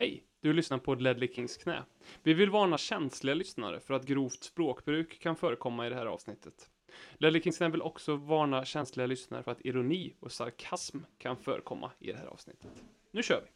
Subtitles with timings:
[0.00, 0.22] Hej!
[0.40, 1.84] Du lyssnar på Ledley Kings knä.
[2.22, 6.70] Vi vill varna känsliga lyssnare för att grovt språkbruk kan förekomma i det här avsnittet.
[7.18, 11.92] Ledley Kings knä vill också varna känsliga lyssnare för att ironi och sarkasm kan förekomma
[11.98, 12.70] i det här avsnittet.
[13.10, 13.48] Nu kör vi!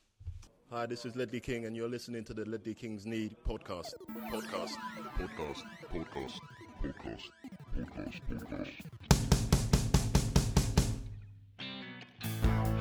[0.76, 3.96] Hi, this is Ledley King, and you're listening to the Ledley Kings Need podcast.
[4.06, 4.78] Podcast.
[5.18, 6.40] podcast, podcast,
[6.82, 7.32] podcast,
[7.76, 8.70] podcast, podcast.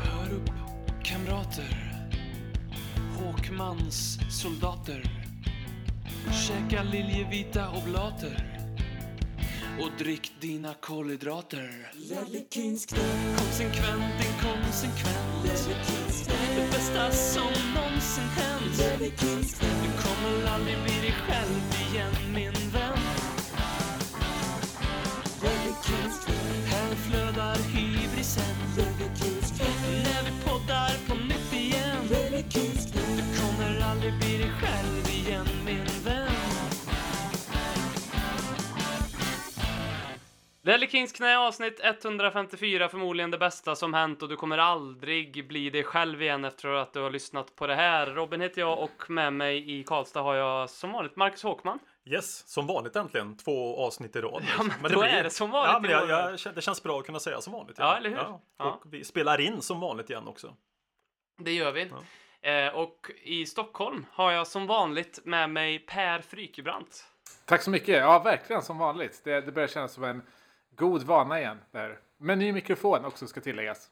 [0.04, 0.50] Hör upp,
[1.04, 2.03] kamrater.
[3.44, 5.04] Håkmans soldater.
[6.47, 8.60] Käka liljevita oblater.
[9.82, 11.92] Och drick dina kolhydrater.
[13.38, 16.29] Konsekvent, inkonsekvent.
[16.56, 19.00] Det bästa som någonsin hänt.
[19.60, 22.97] Du kommer aldrig bli dig själv igen, min vän.
[26.66, 28.55] Här flödar hybrisen.
[30.04, 31.16] När vi poddar på
[34.64, 36.28] själv igen, min vän.
[40.66, 45.70] Lelle Kings knä avsnitt 154, förmodligen det bästa som hänt och du kommer aldrig bli
[45.70, 48.08] dig själv igen efter att du har lyssnat på det här.
[48.08, 51.80] Robin heter jag och med mig i Karlstad har jag som vanligt Marcus Håkman.
[52.05, 53.38] Yes, som vanligt äntligen.
[53.38, 54.44] Två avsnitt i rad.
[54.58, 56.83] Ja, men då är det som vanligt Ja, men i jag, jag, känner- det känns
[56.83, 57.75] bra att kunna säga som vanligt.
[57.80, 58.17] Ja, eller hur?
[58.17, 58.42] Ja.
[58.58, 58.66] Ja.
[58.72, 60.55] Och vi spelar in som vanligt igen också.
[61.42, 61.81] Det gör vi.
[61.81, 61.88] Eh,
[62.73, 67.05] och i Stockholm har jag som vanligt med mig Per Frykebrant.
[67.45, 67.95] Tack så mycket.
[67.97, 69.22] Ja, verkligen som vanligt.
[69.23, 70.22] Det, det börjar kännas som en
[70.75, 71.59] god vana igen.
[71.71, 71.99] Där.
[72.17, 73.89] Med ny mikrofon också ska tilläggas.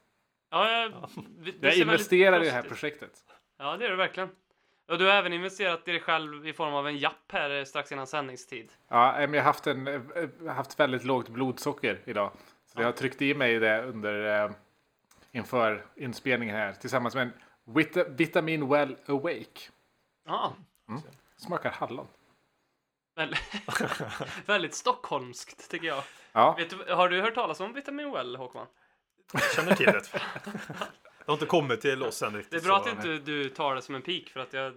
[0.50, 0.92] Ja, jag,
[1.40, 3.12] det- det Jag investerar i det här projektet.
[3.60, 4.30] Ja, det gör du verkligen.
[4.88, 7.64] Och du har även investerat i dig själv i form av en japp här eh,
[7.64, 8.72] strax innan sändningstid.
[8.88, 12.32] Ja, men jag har haft, en, eh, haft väldigt lågt blodsocker idag.
[12.66, 14.52] Så jag har tryckt i mig det under eh,
[15.32, 17.34] inför inspelningen här tillsammans med en
[17.76, 19.60] vita, Vitamin Well Awake.
[20.26, 20.56] Ja,
[21.38, 22.08] Smakar hallon.
[23.16, 23.36] väl,
[24.46, 26.04] väldigt stockholmskt tycker jag.
[26.32, 28.68] Ja, Vet du, har du hört talas om Vitamin Well, Håkman?
[29.34, 30.02] Jag känner till det.
[31.26, 32.52] Det har inte kommit till oss än riktigt.
[32.52, 34.74] Det är bra så- att inte du tar det som en pik för att jag,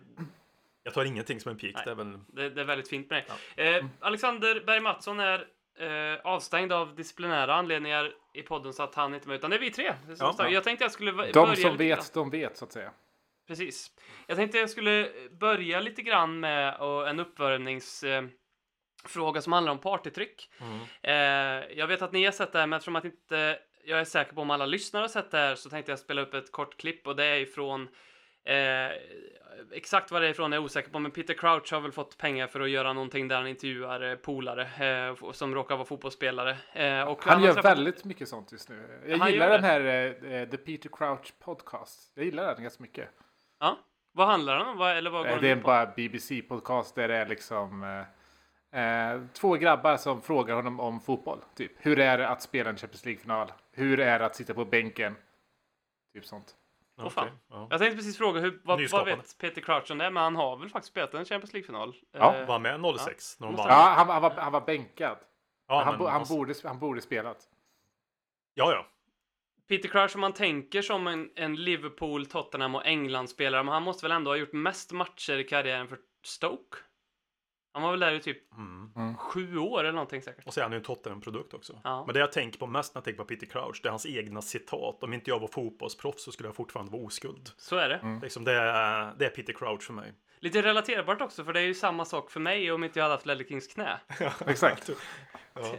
[0.83, 1.75] Jag tar ingenting som en pik.
[1.75, 1.85] Nej.
[1.85, 2.19] Det är väl...
[2.27, 3.25] det, det är väldigt fint med
[3.57, 3.77] dig.
[3.77, 5.47] Eh, Alexander Berg Mattsson är
[5.79, 9.61] eh, avstängd av disciplinära anledningar i podden så att han inte med, utan det är
[9.61, 9.95] vi tre.
[10.19, 10.49] Ja, ja.
[10.49, 12.91] Jag tänkte jag skulle v- de börja som lite vet, de vet så att säga.
[13.47, 13.91] Precis.
[14.27, 18.25] Jag tänkte jag skulle börja lite grann med och, en uppvärmningsfråga eh,
[19.05, 20.51] fråga som handlar om partytryck.
[20.61, 20.81] Mm.
[21.03, 24.05] Eh, jag vet att ni har sett det här, men eftersom att inte jag är
[24.05, 26.53] säker på om alla lyssnare har sett det här så tänkte jag spela upp ett
[26.53, 27.89] kort klipp och det är ifrån
[28.44, 28.91] eh,
[29.72, 32.19] exakt vad det är ifrån är jag osäker på, men Peter Crouch har väl fått
[32.19, 34.62] pengar för att göra någonting där han intervjuar eh, polare
[35.09, 36.50] eh, som råkar vara fotbollsspelare.
[36.72, 36.84] Eh,
[37.21, 39.00] Han har gör träffat- väldigt mycket sånt just nu.
[39.06, 42.12] Jag Han gillar den här eh, eh, The Peter Crouch Podcast.
[42.15, 43.09] Jag gillar den ganska mycket.
[43.60, 43.78] Ja.
[44.12, 44.76] Vad handlar den om?
[44.76, 48.05] Vad, eller vad går Det är bara BBC-podcast där det är liksom
[49.32, 51.38] två grabbar som frågar honom om fotboll.
[51.56, 51.72] Typ.
[51.78, 53.53] Hur är det att spela en Champions League-final?
[53.72, 55.16] Hur är det att sitta på bänken?
[56.15, 56.55] Typ sånt.
[56.97, 57.06] Fan.
[57.06, 57.66] Okej, ja.
[57.71, 60.10] Jag tänkte precis fråga, hur, vad, vad vet Peter Crouch om det?
[60.10, 61.94] Men han har väl faktiskt spelat en Champions League-final?
[62.12, 62.34] Ja.
[62.37, 63.56] Eh, Var med 06 när de.
[63.56, 65.16] Ja, han, han, var, han var bänkad.
[65.69, 67.38] Ja, han, men bo, han, måste- borde, han borde spelat.
[68.55, 68.87] ja, ja.
[69.69, 74.05] Peter Crouch, om man tänker som en, en Liverpool, Tottenham och England-spelare, men han måste
[74.05, 76.76] väl ändå ha gjort mest matcher i karriären för Stoke?
[77.75, 79.17] Han var väl där i typ Mm.
[79.17, 80.47] sju år eller någonting säkert.
[80.47, 81.81] Och så är han ju en Tottenham-produkt också.
[81.85, 82.05] Ja.
[82.07, 84.07] Men det jag tänker på mest när jag tänker på Peter Crouch, det är hans
[84.07, 85.03] egna citat.
[85.03, 87.51] Om inte jag var fotbollsproffs så skulle jag fortfarande vara oskuld.
[87.57, 88.21] Så är det.
[88.23, 90.12] Liksom det, är, det är Peter Crouch för mig.
[90.41, 93.15] Lite relaterbart också, för det är ju samma sak för mig om inte jag hade
[93.15, 94.01] haft Ledley Kings knä.
[94.47, 94.91] Exakt.
[95.55, 95.75] Ja.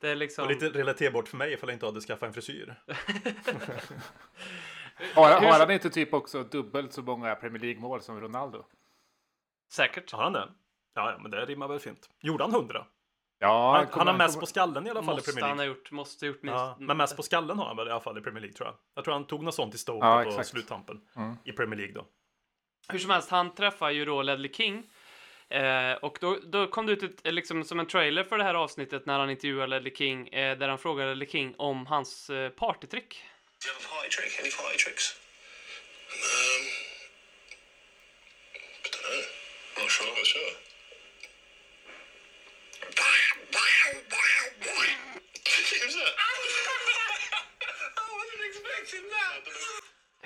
[0.00, 0.44] Det är liksom...
[0.44, 2.74] Och lite relaterbart för mig ifall jag inte hade skaffat en frisyr.
[5.14, 8.64] Har, har han inte typ också dubbelt så många Premier League-mål som Ronaldo?
[9.72, 10.12] Säkert.
[10.12, 10.48] Har han det?
[10.98, 12.10] Ja, ja, men det rimmar väl fint.
[12.20, 12.86] Gjorde han 100?
[13.38, 15.48] Ja, Han, kommer- han har mest kommer- på skallen i alla fall i Måste Premier
[15.48, 15.76] han ha League.
[15.78, 15.90] gjort.
[15.90, 16.58] Måste ha gjort minst.
[16.58, 18.66] Ja, men mest på skallen har han väl i alla fall i Premier League tror
[18.68, 18.76] jag.
[18.94, 20.48] Jag tror han tog något sånt i Stoke Ja, på exakt.
[20.48, 21.36] sluttampen Mm.
[21.44, 22.06] i Premier League då.
[22.88, 24.90] Hur som helst, han träffar ju då Ledley King.
[25.48, 28.44] Eh, och då, då kom det ut ett, eh, liksom, som en trailer för det
[28.44, 32.30] här avsnittet när han intervjuar Ledley King, eh, där han frågar Ledley King om hans
[32.30, 33.08] eh, partytrick.
[33.62, 34.40] Do you have a party trick?
[34.40, 35.04] Any party tricks?
[36.08, 36.64] Um,
[38.84, 39.82] I don't know.
[39.82, 40.08] Not sure.
[40.10, 40.67] Not sure.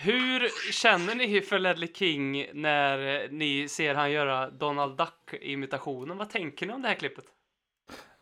[0.05, 6.17] Hur känner ni för Ledley King när ni ser han göra Donald Duck-imitationen?
[6.17, 7.25] Vad tänker ni om det här klippet?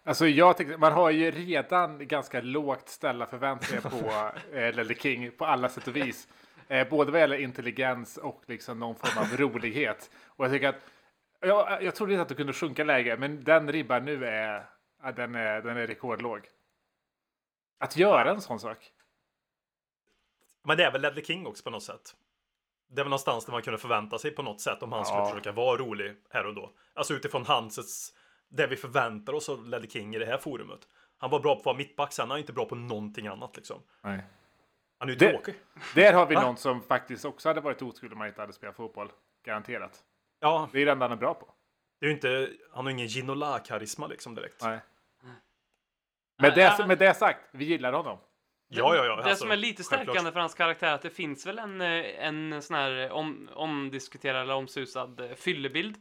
[0.05, 5.31] Alltså jag tänkte, man har ju redan ganska lågt ställa förväntningar på eh, Ledley King
[5.31, 6.29] på alla sätt och vis.
[6.69, 10.11] Eh, både vad gäller intelligens och liksom någon form av rolighet.
[10.27, 10.85] Och jag tycker att,
[11.41, 14.67] jag, jag trodde inte att det kunde sjunka lägre, men den ribban nu är,
[15.03, 16.49] ja, den är, den är rekordlåg.
[17.79, 18.93] Att göra en sån sak.
[20.63, 22.17] Men det är väl Ledley King också på något sätt.
[22.89, 25.21] Det är väl någonstans där man kunde förvänta sig på något sätt om han skulle
[25.21, 25.27] Ja.
[25.29, 26.73] försöka vara rolig här och då.
[26.95, 28.13] Alltså utifrån hans,
[28.49, 30.81] det vi förväntar oss av Ledley King i det här forumet.
[31.19, 33.57] Han var bra på att vara mittback, sen är han inte bra på någonting annat
[33.57, 33.83] liksom.
[34.03, 34.21] Nej.
[34.99, 35.55] Han är ju Det- tråkig.
[35.95, 38.77] Där har vi någon som faktiskt också hade varit oskuld om han inte hade spelat
[38.77, 39.13] fotboll.
[39.45, 40.05] Garanterat.
[40.41, 41.55] Ja, Det är det enda han är bra på.
[42.01, 44.63] det är ju inte, han har ingen Ginola-karisma liksom direkt.
[44.63, 44.79] Nej.
[46.39, 46.87] Med Ja, det, ja.
[46.87, 48.19] med det sagt, vi gillar honom.
[48.69, 49.17] Ja, ja, ja.
[49.17, 50.03] Det alltså, som är lite självklart.
[50.07, 53.49] stärkande för hans karaktär är att det finns väl en, eh, en sån här om,
[53.55, 55.95] omdiskuterad eller omsusad eh, fyllebild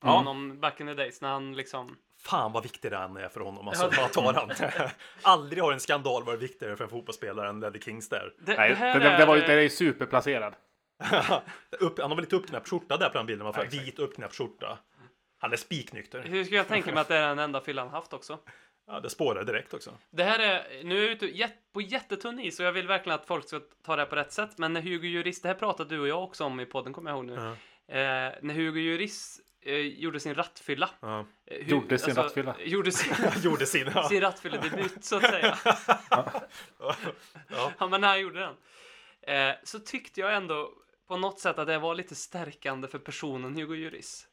[0.00, 0.10] på Ja.
[0.10, 1.96] honom back in the days när han liksom...
[2.22, 3.68] Fan vad viktig den är för honom.
[3.68, 4.90] Alltså, Ja, det- tar han?
[5.22, 8.34] Aldrig har en skandal varit viktigare för en fotbollsspelare än Ledley Kings där.
[8.38, 10.54] Det, Nej, det det, det, det, var, det är ju superplacerad.
[11.80, 13.46] Upp, han har väl lite uppknäppt skjorta där på den bilden.
[13.46, 13.52] va?
[13.56, 13.82] Ja, exakt.
[13.86, 14.78] Vit uppknäppt skjorta.
[15.38, 16.22] Han är spiknykter.
[16.22, 18.38] Hur ska jag tänka mig att det är den enda fyllan haft också?
[18.86, 19.98] Ja, det spårar direkt också.
[20.10, 23.26] Det här är, nu är jag ute på jättetunn is och jag vill verkligen att
[23.26, 24.58] folk ska ta det här på rätt sätt.
[24.58, 27.10] Men när Hugo Juris, det här pratade du och jag också om i podden, kommer
[27.10, 27.34] jag ihåg nu.
[27.34, 27.94] Ja.
[27.94, 30.90] Eh, när Hugo Juris eh, gjorde sin rattfylla.
[31.00, 31.26] Ja.
[31.46, 32.56] Eh, Hu- Gjorde sin rattfylla.
[32.64, 33.90] Gjorde sin, Gjorde sin.
[33.94, 34.08] Ja.
[34.08, 35.58] sin rattfylledebut, så att säga.
[36.10, 36.96] Ja.
[37.78, 38.54] Ja, men när han gjorde den.
[39.50, 40.70] Eh, så tyckte jag ändå
[41.08, 44.28] på något sätt att det var lite stärkande för personen Hugo Juris.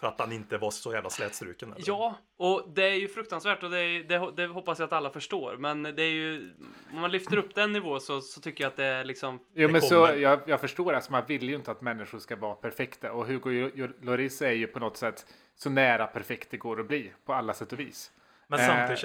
[0.00, 1.72] För att han inte var så jävla slätstruken.
[1.72, 1.84] eller?
[1.86, 5.10] Ja, och det är ju fruktansvärt och det, är, det, det hoppas jag att alla
[5.10, 5.56] förstår.
[5.56, 6.54] Men det är ju,
[6.92, 9.40] om man lyfter upp den nivå så, så tycker jag att det är liksom...
[9.54, 12.54] Jo, men så, jag, jag förstår, alltså, man vill ju inte att människor ska vara
[12.54, 13.12] perfekta.
[13.12, 13.70] Och Hugo
[14.02, 17.54] Lloris är ju på något sätt så nära perfekt det går att bli på alla
[17.54, 18.12] sätt och vis.
[18.46, 18.66] Men, Eh.
[18.66, 19.04] samtidigt,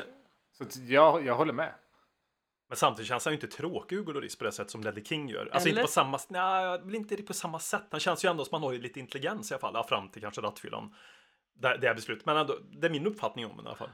[0.58, 1.74] Så att jag, jag håller med.
[2.68, 5.30] Men samtidigt känns han ju inte tråkig Hugo Lloris på det sätt som Ledley King
[5.30, 5.50] gör.
[5.54, 5.82] Alltså Eller?
[5.82, 6.20] inte på samma...
[6.30, 7.86] Nej, inte på samma sätt.
[7.92, 9.72] Han känns ju ändå som han har ju lite intelligens i alla fall.
[9.74, 10.96] Ja, fram till kanske rattfyllan.
[11.54, 12.26] Det, det är beslut.
[12.26, 13.90] Men ändå, det är min uppfattning om det i alla fall.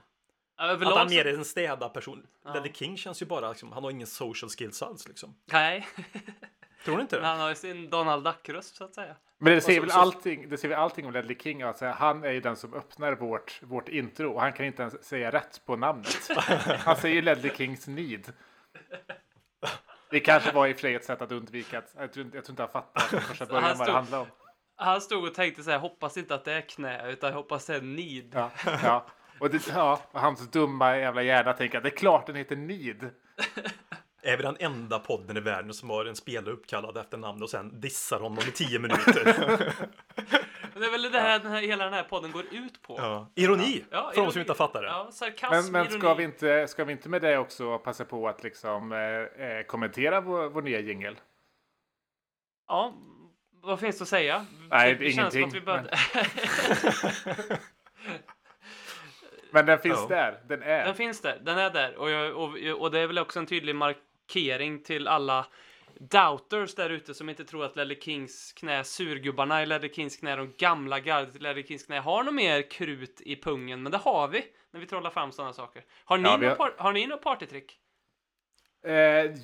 [0.60, 2.28] Överlag Att han mer är en städad person.
[2.46, 2.54] Ja.
[2.54, 5.36] Ledley King känns ju bara liksom, han har ingen social skills alls liksom.
[5.46, 5.88] Nej,
[6.86, 7.28] Tror du inte men det?
[7.30, 9.16] han har ju sin Donald Duck-röst så att säga.
[9.38, 11.62] Men det säger, så- väl allting, det säger väl allting om Ledley King.
[11.62, 15.04] Alltså, han är ju den som öppnar vårt, vårt intro och han kan inte ens
[15.04, 16.30] säga rätt på namnet.
[16.80, 18.34] Han säger Ledley Kings need.
[20.10, 22.54] Det kanske var i och ett sätt att undvika att, jag tror, inte- jag tror
[22.54, 24.28] inte han fattar från första början han vad det stod- handlar om.
[24.76, 27.66] Han stod och tänkte så här, hoppas inte att det är knä, utan jag hoppas
[27.66, 28.32] det är need.
[28.36, 28.52] Ja,
[28.84, 29.06] ja.
[29.40, 32.56] Och, det, ja, och hans dumma jävla hjärna tänker att det är klart den heter
[32.56, 33.10] need.
[34.24, 37.50] Är vi den enda podden i världen som har en spelare uppkallad efter namn och
[37.50, 39.74] sen dissar honom i tio minuter?
[40.82, 42.96] Men Det är väl det här, den här, hela den här podden går ut på.
[42.98, 43.32] ja.
[43.36, 43.84] Ironi!
[43.92, 44.88] Ja, för de som inte har fattat det.
[44.88, 46.18] Ja, sarkasm, Men, men ska, ironi.
[46.18, 49.00] vi inte, ska vi inte med det också passa på att liksom, eh,
[49.48, 51.16] eh, kommentera vår, vår nya jingel?
[52.68, 52.94] Ja,
[53.64, 54.46] vad finns det att säga?
[54.70, 55.98] Nej, det känns som ingenting, att vi började...
[59.52, 60.16] Men den finns Ja.
[60.16, 60.40] där.
[60.48, 60.86] Den är.
[60.86, 61.96] Den finns där, den är där.
[61.96, 65.46] Och, jag, och, och det är väl också en tydlig markering till alla
[66.10, 70.36] doubters där ute som inte tror att Ledley Kings knä, surgubbarna i Ledley Kings knä,
[70.36, 73.84] de gamla gardet i Ledley Kings knä, har något mer krut i pungen.
[73.84, 75.84] Men det har vi när vi trollar fram sådana saker.
[76.06, 77.78] Har ni, Ja, något har- par, har ni något partytrick?
[78.84, 78.94] Eh,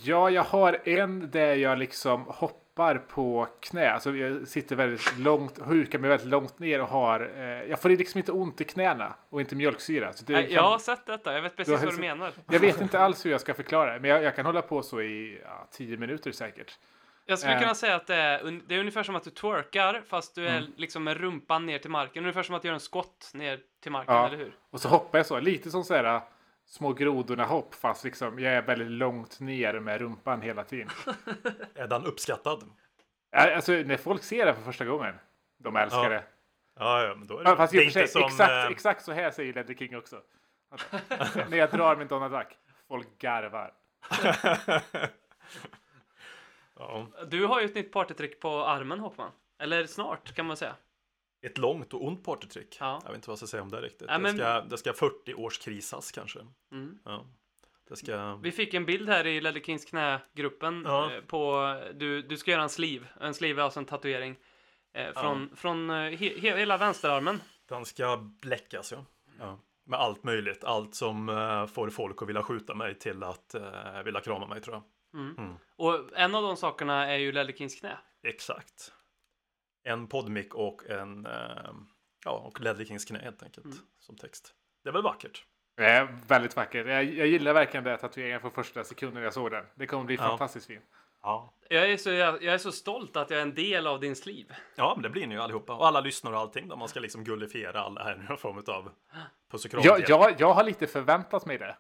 [0.04, 3.92] ja, jag har en där jag liksom hoppar på knä.
[3.92, 7.32] Alltså jag sitter väldigt långt, hukar mig väldigt långt ner och har...
[7.38, 10.14] Eh, jag får liksom inte ont i knäna och inte mjölksyra.
[10.14, 12.32] Så Nej, kan, Jag har sett detta, jag vet precis vad du menar.
[12.52, 14.82] jag vet inte alls hur jag ska förklara det, men jag, jag kan hålla på
[14.84, 16.78] så i ja, tio minuter säkert.
[17.26, 17.60] Jag skulle Eh.
[17.62, 20.64] kunna säga att det är, det är ungefär som att du twerkar fast du Mm.
[20.64, 22.24] är liksom med rumpan ner till marken.
[22.24, 24.28] Ungefär som att göra en skott ner till marken, Ja.
[24.28, 24.56] eller hur?
[24.70, 26.22] Och så hoppar jag så, lite som så här
[26.68, 30.90] små grodorna hopp, fast liksom jag är väldigt långt ner med rumpan hela tiden.
[31.76, 32.64] Är den uppskattad?
[33.36, 35.16] Alltså när folk ser det för första gången,
[35.60, 36.10] de älskar Ja.
[36.10, 36.24] det.
[36.80, 38.22] Ja, ja, men då är det, fast det är sig, som...
[38.24, 40.22] exakt, eh, exakt så här säger Ledley King också.
[40.70, 40.92] Att,
[41.50, 42.58] när jag drar min Donald Duck,
[42.88, 43.74] folk garvar.
[46.76, 49.32] ja, Du har ju ett nytt partytrick på armen, Hoppman.
[49.60, 50.76] Eller snart, kan man säga.
[51.42, 52.78] Ett långt och ont partytrick.
[52.80, 53.02] Ja.
[53.04, 54.08] Jag vet inte vad jag ska säga om det riktigt.
[54.10, 56.40] Ja, men- det, ska, det ska 40 års krisas kanske.
[56.72, 57.00] Mm.
[57.06, 57.26] Ja.
[57.90, 58.36] Det ska...
[58.36, 61.12] Vi fick en bild här i Ledley Kings knägruppen Ja.
[61.14, 63.08] eh, på, du, du ska göra en sleeve.
[63.22, 64.36] En sleeve är alltså en tatuering.
[64.94, 67.42] Eh, från från eh, he, he, hela vänsterarmen.
[67.70, 69.06] Den ska bläckas, ja.
[69.40, 69.60] ja.
[69.86, 70.64] Med allt möjligt.
[70.64, 74.62] Allt som eh, får folk att vilja skjuta mig till att uh, vilja krama mig,
[74.62, 74.84] tror jag.
[75.76, 77.98] Och en av de sakerna är ju Ledley Kings knä.
[78.24, 78.94] Exakt.
[79.88, 81.26] En podmick och en...
[81.26, 81.72] eh,
[82.26, 83.66] ja, och Ledley Kings knä helt enkelt.
[83.66, 83.78] Mm.
[84.00, 84.54] Som text.
[84.84, 85.46] Det är väl vackert?
[85.78, 86.88] Det är väldigt vackert.
[86.88, 89.66] Jag, jag gillar verkligen det tatueringen från första sekunden jag såg den.
[89.76, 90.22] Det kommer bli Ja.
[90.22, 90.84] fantastiskt fint.
[91.22, 91.54] Ja.
[91.70, 94.16] Jag är, så, jag, jag är så stolt att jag är en del av din
[94.26, 94.54] liv.
[94.76, 95.74] Ja, men det blir ni ju allihopa.
[95.74, 96.68] Och alla lyssnar och allting.
[96.68, 98.92] Där man ska liksom gullifiera alla här i någon form av
[99.52, 99.82] puss och kram.
[99.86, 101.78] Jag, jag, jag har lite förväntat mig det.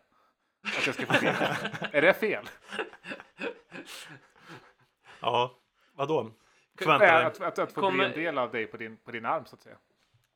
[0.77, 1.27] Att jag ska få se.
[1.91, 2.49] Är det fel?
[5.19, 5.51] Ja,
[5.93, 6.31] vadå?
[6.85, 7.25] Nej, Förvänta dig.
[7.25, 9.45] Att, att, att få Kommer- bli en del av dig på din, på din arm
[9.45, 9.75] så att säga.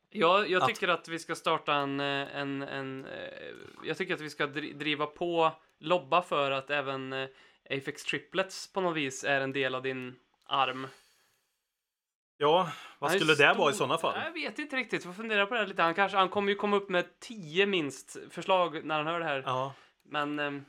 [0.10, 3.12] Jag, jag Att- tycker att vi ska starta en, eh, en, en eh,
[3.84, 7.28] jag tycker att vi ska dri- driva på, lobba för att även eh,
[7.70, 10.88] Apex Triplets på något vis är en del av din arm.
[12.38, 14.22] Ja, vad skulle det vara i stor- sådana fall?
[14.26, 15.82] Jag vet inte riktigt, får fundera på det här lite.
[15.82, 19.26] Han, kanske, han kommer ju komma upp med tio minst förslag när han hör det
[19.26, 19.44] här.
[19.46, 20.66] Ja, Men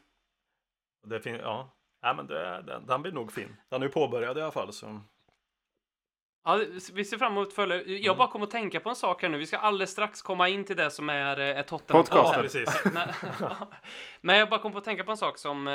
[1.06, 1.70] det fin- ja.
[2.02, 3.56] ja men det, den, den blir nog fin.
[3.68, 4.72] Den är ju påbörjad i alla fall.
[4.72, 5.00] Så.
[6.44, 6.60] Ja,
[6.92, 7.82] vi ser fram emot att följa.
[7.82, 8.02] Mm.
[8.02, 9.38] Jag bara kom att tänka på en sak här nu.
[9.38, 12.04] Vi ska alldeles strax komma in till det som är, eh, är Tottenham.
[12.04, 12.32] Podcast.
[12.36, 12.82] Ja, precis.
[14.20, 15.74] Men, jag bara kom på att tänka på en sak som eh,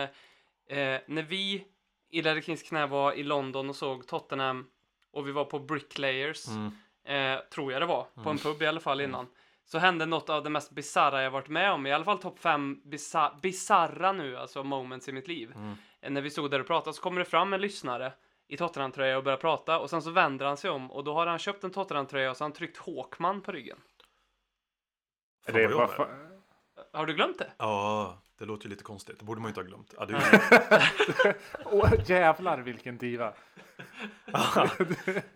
[0.80, 1.66] eh, när vi
[2.12, 4.68] i Ledder Kings knä var i London och såg Tottenham
[5.12, 6.72] och vi var på Bricklayers, Mm.
[7.36, 9.28] eh, tror jag det var, på en pub i alla fall innan.
[9.66, 12.40] Så hände något av det mest bisarra jag varit med om, i alla fall topp
[12.40, 12.82] fem
[13.42, 15.52] bisarra nu, alltså moments i mitt liv.
[15.56, 15.76] Mm.
[16.02, 18.14] Eh, När vi stod där och pratade så kommer det fram en lyssnare
[18.48, 21.28] i Tottenham-tröja och börjar prata och sen så vänder han sig om och då har
[21.28, 23.78] han köpt en Tottenham-tröja och så har han tryckt Håkman på ryggen.
[25.46, 26.08] Fan, det vad jag
[26.94, 27.52] Har du glömt det?
[27.58, 29.20] Ja, det låter ju lite konstigt.
[29.20, 29.94] Det borde man ju inte ha glömt.
[29.98, 31.36] Ja, det.
[31.66, 33.34] Åh, jävlar vilken diva.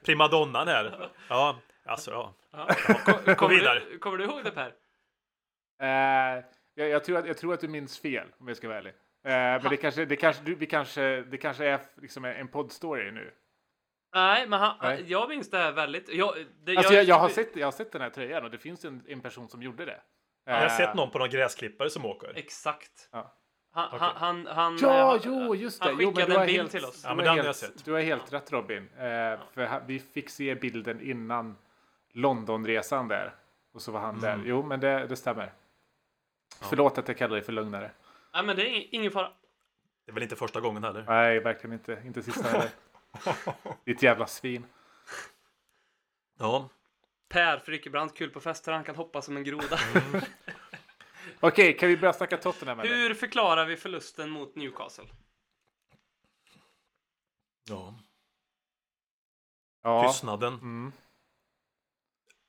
[0.05, 1.09] Primadonnan här.
[1.27, 2.33] Ja, alltså ja.
[3.05, 3.81] Kommer, kommer, vidare.
[3.91, 4.73] du, kommer du ihåg det Per?
[5.81, 8.77] Eh, jag, jag, tror att, jag tror att du minns fel om jag ska vara
[8.77, 8.93] ärlig.
[9.23, 13.11] Eh, men det kanske, det kanske, du, vi kanske, det kanske är liksom en poddstory
[13.11, 13.33] nu.
[14.15, 15.03] Nej, men han, Nej.
[15.07, 16.09] jag minns det här väldigt.
[16.09, 18.57] Jag, det, Alltså jag, jag, har sett, jag har sett den här tröjan och det
[18.57, 20.01] finns en, en person som gjorde det.
[20.45, 22.33] Jag har Eh, sett någon på någon gräsklippare som åker.
[22.35, 23.09] Exakt.
[23.11, 23.33] Ja.
[23.73, 23.99] Han, Okej.
[23.99, 25.87] han, han, han, Ja, eh, jo, just det.
[25.89, 27.01] Han jo, men skickade har en bild helt, till oss.
[27.03, 27.85] Ja, men har den har jag helt, sett.
[27.85, 28.89] Du har helt rätt Robin.
[28.97, 31.57] Eh, för vi fick se bilden innan
[32.13, 33.35] Londonresan där.
[33.73, 34.21] Och så var han Mm.
[34.21, 34.47] där.
[34.49, 35.53] Jo, men det, det stämmer.
[36.69, 37.91] Förlåt att jag kallar dig för lögnare.
[38.33, 39.33] Nej, men det är ing- ingen fara.
[40.05, 41.03] Det är väl inte första gången heller.
[41.07, 42.01] Nej, verkligen inte.
[42.05, 42.69] Inte sista heller.
[43.85, 44.65] Ditt jävla svin.
[46.39, 46.69] Ja,
[47.29, 49.79] Per Frykebrant, kul på fester, han kan hoppa som en groda.
[51.39, 52.95] Okej, kan vi börja snacka Tottenham eller?
[52.95, 55.05] Hur förklarar vi förlusten mot Newcastle?
[57.69, 57.95] ja.
[59.83, 60.07] Ja.
[60.07, 60.53] Tystnaden.
[60.53, 60.91] Mm.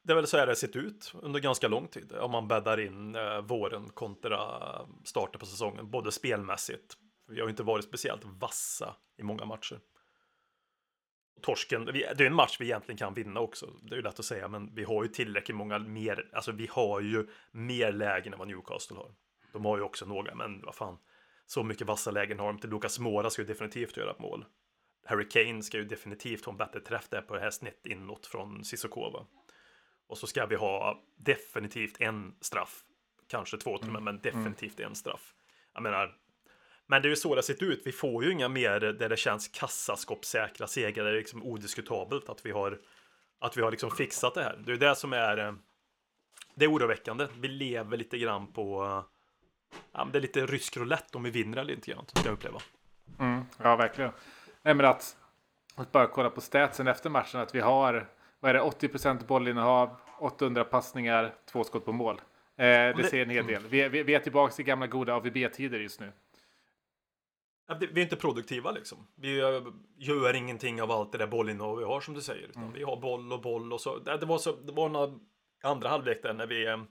[0.04, 2.12] Det är väl så här det har sett ut under ganska lång tid.
[2.12, 4.38] Om man bäddar in eh, våren kontra
[5.04, 5.90] starten på säsongen.
[5.90, 6.97] Både spelmässigt.
[7.28, 9.80] Vi har ju inte varit speciellt vassa i många matcher.
[11.42, 13.66] Torsken, det är en match vi egentligen kan vinna också.
[13.82, 16.66] Det är ju lätt att säga, men vi har ju tillräckligt många mer, alltså vi
[16.71, 19.14] har ju mer lägen än vad Newcastle har.
[19.52, 20.99] De har ju också några, men vad fan.
[21.47, 22.68] Så mycket vassa lägen har de inte.
[22.68, 24.44] Lucas Mora ska ju definitivt göra ett mål.
[25.04, 28.26] Harry Kane ska ju definitivt ha en bättre träff där på det här snett inåt
[28.26, 29.26] från Sissokova.
[30.12, 32.83] Och så ska vi ha definitivt en straff.
[33.28, 35.35] Kanske två till och med, men definitivt en straff.
[35.75, 36.14] Jag menar,
[36.87, 37.83] men det är ju så det sett ut.
[37.85, 41.04] Vi får ju inga mer där det känns kassaskåpssäkra segrar.
[41.04, 42.78] Det är liksom odiskutabelt att vi har
[43.40, 44.62] att vi har liksom fixat det här.
[44.66, 45.54] Det är det som är eh,
[46.54, 47.26] det är oroväckande.
[47.38, 48.85] Vi lever lite grann på
[49.92, 52.61] ja, det är lite rysk roulette om vi vinner eller inte grann, kan jag uppleva.
[53.19, 54.12] Mm, ja, verkligen.
[54.62, 55.16] Nej, men att,
[55.75, 57.40] att bara kolla på statsen efter matchen.
[57.40, 58.09] Att vi har
[58.42, 62.14] vad är det, 80 bollinnehav, 800 passningar, två skott på mål.
[62.17, 62.23] Eh,
[62.57, 63.62] det det- säger en hel del.
[63.67, 66.12] Vi, är- vi, vi är tillbaka i gamla goda AVB-tider just nu.
[67.79, 69.07] Vi är inte produktiva liksom.
[69.14, 69.37] Vi
[69.99, 72.49] gör ingenting av allt det där bollinnehav vi har som du säger.
[72.49, 73.99] Utan Vi har boll och boll och så.
[73.99, 75.19] Det det var, så, det var några
[75.62, 76.67] andra halvlek där när vi...
[76.67, 76.83] eh,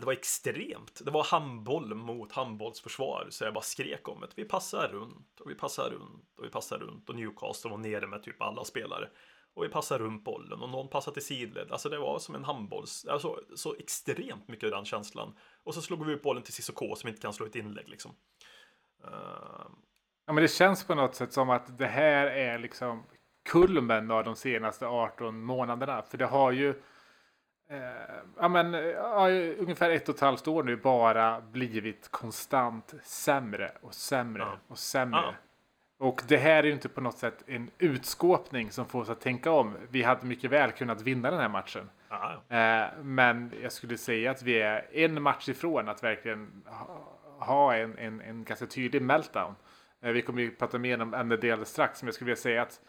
[0.00, 1.00] Det var extremt.
[1.04, 3.26] Det var handboll mot handbollsförsvar.
[3.30, 4.28] Så jag bara skrek om det.
[4.36, 7.08] Vi passar runt och vi passar runt och vi passar runt.
[7.08, 9.08] Och Newcastle var nere med typ alla spelare.
[9.54, 11.72] Och vi passar runt bollen och någon passar till sidled.
[11.72, 13.06] Alltså det var som en handbolls...
[13.06, 15.34] Alltså så extremt mycket den känslan.
[15.64, 18.10] Och så slog vi upp bollen till Cissoko som inte kan slå ett inlägg liksom.
[19.04, 19.66] Eh,
[20.26, 23.02] Ja, men det känns på något sätt som att det här är liksom
[23.50, 26.02] kulmen av de senaste 18 månaderna.
[26.02, 26.68] För det har ju
[27.68, 27.78] eh,
[28.36, 33.94] ja, men, ja, ungefär ett och ett halvt år nu bara blivit konstant sämre och
[33.94, 34.58] sämre Ja.
[34.68, 35.36] och sämre.
[36.02, 39.20] Och det här är ju inte på något sätt en utskåpning som får oss att
[39.20, 39.76] tänka om.
[39.90, 41.90] Vi hade mycket väl kunnat vinna den här matchen.
[42.08, 42.42] ja.
[42.56, 47.74] Eh, men jag skulle säga att vi är en match ifrån att verkligen ha, ha
[47.74, 49.54] en, en, en ganska tydlig meltdown.
[50.00, 52.62] Eh, vi kommer ju prata mer om ämnet alldeles strax, men jag skulle vilja säga
[52.62, 52.80] att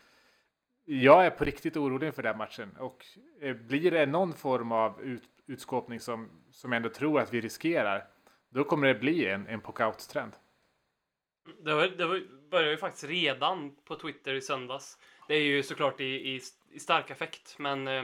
[0.85, 2.75] jag är på riktigt orolig inför den matchen.
[2.79, 3.05] Och
[3.41, 7.41] eh, blir det någon form av ut, utskåpning som, som jag ändå tror att vi
[7.41, 8.05] riskerar,
[8.49, 10.31] då kommer det bli en, en pock-out-trend.
[11.63, 12.21] Det var, det var
[12.53, 14.97] började ju faktiskt redan på Twitter i söndags.
[15.27, 16.41] Det är ju såklart i, i,
[16.71, 18.03] i stark effekt, men eh,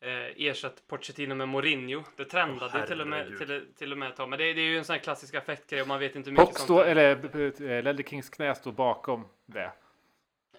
[0.00, 2.02] eh, ersatt Pochettino med Mourinho.
[2.16, 4.28] Det trendade Åh, till, och med, till, till och med ett tag.
[4.28, 6.32] Men det, det är ju en sån här klassisk effektgrej och man vet inte hur
[6.32, 9.72] mycket Pock sånt står, eller eh, Ledley Kings knä står bakom det.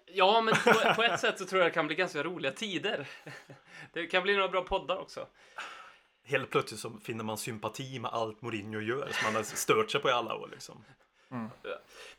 [0.05, 3.07] Ja, men på, på ett sätt så tror jag det kan bli ganska roliga tider.
[3.93, 5.27] Det kan bli några bra poddar också.
[6.23, 10.01] Helt plötsligt så finner man sympati med allt Mourinho gör som man har stört sig
[10.01, 10.83] på i alla år liksom.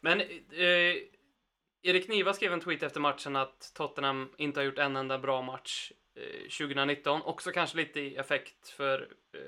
[0.00, 0.96] Men eh,
[1.82, 5.42] Erik Niva skrev en tweet efter matchen att Tottenham inte har gjort en enda bra
[5.42, 7.22] match eh, 2019.
[7.22, 9.40] Också kanske lite i effekt för eh,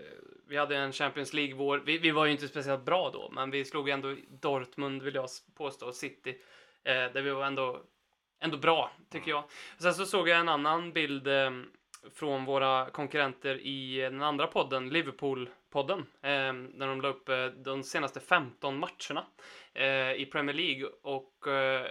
[0.48, 1.78] vi hade en Champions League-vår.
[1.78, 5.28] Vi, vi var ju inte speciellt bra då, men vi slog ändå Dortmund, vill jag
[5.54, 6.38] påstå, och City.
[6.84, 7.80] Eh, där vi var ändå,
[8.40, 9.44] ändå bra, tycker jag.
[9.78, 11.50] Sen så såg jag en annan bild eh,
[12.14, 14.90] från våra konkurrenter i den andra podden,
[15.74, 19.26] podden eh, när de la upp eh, de senaste 15 matcherna
[19.74, 21.86] eh, i Premier League och eh,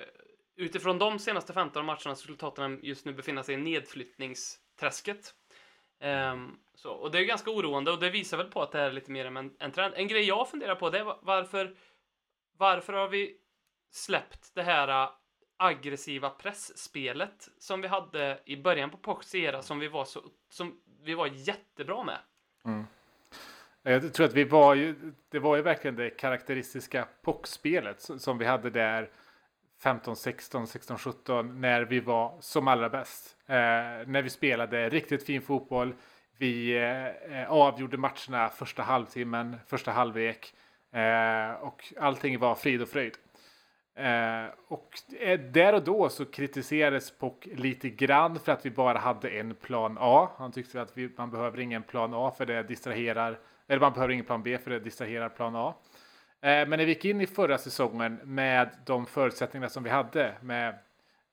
[0.55, 5.33] utifrån de senaste 15 matcherna så skulle Tottenham just nu befinna sig i nedflyttningsträsket.
[5.99, 8.85] Ehm, så, och det är ganska oroande och det visar väl på att det här
[8.85, 9.93] är lite mer en, en trend.
[9.97, 11.75] En grej jag funderar på det är varför,
[12.57, 13.37] varför har vi
[13.91, 15.09] släppt det här eh,
[15.57, 20.81] aggressiva pressspelet som vi hade i början på Pochs era som vi var så som
[21.01, 22.19] vi var jättebra med.
[22.65, 22.85] Mm.
[23.83, 24.95] Jag tror att vi var ju,
[25.29, 29.09] det var ju verkligen det karaktäristiska pockspelet som vi hade där
[29.83, 33.37] 15, 16, 16, 17 när vi var som allra bäst.
[33.47, 33.55] Eh,
[34.07, 35.93] när vi spelade riktigt fin fotboll.
[36.37, 36.77] Vi
[37.29, 40.53] eh, avgjorde matcherna första halvtimmen, första halvlek
[40.91, 43.13] eh, och allting var frid och fröjd.
[43.95, 48.97] Eh, och eh, där och då så kritiserades POC lite grann för att vi bara
[48.97, 50.29] hade en plan A.
[50.37, 53.39] Han tyckte att vi, man behöver ingen plan A för det distraherar,
[53.73, 55.73] eller man behöver ingen plan B för det distraherar plan A.
[56.41, 60.33] Eh, men när vi gick in i förra säsongen med de förutsättningar som vi hade
[60.41, 60.69] med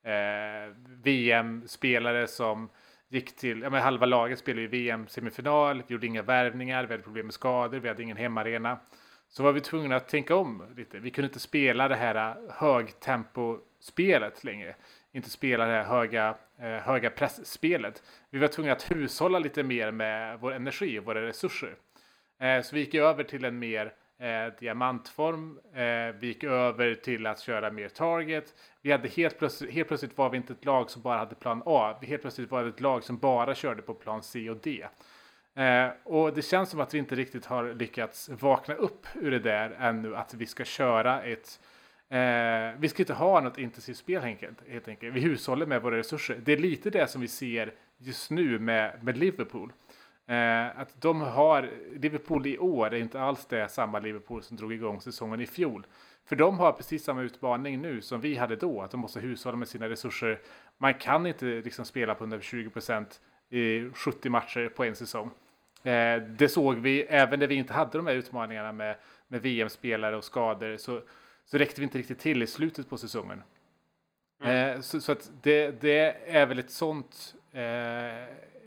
[0.05, 2.69] eh, VM-spelare som
[3.09, 7.03] gick till, ja men halva laget spelade ju VM-semifinal, vi gjorde inga värvningar, vi hade
[7.03, 8.79] problem med skador, vi hade ingen hemmaarena.
[9.29, 10.99] Så var vi tvungna att tänka om lite.
[10.99, 14.75] Vi kunde inte spela det här eh, högtempospelet längre.
[15.13, 18.03] Inte spela det här höga, eh, höga pressspelet.
[18.31, 21.77] Vi var tvungna att hushålla lite mer med vår energi och våra resurser.
[22.41, 25.59] Eh, så vi gick över till en mer eh, diamantform.
[25.75, 28.55] Eh, vi gick över till att köra mer target.
[28.83, 31.63] Vi hade helt plötsligt, helt plötsligt var vi inte ett lag som bara hade plan
[31.67, 31.99] A.
[32.01, 34.87] Vi helt plötsligt var ett lag som bara körde på plan C och D.
[35.55, 39.39] Eh, och det känns som att vi inte riktigt har lyckats vakna upp ur det
[39.39, 40.17] där ännu.
[40.17, 41.61] Att vi ska köra ett...
[42.09, 45.15] Eh, vi ska inte ha något intensivt spel helt enkelt, helt enkelt.
[45.15, 46.41] Vi hushåller med våra resurser.
[46.43, 49.73] Det är lite det som vi ser just nu med, med Liverpool.
[50.31, 54.73] Eh, att de har, Liverpool i år är inte alls det samma Liverpool som drog
[54.73, 55.87] igång säsongen i fjol.
[56.25, 59.57] För de har precis samma utmaning nu som vi hade då, att de måste hushålla
[59.57, 60.41] med sina resurser.
[60.79, 65.31] Man kan inte liksom spela på 120 procent i 70 matcher på en säsong.
[65.83, 68.97] Eh, det såg vi även när vi inte hade de här utmaningarna med,
[69.29, 71.01] med VM-spelare och skador så,
[71.45, 73.43] så räckte vi inte riktigt till i slutet på säsongen.
[74.45, 77.61] Eh, så, så det, det är väl ett sånt, eh,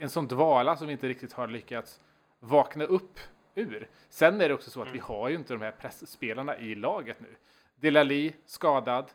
[0.04, 2.00] en sån dvala som vi inte riktigt har lyckats
[2.39, 3.20] vakna upp
[3.56, 3.88] ur.
[4.10, 7.20] Sen är det också så att vi har ju inte de här pressspelarna i laget
[7.20, 7.28] nu.
[7.76, 9.12] Delali skadad.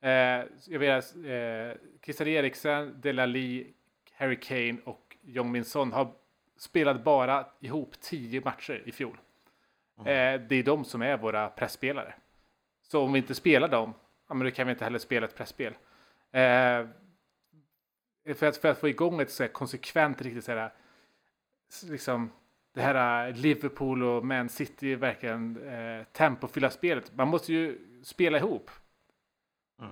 [0.00, 0.10] Eh,
[0.66, 3.72] jag vet, eh, Christian Eriksen, Delali,
[4.12, 6.12] Harry Kane och Jong Min Son har
[6.56, 9.18] spelat bara ihop tio matcher i fjol.
[9.98, 10.04] Eh,
[10.40, 12.14] det är de som är våra pressspelare.
[12.82, 13.94] Så om vi inte spelar dem,
[14.28, 15.72] ja, men då kan vi inte heller spela ett pressspel.
[16.32, 16.86] Eh,
[18.34, 20.72] för, att, för att få igång ett så här konsekvent, riktigt så här,
[21.88, 22.30] liksom,
[22.74, 27.12] det här eh, Liverpool och Man City verkligen eh, tempofylla spelet.
[27.14, 28.70] Man måste ju spela ihop.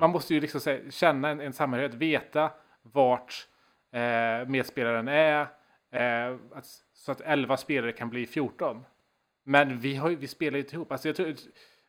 [0.01, 2.51] Man måste ju liksom här, känna en, en samhörighet, veta
[2.83, 3.49] vart
[3.92, 5.40] eh, medspelaren är.
[5.90, 8.85] Eh, att, så att 11 spelare kan bli 14.
[9.44, 10.92] Men vi, har, vi spelar ju inte ihop.
[10.92, 11.35] Alltså jag tror,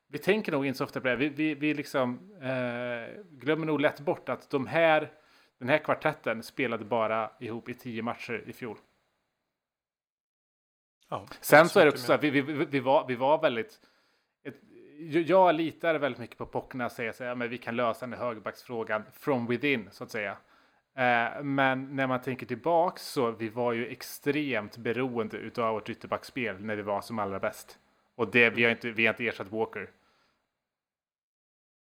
[0.08, 1.16] vi tänker nog inte så ofta på det.
[1.16, 5.12] Vi, vi, vi liksom, eh, glömmer nog lätt bort att de här,
[5.60, 8.78] den här kvartetten spelade bara ihop i 10 matcher i fjol.
[11.10, 13.80] Ja, Sen så är det också så att vi, vi, vi, var, vi var väldigt...
[14.44, 14.56] Ett,
[15.28, 18.06] jag litar väldigt mycket på Pock när jag säger så här, men vi kan lösa
[18.06, 20.38] den här högerbacksfrågan from within, så att säga.
[20.96, 26.62] Eh, men när man tänker tillbaks så vi var ju extremt beroende utav vårt ytterbackspel
[26.62, 27.80] när vi var som allra bäst.
[28.16, 29.90] Och det, vi, har inte, vi har inte ersatt Walker.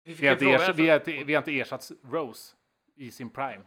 [0.03, 2.56] Vi Vi har, inte ersatt, vi, har vi har inte ersatt Rose
[2.97, 3.63] i sin prime.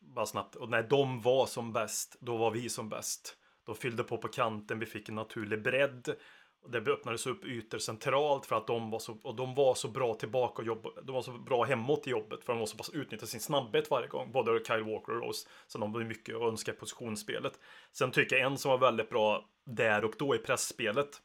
[0.00, 0.56] Bara snabbt.
[0.56, 3.36] Och när de var som bäst, då var vi som bäst.
[3.66, 6.16] De fyllde på på kanten, vi fick en naturlig bredd.
[6.62, 9.88] Och det öppnades upp ytor centralt för att de var så, och de var så
[9.88, 12.76] bra tillbaka och jobba, de var så bra hemåt i jobbet för de var så
[12.76, 14.32] pass utnyttjade sin snabbhet varje gång.
[14.32, 15.48] Både Kyle Walker och Rose.
[15.66, 17.60] Så de var mycket att önska i positionsspelet.
[17.92, 21.22] Sen tycker jag en som var väldigt bra där och då i pressspelet.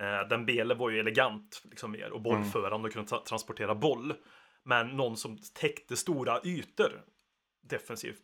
[0.00, 4.14] Eh, den Bele var ju elegant liksom mer och bollförande och kunde tra- transportera boll.
[4.64, 7.02] Men någon som täckte stora ytor
[7.68, 8.22] defensivt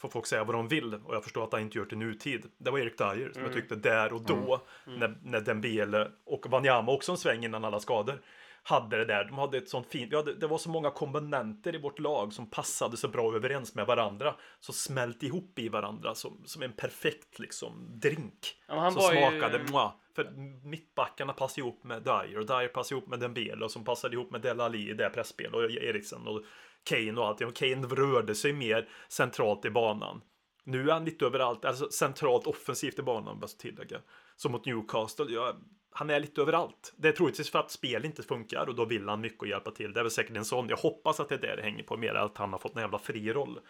[0.00, 1.98] får folk säga vad de vill och jag förstår att han inte gör det i
[1.98, 2.46] nutid.
[2.58, 6.92] Det var Erik Dyer som jag tyckte där och då när, när Dembele och Wanyama
[6.92, 8.22] också en sväng innan alla skador
[8.62, 9.24] hade det där.
[9.24, 12.50] De hade ett sånt fint, hade, det var så många komponenter i vårt lag som
[12.50, 14.34] passade så bra överens med varandra.
[14.60, 18.56] Så smält ihop i varandra som, som en perfekt liksom drink.
[18.68, 19.92] Ja, som var ju- smakade mwah.
[20.18, 20.30] För
[20.64, 24.40] mittbackarna passade ihop med Dyer och Dyer passade ihop med Dembele som passade ihop med
[24.40, 26.44] Del Ali i det pressspelet och Eriksen och
[26.84, 27.40] Kane och allt.
[27.40, 30.20] Och Kane rörde sig mer centralt i banan.
[30.64, 34.00] Nu är han lite överallt, alltså centralt offensivt i banan, bäst tillägga.
[34.36, 35.56] Som mot Newcastle, ja,
[35.90, 36.94] han är lite överallt.
[36.96, 39.70] Det är troligtvis för att spel inte funkar och då vill han mycket och hjälpa
[39.70, 39.92] till.
[39.92, 40.68] Det är väl säkert en sån.
[40.68, 42.82] Jag hoppas att det är det det hänger på, mer att han har fått en
[42.82, 43.60] jävla fri roll.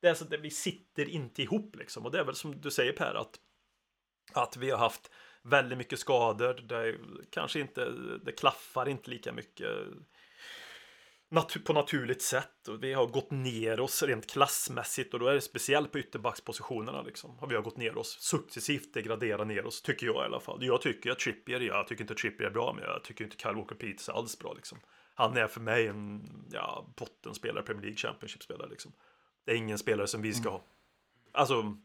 [0.00, 2.70] Det är så att vi sitter inte ihop liksom och det är väl som du
[2.70, 3.38] säger Per att
[4.32, 5.10] att vi har haft
[5.44, 6.54] väldigt mycket skador.
[6.54, 6.98] Det är
[7.30, 7.90] kanske inte,
[8.24, 9.68] det klaffar inte lika mycket
[11.30, 12.68] natu- på naturligt sätt.
[12.68, 17.02] Och vi har gått ner oss rent klassmässigt och då är det speciellt på ytterbackspositionerna
[17.02, 17.38] liksom.
[17.38, 20.64] Har vi har gått ner oss successivt degraderat ner oss, tycker jag i alla fall.
[20.64, 23.54] Jag tycker att Trippier, jag tycker inte Trippier är bra, men jag tycker inte Kyle
[23.54, 24.78] Walker Peters är alls bra liksom.
[25.14, 28.92] Han är för mig en ja, bottenspelare, Premier League Championship-spelare liksom.
[29.44, 30.64] Det är ingen spelare som vi ska ha.
[31.32, 31.76] Alltså,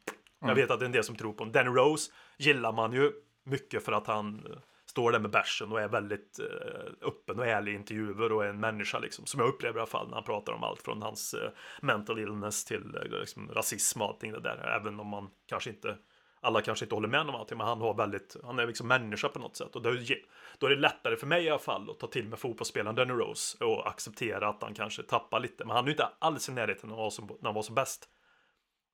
[0.41, 1.51] jag vet att det är en del som tror på honom.
[1.51, 3.11] Danny Rose gillar man ju
[3.49, 7.47] mycket för att han eh, står där med bärsen och är väldigt eh, öppen och
[7.47, 9.25] ärlig i intervjuer och är en människa liksom.
[9.25, 11.49] Som jag upplever i alla fall när han pratar om allt från hans eh,
[11.81, 14.79] mental illness till liksom, rasism och allting det där.
[14.81, 15.97] Även om man kanske inte
[16.41, 19.29] alla kanske inte håller med om allting, men han har väldigt, han är liksom människa
[19.29, 19.75] på något sätt.
[19.75, 20.25] Och då, är-
[20.59, 23.13] då är det lättare för mig i alla fall att ta till mig fotbollsspelaren Danny
[23.13, 25.65] Rose och acceptera att han kanske tappar lite.
[25.65, 27.61] Men han är ju inte alls i närheten när han var som, när han var
[27.61, 28.09] som bäst.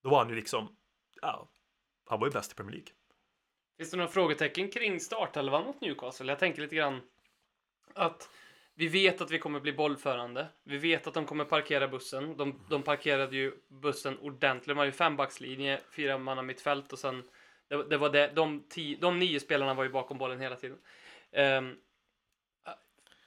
[0.04, 0.76] Då var han ju liksom,
[1.22, 1.50] ja,
[2.10, 2.90] han var ju bäst i Premier League.
[3.78, 6.32] Finns det några frågetecken kring startelvan mot Newcastle?
[6.32, 7.02] Jag tänker lite grann
[7.94, 8.30] att
[8.74, 10.48] vi vet att vi kommer bli bollförande.
[10.64, 12.38] Vi vet att de kommer parkera bussen.
[12.38, 14.68] De, de parkerade ju bussen ordentligt.
[14.68, 17.24] De hade ju fembackslinje, fyra manna mittfält och sen
[17.68, 20.78] det, det var det, de, tio, de nio spelarna var ju bakom bollen hela tiden.
[21.32, 21.78] Um,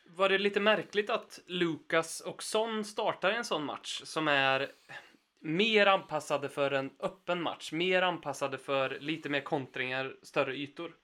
[0.07, 4.73] var det lite märkligt att Lucas och Son startar i en sån match som är
[5.41, 10.95] mer anpassade för en öppen match, mer anpassade för lite mer kontringar, större ytor.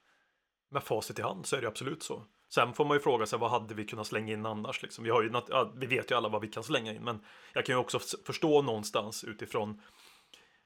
[0.70, 2.25] Med facit i hand så är det absolut så.
[2.55, 4.83] Sen får man ju fråga sig vad hade vi kunnat slänga in annars?
[4.83, 5.05] Liksom.
[5.05, 7.20] Vi, har ju, ja, vi vet ju alla vad vi kan slänga in, men
[7.53, 9.81] jag kan ju också förstå någonstans utifrån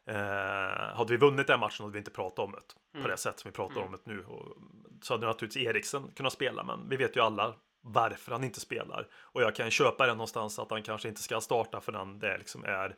[0.06, 3.40] eh, hade vi vunnit den matchen hade vi inte pratat om det på det sätt
[3.40, 4.24] som vi pratar om det nu.
[4.24, 4.56] Och,
[5.02, 9.06] så hade naturligtvis Eriksen kunnat spela, men vi vet ju alla varför han inte spelar.
[9.14, 12.64] Och jag kan köpa det någonstans att han kanske inte ska starta förrän det liksom
[12.64, 12.96] är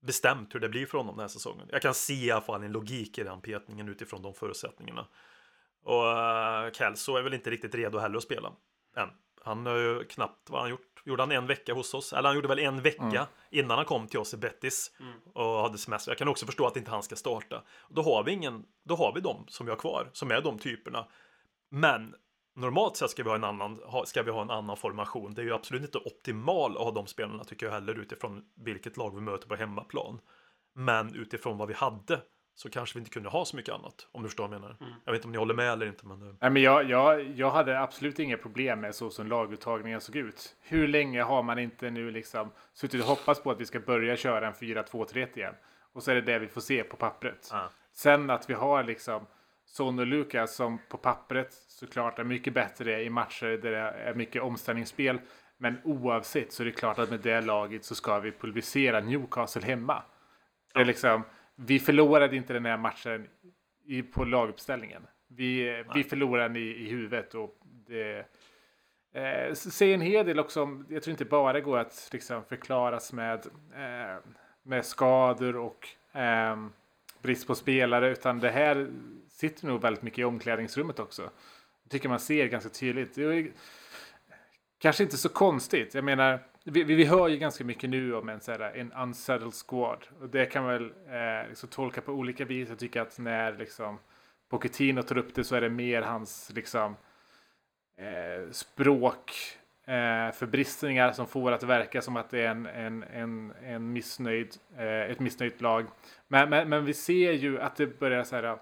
[0.00, 1.68] bestämt hur det blir för honom den här säsongen.
[1.72, 5.06] Jag kan se i alla fall en logik i den petningen utifrån de förutsättningarna.
[5.84, 8.52] Och uh, Kelso är väl inte riktigt redo heller att spela
[8.96, 9.08] än.
[9.44, 11.02] Han har ju knappt, vad han gjort?
[11.04, 12.12] Gjorde han en vecka hos oss?
[12.12, 14.92] Eller han gjorde väl en vecka innan han kom till oss i Bettis
[15.34, 16.10] och hade semester.
[16.10, 17.62] Jag kan också förstå att inte han ska starta.
[17.88, 20.58] Då har vi ingen, då har vi dem som vi har kvar, som är de
[20.58, 21.06] typerna.
[21.70, 22.14] Men
[22.58, 25.34] normalt sett ska vi ha en annan, ska vi ha en annan formation.
[25.34, 28.96] Det är ju absolut inte optimal att ha de spelarna tycker jag heller utifrån vilket
[28.96, 30.20] lag vi möter på hemmaplan.
[30.74, 32.20] Men utifrån vad vi hade
[32.54, 34.08] så kanske vi inte kunde ha så mycket annat.
[34.12, 34.76] Om du förstår vad jag menar.
[35.04, 36.06] Jag vet inte om ni håller med eller inte.
[36.06, 40.00] Men, eh, Nej, men jag, jag, jag hade absolut inga problem med så som laguttagningen
[40.00, 40.56] såg ut.
[40.60, 44.16] Hur länge har man inte nu liksom suttit och hoppats på att vi ska börja
[44.16, 45.54] köra en 4-2-3 igen?
[45.92, 47.48] Och så är det det vi får se på pappret.
[47.52, 47.70] Ja.
[47.92, 49.26] Sen att vi har liksom
[49.70, 54.14] Son och Lucas som på pappret såklart är mycket bättre i matcher där det är
[54.14, 55.20] mycket omställningsspel.
[55.56, 59.62] Men oavsett så är det klart att med det laget så ska vi pulverisera Newcastle
[59.62, 60.02] hemma.
[60.74, 61.22] Det är liksom,
[61.56, 63.28] vi förlorade inte den här matchen
[63.84, 65.02] i, på laguppställningen.
[65.28, 68.18] Vi, vi förlorade den i, i huvudet och det
[69.14, 73.12] eh, säger en hel del också om, jag tror inte bara går att liksom förklaras
[73.12, 74.16] med, eh,
[74.62, 76.56] med skador och eh,
[77.22, 78.90] brist på spelare utan det här
[79.30, 81.30] sitter nog väldigt mycket i omklädningsrummet också.
[81.84, 83.14] Det tycker man ser ganska tydligt.
[83.14, 83.52] Det är,
[84.78, 85.94] kanske inte så konstigt.
[85.94, 88.92] Jag menar, vi, vi vi hör ju ganska mycket nu om en, så här, en
[88.92, 90.06] unsettled squad.
[90.20, 92.68] Och det kan man väl eh, liksom tolka på olika vis.
[92.68, 93.98] Jag tycker att när liksom,
[94.48, 96.96] Pochettino tar upp det så är det mer hans liksom,
[97.96, 99.32] eh, språk
[99.88, 104.56] eh, förbristningar som får att verka som att det är en, en, en, en missnöjd,
[104.76, 105.86] eh, ett missnöjt lag.
[106.28, 108.56] Men, men, men vi ser ju att det börjar så här, eh,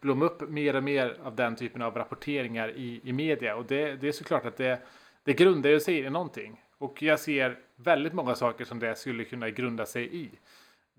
[0.00, 3.56] blomma upp mer och mer av den typen av rapporteringar i, i media.
[3.56, 4.82] Och det, det är såklart att det,
[5.24, 6.60] det grundar sig i någonting.
[6.78, 10.30] Och jag ser väldigt många saker som det skulle kunna grunda sig i.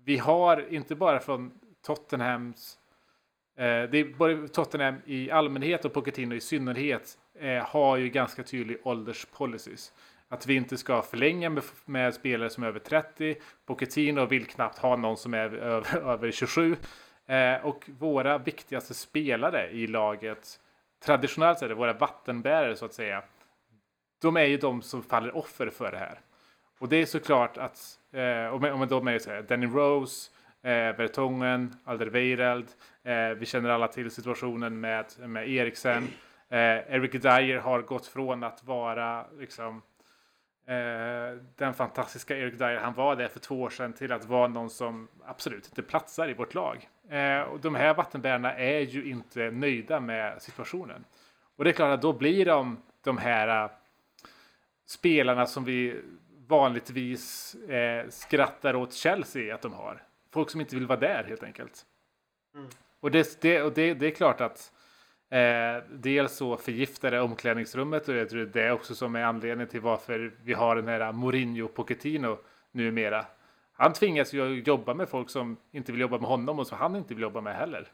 [0.04, 2.78] Vi har inte bara från Tottenhams
[3.56, 8.42] eh, det är både Tottenham i allmänhet och Pochettino i synnerhet eh, har ju ganska
[8.42, 9.92] tydlig ålderspolicies.
[10.28, 13.36] Att vi inte ska förlänga med, med spelare som är över 30.
[13.66, 16.76] Pochettino vill knappt ha någon som är över, över 27.
[17.26, 20.60] Eh, och våra viktigaste spelare i laget,
[21.04, 23.22] traditionellt sett, våra vattenbärare så att säga,
[24.22, 26.20] de är ju de som faller offer för det här.
[26.78, 29.42] Och det är såklart att, eh, och med, och med de är ju så här,
[29.42, 30.30] Danny Rose,
[30.62, 32.66] eh, Vertongen, Alderweireld,
[33.02, 36.08] eh, vi känner alla till situationen med, med Eriksen.
[36.54, 39.82] Eh, Eric Dyer har gått från att vara liksom
[40.66, 44.48] eh, den fantastiska Eric Dyer han var där för två år sedan till att vara
[44.48, 46.88] någon som absolut inte platsar i vårt lag.
[47.08, 51.04] Eh, och de här vattenbärarna är ju inte nöjda med situationen.
[51.56, 53.70] Och det är klart att då blir de de här eh,
[54.86, 56.00] spelarna som vi
[56.46, 60.02] vanligtvis eh, skrattar åt Chelsea att de har.
[60.32, 61.86] Folk som inte vill vara där helt enkelt.
[63.00, 64.72] Och, det, det, och det, det är klart att
[65.34, 69.68] eh, dels så förgiftar det omklädningsrummet och jag tror det är också som är anledningen
[69.68, 72.38] till varför vi har den här Mourinho Pochettino
[72.72, 73.26] numera.
[73.72, 76.96] Han tvingas ju jobba med folk som inte vill jobba med honom och som han
[76.96, 77.88] inte vill jobba med heller.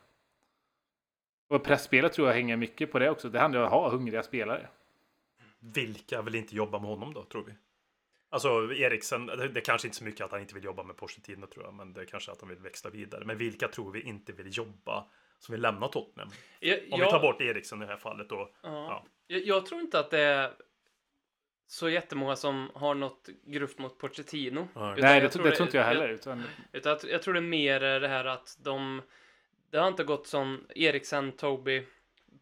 [1.48, 3.28] Och pressspelet tror jag hänger mycket på det också.
[3.28, 4.68] Det handlar om att ha hungriga spelare.
[5.58, 7.52] Vilka vill inte jobba med honom då, tror vi?
[8.30, 11.46] Alltså Eriksen, det, är kanske inte så mycket att han inte vill jobba med Pochettino
[11.46, 13.24] tror jag, men det är kanske att han vill växla vidare.
[13.24, 15.06] Men vilka tror vi inte vill jobba
[15.40, 16.30] som vill lämna Tottenham?
[16.60, 18.50] Jag, Om vi tar bort Eriksen i det här fallet då.
[18.62, 18.68] Ja.
[18.68, 19.04] Ja.
[19.26, 20.52] Jag, jag tror inte att det är
[21.66, 24.68] så jättemånga som har något gruft mot Pochettino.
[24.74, 24.92] Ja.
[24.92, 26.08] Utan Nej, det, tror, det tror inte jag heller.
[26.08, 29.02] Utan, Utan jag, jag tror det är mer det här att de...
[29.70, 31.86] Det har inte gått som Eriksen, Toby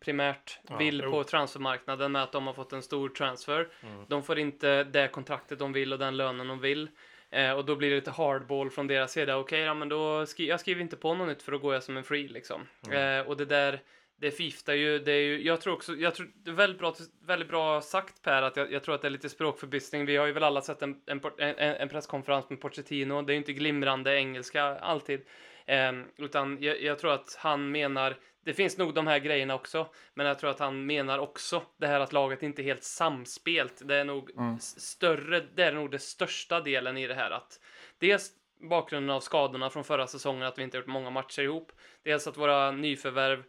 [0.01, 1.11] primärt Ja, vill jo.
[1.11, 3.69] på transfermarknaden med att de har fått en stor transfer.
[3.81, 4.05] Mm.
[4.09, 6.89] De får inte det kontraktet de vill och den lönen de vill.
[7.31, 9.37] Eh, och då blir det lite hardball från deras sida.
[9.37, 11.83] Okej, ja, men då skri- jag skriver inte på något nytt för då går jag
[11.83, 12.67] som en free liksom.
[12.87, 13.21] Mm.
[13.21, 13.81] Eh, och det där,
[14.21, 16.95] det förgiftar ju, det är ju, jag tror också, jag tror det är väldigt bra,
[17.27, 20.07] väldigt bra sagt Per, att jag, jag tror att det är lite språkförbistring.
[20.07, 23.23] Vi har ju väl alla sett en, en, en, en presskonferens med Pochettino.
[23.23, 25.21] Det är ju inte glimrande engelska alltid.
[25.67, 28.17] Eh, utan jag, jag tror att han menar,
[28.49, 31.87] det finns nog de här grejerna också, men jag tror att han menar också det
[31.87, 33.89] här att laget inte är helt samspelt.
[33.89, 37.61] Det är nog s- större, det är nog det största delen i det här att
[37.99, 41.73] dels bakgrunden av skadorna från förra säsongen, att vi inte gjort många matcher ihop.
[42.03, 43.45] Dels att våra nyförvärv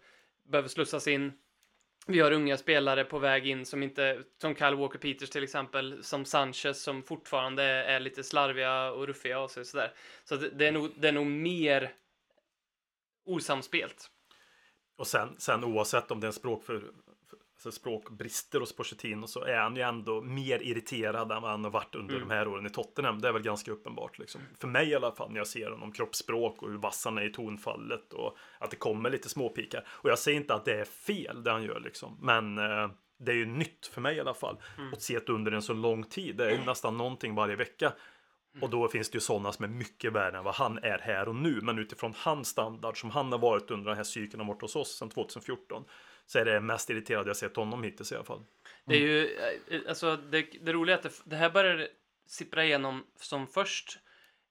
[0.47, 1.33] behöver slussas in.
[2.07, 6.03] Vi har unga spelare på väg in som inte, som Kyle Walker Peters till exempel,
[6.03, 9.93] som Sanchez som fortfarande är, är lite slarviga och ruffiga och så, sådär.
[10.23, 11.93] Så det, det, är nog, det är nog mer
[13.25, 14.11] osamspelt.
[14.99, 19.27] Och sen, sen oavsett om det är en språk för, för alltså språkbrister hos Pochettino
[19.27, 22.27] så är han ju ändå mer irriterad än vad han har varit under Mm.
[22.27, 23.21] de här åren i Tottenham.
[23.21, 24.41] Det är väl ganska uppenbart liksom.
[24.59, 27.21] För mig i alla fall när jag ser honom kroppsspråk och hur vass han är
[27.21, 29.87] i tonfallet och att det kommer lite småpikar.
[29.89, 32.17] Och jag säger inte att det är fel det han gör liksom.
[32.21, 34.57] Men eh, det är ju nytt för mig i alla fall.
[34.77, 34.93] Mm.
[34.93, 36.35] Och se det under en så lång tid.
[36.37, 37.93] Det är ju nästan någonting varje vecka.
[38.61, 41.27] Och då finns det ju sådana som är mycket värre än vad han är här
[41.27, 41.61] och nu.
[41.61, 44.75] Men utifrån hans standard som han har varit under den här cykeln och varit hos
[44.75, 45.83] oss sedan 2014
[46.25, 48.43] så är det mest irriterade jag sett honom hittills i alla fall.
[48.85, 49.37] Det är ju,
[49.69, 51.87] eh, alltså det, det roliga är att det, det här började
[52.27, 53.99] sippra igenom som först.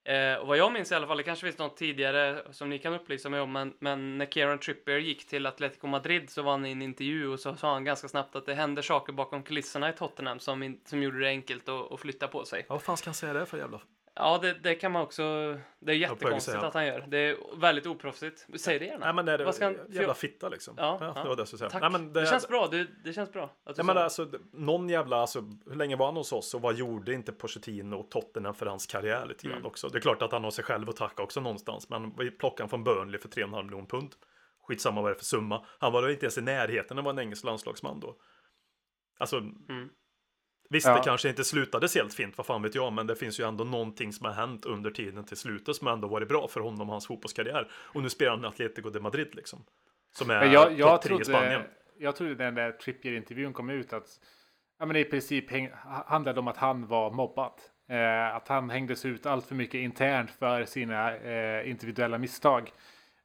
[0.05, 2.79] Eh, och vad jag minns i alla fall, det kanske finns något tidigare som ni
[2.79, 6.51] kan upplysa mig om, men, men när Kieran Trippier gick till Atletico Madrid så var
[6.51, 9.43] han i en intervju och så sa han ganska snabbt att det händer saker bakom
[9.43, 12.65] kulisserna i Tottenham som, in, som gjorde det enkelt att, att flytta på sig.
[12.69, 13.81] Ja, vad fan ska han säga det för jävla...
[14.19, 15.23] Ja, det, det kan man också,
[15.81, 17.05] det är jättekonstigt att han gör.
[17.09, 18.47] Det är väldigt oproffsigt.
[18.61, 19.05] Säg det gärna.
[19.07, 20.75] Nej men det är Vad ska han- jävla fitta liksom.
[20.79, 21.23] Ja, Ja, ja.
[21.23, 21.81] det var det jag skulle säga.
[21.81, 23.45] Nej, men det, det, känns bra, det, det känns bra.
[23.45, 24.05] Att du Nej, men det.
[24.05, 27.95] alltså, någon jävla, alltså, hur länge var han hos oss och vad gjorde inte Pochettino
[27.97, 29.67] och Tottenham för hans karriär lite grann Mm.
[29.67, 29.89] också?
[29.89, 32.63] Det är klart att han har sig själv att tacka också någonstans, men vi plockade
[32.63, 34.15] han från Burnley för 3,5 miljoner pund.
[34.69, 35.65] Skitsamma vad det är för summa.
[35.79, 38.17] Han var inte ens i närheten av en engelsk landslagsman då.
[39.19, 39.89] Alltså, Mm.
[40.69, 40.95] Visst Ja.
[40.95, 43.65] det kanske inte slutade helt fint, vad fan vet jag, men det finns ju ändå
[43.65, 46.95] någonting som har hänt under tiden till slutet som ändå varit bra för honom och
[46.95, 47.71] hans fotbollskarriär.
[47.73, 49.65] Och nu spelar han i Atletico de Madrid liksom.
[50.13, 51.63] Som är jag, jag, topp i Spanien.
[51.99, 54.09] jag trodde den där Trippier-intervjun kom ut att
[54.79, 55.71] ja, men i princip häng,
[56.07, 57.53] handlade om att han var mobbad.
[57.91, 62.71] Eh, att han hängdes ut allt för mycket internt för sina eh, individuella misstag.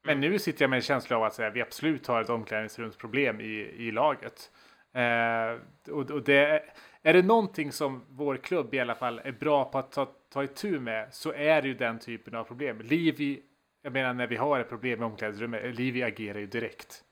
[0.03, 3.41] Men nu sitter jag med en känsla av att säga, vi absolut har ett omklädningsrumsproblem
[3.41, 4.51] i, i laget.
[4.93, 5.59] Eh,
[5.93, 6.63] och, och det,
[7.03, 10.43] är det någonting som vår klubb i alla fall är bra på att ta, ta
[10.43, 12.81] itu med så är det ju den typen av problem.
[12.81, 13.41] Livi,
[13.81, 17.03] jag menar när vi har ett problem med omklädningsrummet, Livi agerar ju direkt.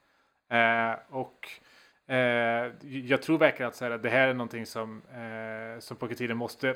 [0.49, 1.49] Eh, och
[2.07, 6.33] eh, jag tror verkligen att så här, det här är någonting som, eh, som Pochettino
[6.33, 6.75] måste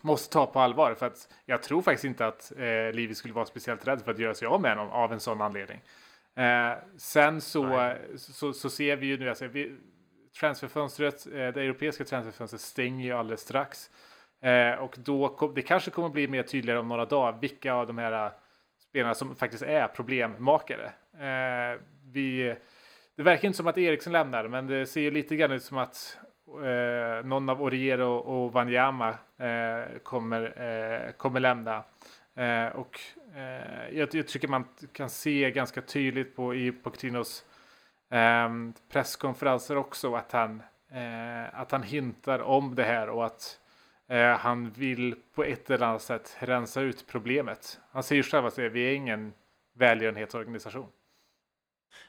[0.00, 0.94] måste ta på allvar.
[0.94, 4.18] För att jag tror faktiskt inte att eh, Livi skulle vara speciellt rädd för att
[4.18, 5.80] göra sig av med honom av en sån anledning.
[6.34, 9.76] Eh, sen så, så, så ser vi ju nu, alltså, vi,
[10.40, 13.90] transferfönstret, eh, det europeiska transferfönstret stänger ju alldeles strax.
[14.40, 17.86] Eh, och då kom, det kanske kommer bli mer tydligare om några dagar vilka av
[17.86, 18.32] de här eh,
[18.88, 20.92] spelarna som faktiskt är problemmakare.
[22.12, 22.56] Vi,
[23.16, 25.78] det verkar inte som att Eriksson lämnar, men det ser ju lite grann ut som
[25.78, 26.18] att
[27.24, 29.14] någon av Oriero och Wanyama
[30.02, 31.84] kommer, kommer lämna.
[32.74, 33.00] Och
[33.92, 37.44] jag, jag, tycker man kan se ganska tydligt på i Pochettinos
[38.10, 38.50] eh,
[38.92, 43.60] presskonferenser också att han, eh, att han hintar om det här och att
[44.08, 47.80] eh, han vill på ett eller annat sätt rensa ut problemet.
[47.90, 49.32] Han säger själv att vi är ingen
[49.74, 50.88] välgörenhetsorganisation.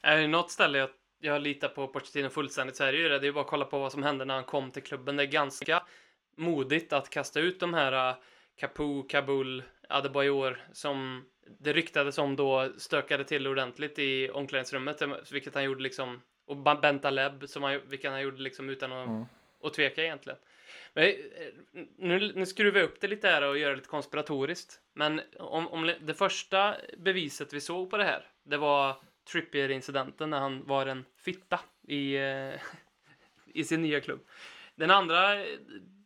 [0.02, 3.20] Är det något ställe jag jag litar på Pochettino fullständigt så är det ju det.
[3.20, 5.16] Det är bara att kolla på vad som hände när han kom till klubben.
[5.16, 5.84] Det är ganska
[6.38, 11.26] modigt att kasta ut de här uh, Kabul, Adebayor som
[11.60, 17.50] det ryktades om då stökade till ordentligt i omklädningsrummet, vilket han gjorde liksom och Bentaleb,
[17.50, 19.26] som han, vilket han gjorde liksom utan att, mm.
[19.64, 20.40] att tveka egentligen.
[20.94, 21.14] Men, eh,
[21.98, 24.80] nu, nu skruvar jag upp det lite här och gör det lite konspiratoriskt.
[24.94, 28.96] Men om, om det första beviset vi såg på det här, det var
[29.32, 32.54] Trippier-incidenten när han var en fitta i, eh,
[33.54, 34.20] i sin nya klubb.
[34.76, 35.46] Den andra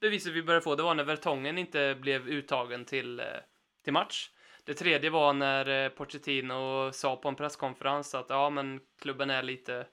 [0.01, 3.25] beviset vi började få, det var när Vertongen inte blev uttagen till, eh,
[3.83, 4.29] till match.
[4.71, 9.43] Det tredje var när eh, Pochettino sa på en presskonferens att ja, men klubben är
[9.43, 9.87] lite,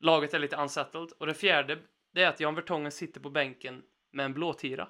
[0.00, 1.08] laget är lite unsettled.
[1.18, 1.78] Och det fjärde,
[2.10, 4.88] det är att Jan Vertongen sitter på bänken med en blåtira.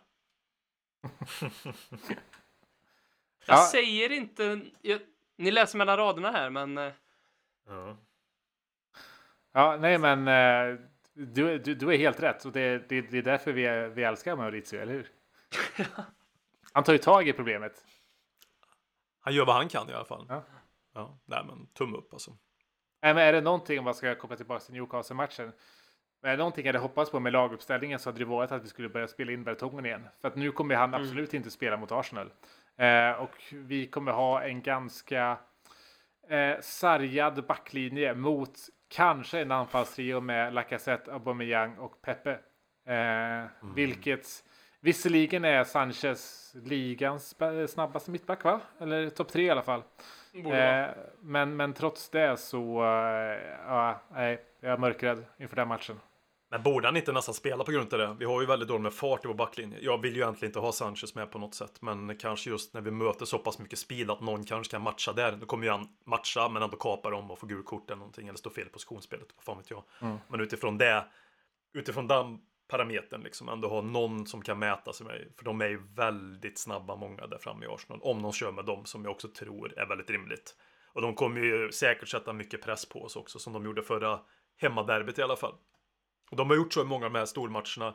[3.46, 3.68] Jag ja.
[3.72, 5.00] säger inte, jag,
[5.36, 6.76] ni läser mellan raderna här, men
[7.66, 7.96] Ja.
[9.52, 10.78] Ja, nej men eh,
[11.12, 14.36] du, du, du är helt rätt och det, det, det är därför vi, vi älskar
[14.36, 15.10] Maurizio, eller hur?
[16.72, 17.84] Han tar ju tag i problemet.
[19.22, 20.26] Han gör vad han kan i alla fall.
[20.28, 20.42] Ja,
[20.94, 22.30] ja nej men tumme upp alltså.
[23.02, 25.52] Nej, men är det någonting om man ska koppla tillbaka till Newcastle-matchen?
[26.22, 28.68] Är det någonting jag hade hoppats på med laguppställningen så hade det varit att vi
[28.68, 30.08] skulle börja spela in Bertongen igen.
[30.20, 31.00] För att nu kommer han mm.
[31.00, 32.30] absolut inte spela mot Arsenal.
[32.76, 35.38] Eh, och vi kommer ha en ganska
[36.28, 38.58] eh, sargad backlinje mot
[38.88, 42.30] kanske en anfallstrio med Lacazette, Aubameyang och Pepe.
[42.86, 43.74] Eh, mm.
[43.74, 44.44] Vilket
[44.82, 47.34] visserligen är Sanchez ligans
[47.68, 48.60] snabbaste mittback va?
[48.80, 49.82] Eller topp tre i alla fall.
[50.34, 50.86] Eh,
[51.20, 56.00] men, men trots det så, eh, ja, nej, jag är mörkrädd inför den matchen.
[56.50, 58.16] Men borde han inte nästan spela på grund av det?
[58.18, 59.78] Vi har ju väldigt dåligt med fart i vår backlinje.
[59.80, 62.80] Jag vill ju egentligen inte ha Sanchez med på något sätt, men kanske just när
[62.80, 65.32] vi möter så pass mycket speed att någon kanske kan matcha där.
[65.32, 68.28] Då kommer ju han matcha, men ändå kapar dem och få gult kort eller någonting,
[68.28, 69.84] eller stå fel på skonspelet, vad fan vet jag.
[70.00, 70.16] Mm.
[70.28, 71.04] Men utifrån det,
[71.74, 72.38] utifrån den
[72.72, 76.58] parametern, liksom ändå ha någon som kan mäta sig med, för de är ju väldigt
[76.58, 79.78] snabba, många där framme i Arsenal, om de kör med dem, som jag också tror
[79.78, 80.56] är väldigt rimligt.
[80.92, 84.20] Och de kommer ju säkert sätta mycket press på oss också, som de gjorde förra
[84.56, 85.54] hemmaderbyt i alla fall.
[86.30, 87.88] Och de har gjort så i många av de här stormatcherna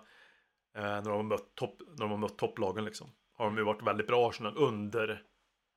[0.76, 3.12] eh, när, de har mött topp, när de har mött topplagen liksom.
[3.34, 5.24] Har de ju varit väldigt bra Arsenal under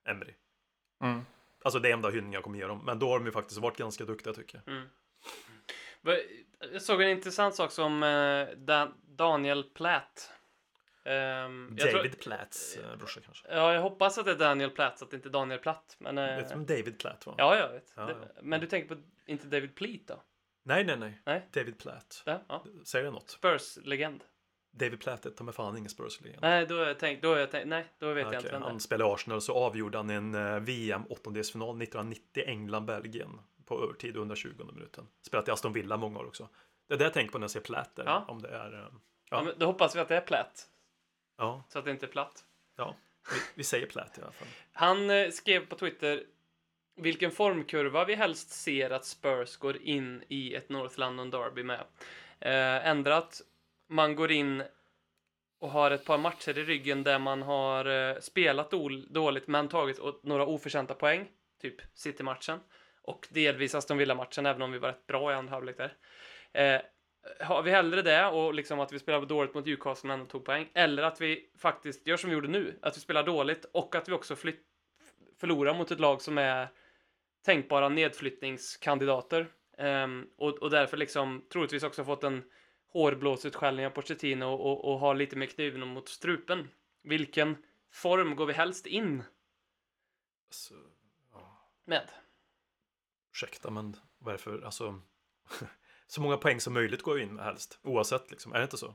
[0.08, 0.34] Emery.
[1.02, 1.20] Mm.
[1.64, 2.82] Alltså det enda hyllning jag kommer ge dem.
[2.84, 4.74] Men då har de ju faktiskt varit ganska duktiga tycker jag.
[4.74, 4.88] Mm.
[6.72, 8.48] Jag såg en intressant sak som eh,
[9.16, 10.32] Daniel Platt.
[11.04, 13.48] Um, David tror, Platts uh, brorsa kanske?
[13.48, 15.96] Ja, jag hoppas att det är Daniel Platt, att det inte är Daniel Platt.
[15.98, 17.34] Men, uh, vet du vem David Platt var?
[17.38, 17.92] Ja, jag vet.
[17.96, 18.40] Ja, det, ja.
[18.42, 20.22] Men du tänker på, inte David Pleat då?
[20.62, 21.22] Nej, nej, nej.
[21.26, 21.48] nej.
[21.52, 22.22] David Platt.
[22.26, 22.64] Ja, ja.
[22.86, 23.30] Säger det något?
[23.30, 24.20] Spurs-legend.
[24.72, 26.38] David Platt är mig fan ingen Spurs-legend.
[26.42, 28.36] Nej, då har jag tänkt, då har jag tänkt, nej, då vet okay.
[28.36, 33.40] jag inte vem Han spelade i Arsenal så avgjorde han en VM åttondelsfinal 1990 England-Belgien
[33.70, 35.06] på övertid under 20 minuten.
[35.22, 36.48] Spelat i Aston Villa många år också.
[36.88, 38.24] Det är det jag tänker på när jag ser Platt där, ja.
[38.28, 38.72] om det är.
[38.72, 38.88] Uh,
[39.30, 39.44] ja.
[39.46, 40.68] ja då hoppas vi att det är Platt.
[41.38, 41.64] Ja.
[41.68, 42.44] Så att det inte är platt.
[42.76, 42.96] Ja,
[43.32, 44.48] vi, vi säger Platt i alla fall.
[44.72, 46.24] Han uh, skrev på Twitter
[46.96, 51.84] vilken formkurva vi helst ser att Spurs går in i ett North London Derby med.
[52.40, 53.40] Eh, ändrat,
[53.88, 54.62] man går in
[55.60, 58.70] och har ett par matcher i ryggen där man har eh, spelat
[59.10, 61.28] dåligt men tagit några oförtjänta poäng,
[61.60, 62.60] typ City-matchen
[63.10, 65.92] och delvis Aston Villa-matchen, även om vi var rätt bra i andra halvlek där.
[66.52, 66.80] Eh,
[67.40, 70.44] har vi hellre det och liksom att vi spelar dåligt mot Newcastle men ändå tog
[70.44, 73.94] poäng, eller att vi faktiskt gör som vi gjorde nu, att vi spelar dåligt och
[73.94, 74.66] att vi också flytt,
[75.40, 76.68] förlorar mot ett lag som är
[77.44, 79.46] tänkbara nedflyttningskandidater.
[79.78, 82.44] Um, och, och därför liksom troligtvis också fått en
[82.92, 86.68] hårblåsutskällning av Pochettino och, och, och har lite mer kniven mot strupen.
[87.02, 87.56] Vilken
[87.92, 89.22] form går vi helst in
[90.48, 90.74] alltså,
[91.84, 92.10] med?
[93.32, 95.00] Ursäkta men varför, alltså
[96.06, 98.76] så många poäng som möjligt går jag in med helst, oavsett liksom, är det inte
[98.76, 98.94] så?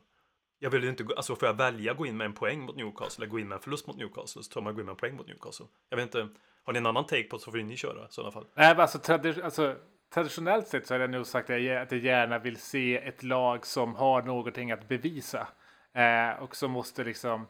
[0.59, 2.75] Jag vill ju inte, gå- alltså får jag välja gå in med en poäng mot
[2.75, 4.93] Newcastle eller gå in med en förlust mot Newcastle så tar man gå in med
[4.93, 5.65] en poäng mot Newcastle.
[5.89, 6.27] Jag vet inte,
[6.63, 8.45] har ni en annan take på det så får ni köra i sådana fall.
[8.55, 9.75] Nej, men alltså, tradi- alltså,
[10.13, 13.23] traditionellt sett så har jag nog sagt att jag, att jag gärna vill se ett
[13.23, 15.47] lag som har någonting att bevisa.
[15.93, 17.41] Eh, och som måste liksom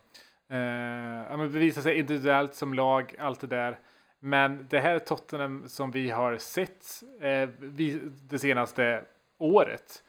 [0.50, 3.80] eh, bevisa sig individuellt som lag, allt det där.
[4.26, 9.04] Men det här Tottenham som vi har sett eh, vi, det senaste
[9.38, 10.04] året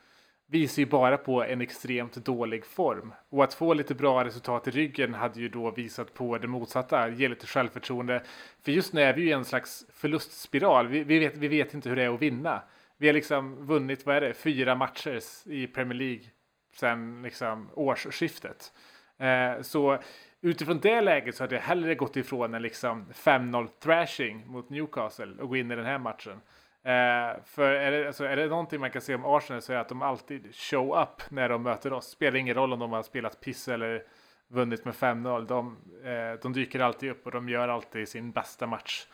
[0.47, 3.13] visar ju bara på en extremt dålig form.
[3.29, 7.09] Och att få lite bra resultat i ryggen hade ju då visat på det motsatta,
[7.09, 8.23] ge lite självförtroende.
[8.63, 10.87] För just nu är vi ju i en slags förlustspiral.
[10.87, 12.63] Vi, vi, vet, vi vet inte hur det är att vinna.
[12.97, 16.25] Vi har liksom vunnit, vad är det, fyra matcher i Premier League
[16.75, 18.73] sedan liksom årsskiftet.
[19.19, 19.99] Eh, så
[20.51, 25.43] utifrån det läget så hade jag hellre gått ifrån en liksom 5-0 thrashing mot Newcastle
[25.43, 26.41] och gå in i den här matchen.
[26.83, 29.77] Eh, för är det, alltså, är det någonting man kan se om Arsenal så är
[29.77, 32.07] det att de alltid show up när de möter oss.
[32.07, 34.05] Spelar ingen roll om de har spelat piss eller
[34.49, 35.47] vunnit med 5-0.
[35.47, 39.07] De, eh, de dyker alltid upp och de gör alltid sin bästa match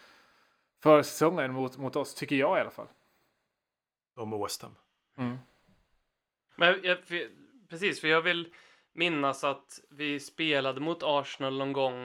[0.83, 2.89] för säsongen mot, mot oss, tycker jag i alla fall.
[4.17, 4.77] De och West Ham.
[6.57, 7.29] Men jag, jag, för,
[7.69, 8.53] precis, för jag vill
[8.93, 12.05] minnas att vi spelade mot Arsenal någon gång.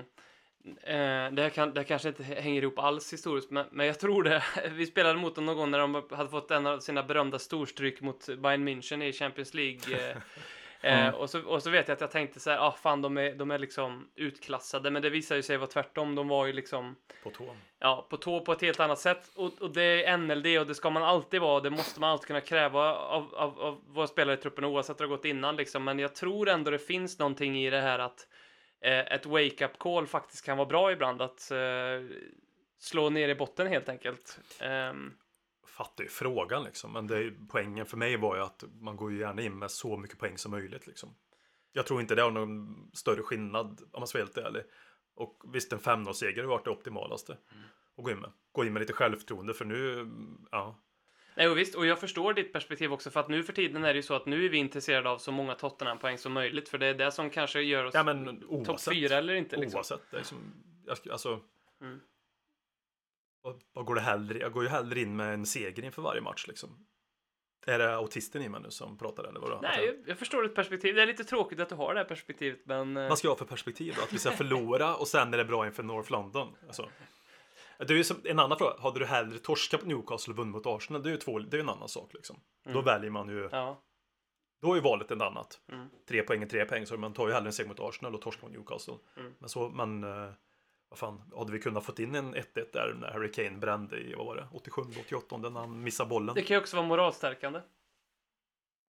[0.83, 3.99] Eh, det, här kan, det här kanske inte hänger ihop alls historiskt, men, men jag
[3.99, 4.43] tror det.
[4.71, 8.01] Vi spelade mot dem någon gång när de hade fått en av sina berömda storstryk
[8.01, 10.09] mot Bayern München i Champions League.
[10.09, 10.17] Eh,
[10.81, 13.17] Eh, och, så, och så vet jag att jag tänkte så här, ah fan de
[13.17, 16.15] är, de är liksom utklassade, men det visar ju sig vara tvärtom.
[16.15, 17.55] De var ju liksom På tå.
[17.79, 19.31] ja, på tå på ett helt annat sätt.
[19.35, 21.59] Och, och det är NLD och det ska man alltid vara.
[21.59, 25.05] Det måste man alltid kunna kräva av, av, av våra spelare i truppen oavsett hur
[25.05, 25.55] det har gått innan.
[25.55, 25.83] Liksom.
[25.83, 28.27] Men jag tror ändå det finns någonting i det här att
[28.81, 31.21] eh, ett wake-up call faktiskt kan vara bra ibland.
[31.21, 31.57] Att eh,
[32.79, 34.39] slå ner i botten helt enkelt.
[34.59, 35.13] Ehm,
[35.67, 36.93] Fattar ju frågan liksom.
[36.93, 39.97] Men det, poängen för mig var ju att man går ju gärna in med så
[39.97, 41.15] mycket poäng som möjligt liksom.
[41.73, 44.63] Jag tror inte det har någon större skillnad om man ska vara helt ärlig.
[45.15, 47.37] Och visst en 5-0-seger har varit det optimalaste.
[47.97, 48.31] Att gå in med.
[48.51, 50.11] Gå in med lite självförtroende för nu,
[50.51, 50.79] ja.
[51.35, 53.93] Nej, och visst, och jag förstår ditt perspektiv också, för att nu för tiden är
[53.93, 56.77] det ju så att nu är vi intresserade av så många Tottenham-poäng som möjligt, för
[56.77, 58.93] det är det som kanske gör oss Ja topp oavsett.
[58.93, 59.57] fyra eller inte.
[59.57, 59.77] Liksom.
[59.77, 60.01] Oavsett.
[60.11, 60.53] Det är som,
[61.11, 61.39] alltså.
[61.81, 61.99] Mm.
[63.73, 64.39] Vad, går det hellre?
[64.39, 66.85] Jag går ju hellre in med en seger inför varje match liksom.
[67.65, 69.59] Är det autisten i mig nu som pratar eller vadå?
[69.61, 70.95] Nej, jag- jag, förstår ditt perspektiv.
[70.95, 72.97] Det är lite tråkigt att du har det här perspektivet, men...
[72.97, 74.01] eh, Vad ska jag ha för perspektiv då?
[74.03, 76.55] Att vi ska förlora och sen är det bra inför North London?
[76.67, 76.89] Alltså.
[77.77, 78.73] Det är ju som, en annan fråga.
[78.79, 81.03] Hade du hellre torskat på Newcastle och vunnit mot Arsenal?
[81.03, 82.39] Det är ju två, det är en annan sak liksom.
[82.73, 83.83] Då väljer man ju, Ja,
[84.61, 85.61] då är ju valet ett annat.
[85.71, 85.87] Mm.
[86.07, 88.21] Tre poäng är tre poäng, så man tar ju hellre en seger mot Arsenal och
[88.21, 88.93] torskar mot Newcastle.
[89.17, 89.33] Mm.
[89.39, 90.31] Men så, men eh,
[90.89, 94.13] vad fan, hade vi kunnat fått in en 1-1 där när Harry Kane brände i,
[94.13, 97.61] vad var det, 87, 88 när han missade bollen det kan ju också vara moralstärkande.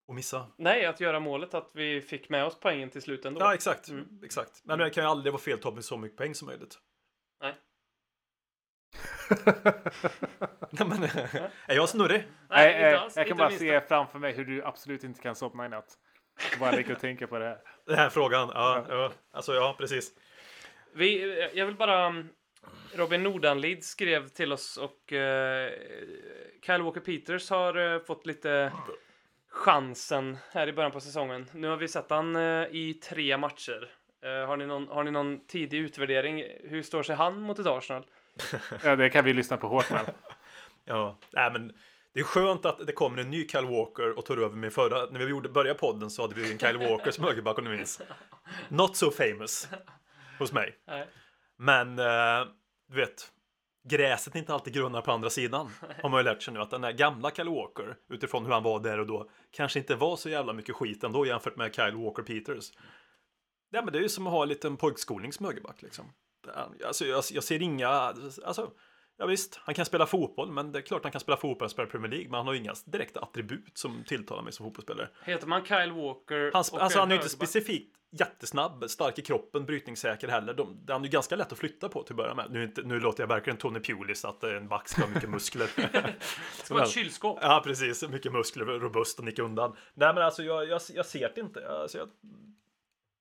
[0.08, 0.46] och missa?
[0.56, 3.40] Nej, att göra målet, att vi fick med oss poängen till slut ändå.
[3.40, 4.20] Ja, exakt, Mm.
[4.24, 4.60] exakt.
[4.64, 6.78] Men det kan ju aldrig vara fel att ta med så mycket poäng som möjligt.
[7.42, 7.54] Nej.
[10.70, 11.02] Nej, men,
[11.66, 12.18] är jag snurrig?
[12.18, 13.16] Nej, Nej, inte eh, alls.
[13.16, 13.64] jag kan inte bara minsta.
[13.64, 15.98] se framför mig hur du absolut inte kan somna i natt.
[16.50, 17.58] Jag bara ligger och tänker på det här.
[17.86, 19.12] Den här frågan, ja, ja.
[19.30, 20.12] Alltså ja, precis.
[20.98, 22.06] Vi, jag vill bara...
[22.06, 22.28] um,
[22.94, 25.68] Robin Nordanlid skrev till oss och uh,
[26.66, 28.72] Kyle Walker Peters har eh, fått lite
[29.50, 31.50] chansen här i början på säsongen.
[31.52, 33.90] Nu har vi sett han eh, i tre matcher.
[34.46, 36.44] Har, ni någon, har ni någon tidig utvärdering?
[36.64, 38.06] Hur står sig han mot ett Arsenal?
[38.84, 40.14] Ja, det kan vi lyssna på hårt med.
[40.84, 41.72] Ja, nej men
[42.12, 45.10] det är skönt att det kommer en ny Kyle Walker och tar över min förra.
[45.10, 47.70] När vi gjorde, började podden så hade vi en Kyle Walker som högerback om du
[47.70, 48.00] minns.
[48.68, 49.68] Not so famous
[50.38, 50.78] hos mig.
[50.86, 51.06] Nej.
[51.58, 52.48] Men eh,
[52.88, 53.32] du vet,
[53.88, 55.70] gräset är inte alltid grönnare på andra sidan.
[56.02, 58.62] Har man ju lärt sig nu att den där gamla Kyle Walker, utifrån hur han
[58.62, 61.96] var där och då, kanske inte var så jävla mycket skit ändå jämfört med Kyle
[61.96, 62.72] Walker Peters.
[63.70, 66.12] Ja, men det är ju som att ha en liten pojkskolning som högerback liksom.
[66.86, 68.72] Alltså, jag, jag ser inga, alltså,
[69.16, 71.70] ja visst, han kan spela fotboll, men det är klart han kan spela fotboll och
[71.70, 75.08] spela Premier League, men han har inga direkta attribut som tilltalar mig som fotbollsspelare.
[75.24, 76.50] Heter man Kyle Walker?
[76.52, 80.54] Han, alltså, han är ju inte specifikt jättesnabb, stark i kroppen, brytningssäker heller.
[80.54, 82.50] De, han är ju ganska lätt att flytta på till att börja med.
[82.50, 85.30] Nu, inte, nu låter jag verkligen Tony Pulis att eh, en back ska ha mycket
[85.30, 85.66] muskler.
[86.64, 87.38] Ska vara ett kylskåp.
[87.42, 88.08] ja, precis.
[88.08, 89.76] Mycket muskler, robust och nicka undan.
[89.94, 91.68] Nej, men alltså jag, jag, jag ser det inte.
[91.68, 92.08] Alltså, jag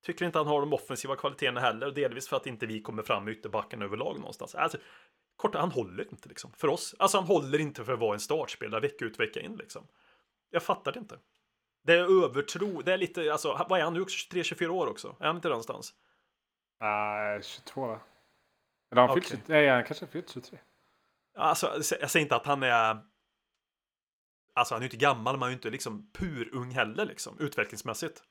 [0.06, 1.90] tycker inte han har de offensiva kvaliteterna heller.
[1.90, 4.54] Delvis för att inte vi kommer fram med ytterbacken överlag någonstans.
[4.54, 4.78] Alltså,
[5.36, 6.52] kort, han håller inte liksom.
[6.56, 6.94] För oss.
[6.98, 9.86] Alltså han håller inte för att vara en startspelare vecka ut vecka in liksom.
[10.50, 11.18] Jag fattar det inte.
[11.82, 12.82] Det är övertro.
[12.82, 14.00] Det är lite, alltså, vad är han nu?
[14.00, 15.16] 23-24 år också?
[15.20, 15.94] Är han inte där någonstans?
[16.82, 18.00] Uh, 22 va?
[18.92, 19.38] Eller han fyllt Okej.
[19.38, 19.56] 23?
[19.56, 20.58] Nej, han kanske fyllt 23.
[21.36, 22.98] Alltså, jag säger inte att han är
[24.58, 27.36] alltså han är ju inte gammal, men han är ju inte liksom purung heller liksom,
[27.38, 28.22] utvecklingsmässigt.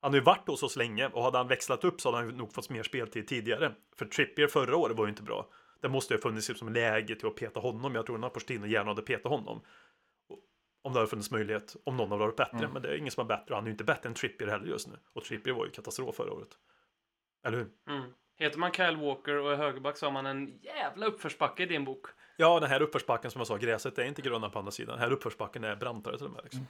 [0.00, 2.36] Han har ju varit hos oss länge och hade han växlat upp så hade han
[2.36, 3.72] nog fått mer speltid tidigare.
[3.96, 5.48] För Trippier förra året var ju inte bra.
[5.80, 7.94] Det måste ju ha funnits liksom läge till att peta honom.
[7.94, 9.60] Jag tror att Pochettino gärna hade petat honom.
[10.84, 12.68] Om det hade funnits möjlighet, om någon hade varit bättre.
[12.72, 13.54] Men det är ingen som är bättre.
[13.54, 14.94] Han är ju inte bättre än Trippier heller just nu.
[15.12, 16.48] Och Trippier var ju katastrof förra året.
[17.46, 17.68] Eller hur?
[17.88, 18.12] Mm.
[18.38, 21.84] Heter man Kyle Walker och är högerback så har man en jävla uppförsbacke i din
[21.84, 22.06] bok.
[22.36, 24.92] Ja, den här uppförsbacken som jag sa, gräset är inte gröna på andra sidan.
[24.92, 26.44] Den här uppförsbacken är brantare till och med.
[26.44, 26.66] Liksom.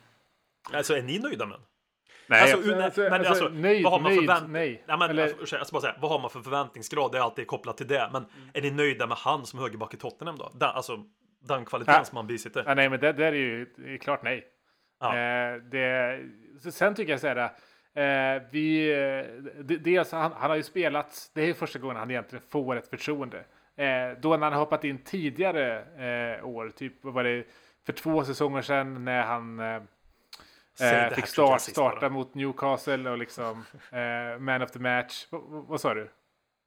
[0.72, 1.66] Alltså, är ni nöjda med den?
[2.26, 4.84] Nej, Alltså, alltså, nej, alltså, men alltså, alltså, nöjd, vad har man för nöjd, nej.
[4.88, 7.12] Nej, men, Eller- alltså, bara säga, vad har man för förväntningsgrad?
[7.12, 8.10] Det är alltid kopplat till det.
[8.12, 10.50] Men är ni nöjda med han som högerback i Tottenham då?
[10.54, 11.04] Den, alltså,
[11.49, 12.05] den kvaliteten Ja.
[12.05, 12.64] som han bisitter.
[12.66, 14.45] Ja, nej, men det, det är ju det är klart nej.
[15.01, 15.16] Ja.
[15.18, 16.20] Eh, det,
[16.62, 17.51] så sen tycker jag så här.
[17.97, 22.11] Eh, vi, eh, d- dels, han, han har ju spelat, det är första gången han
[22.11, 23.38] egentligen får ett förtroende.
[23.76, 25.78] Eh, då när han hoppat in tidigare
[26.38, 27.45] eh, år, typ var det
[27.86, 29.74] för två säsonger sedan när han eh,
[30.92, 31.90] eh, fick start, sist bara.
[31.90, 35.26] starta mot Newcastle och liksom eh, man of the match.
[35.32, 36.11] V- vad sa du?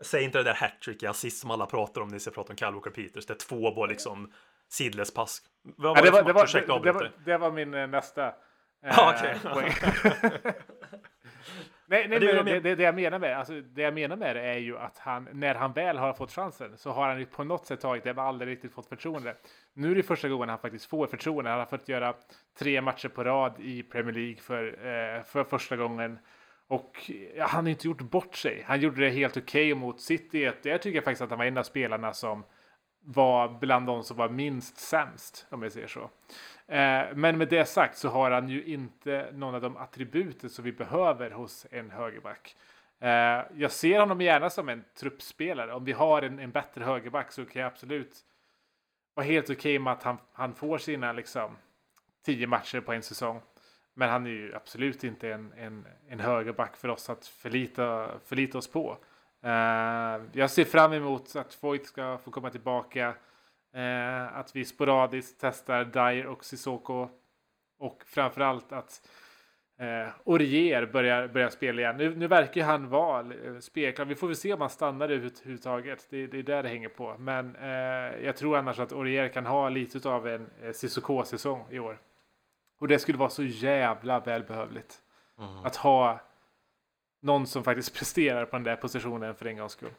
[0.03, 2.57] Säg inte det där hattrick i assist som alla pratar om när ni pratar om
[2.57, 3.25] Kyle Walker Peters.
[3.25, 4.31] Det är två var liksom
[4.69, 5.41] sidless pass.
[5.63, 8.33] Vad var Ja, det, var, det, var, det, var, det var min eh, nästa eh,
[8.81, 9.37] Ja, okej.
[9.53, 9.71] poäng.
[11.85, 14.41] nej, nej, men det, det, det jag menar med alltså, det jag menar med det
[14.41, 17.43] är ju att han, när han väl har fått chansen så har han ju på
[17.43, 19.35] något sätt tagit det, men aldrig riktigt fått förtroende.
[19.73, 21.49] Nu är det första gången han faktiskt får förtroende.
[21.49, 22.13] Han har fått göra
[22.59, 26.19] tre matcher på rad i Premier League för, eh, för första gången.
[26.67, 28.63] Och ja, han har inte gjort bort sig.
[28.67, 30.51] Han gjorde det helt okej mot City.
[30.63, 32.43] Jag tycker faktiskt att han var en av spelarna som
[33.09, 36.09] var bland de som var minst sämst, om jag säger så.
[36.67, 40.65] Eh, men med det sagt så har han ju inte någon av de attributen som
[40.65, 42.55] vi behöver hos en högerback.
[42.99, 43.09] Eh,
[43.55, 45.73] jag ser honom gärna som en truppspelare.
[45.73, 48.15] Om vi har en, en bättre högerback så kan jag absolut
[49.13, 51.57] vara helt okej med att han, han får sina liksom,
[52.25, 53.41] tio matcher på en säsong.
[53.93, 58.57] Men han är ju absolut inte en, en, en högerback för oss att förlita, förlita
[58.57, 58.97] oss på.
[59.43, 63.13] Eh, jag ser fram emot att Foyt ska få komma tillbaka.
[63.73, 67.09] Eh, att vi sporadiskt testar Dyer och Sissoko.
[67.79, 69.07] Och framförallt att
[69.79, 71.97] eh, Orier börjar, börjar spela igen.
[71.97, 74.05] Nu, nu verkar han vara eh, spelklar.
[74.05, 76.07] Vi får väl se om han stannar överhuvudtaget.
[76.09, 77.15] Det, det är där det hänger på.
[77.19, 81.79] Men eh, jag tror annars att Orier kan ha lite av en eh, Sissoko-säsong i
[81.79, 81.99] år.
[82.79, 85.01] Och det skulle vara så jävla välbehövligt.
[85.63, 86.19] Att ha
[87.27, 89.93] någon som faktiskt presterar på den där positionen för en gångs skull.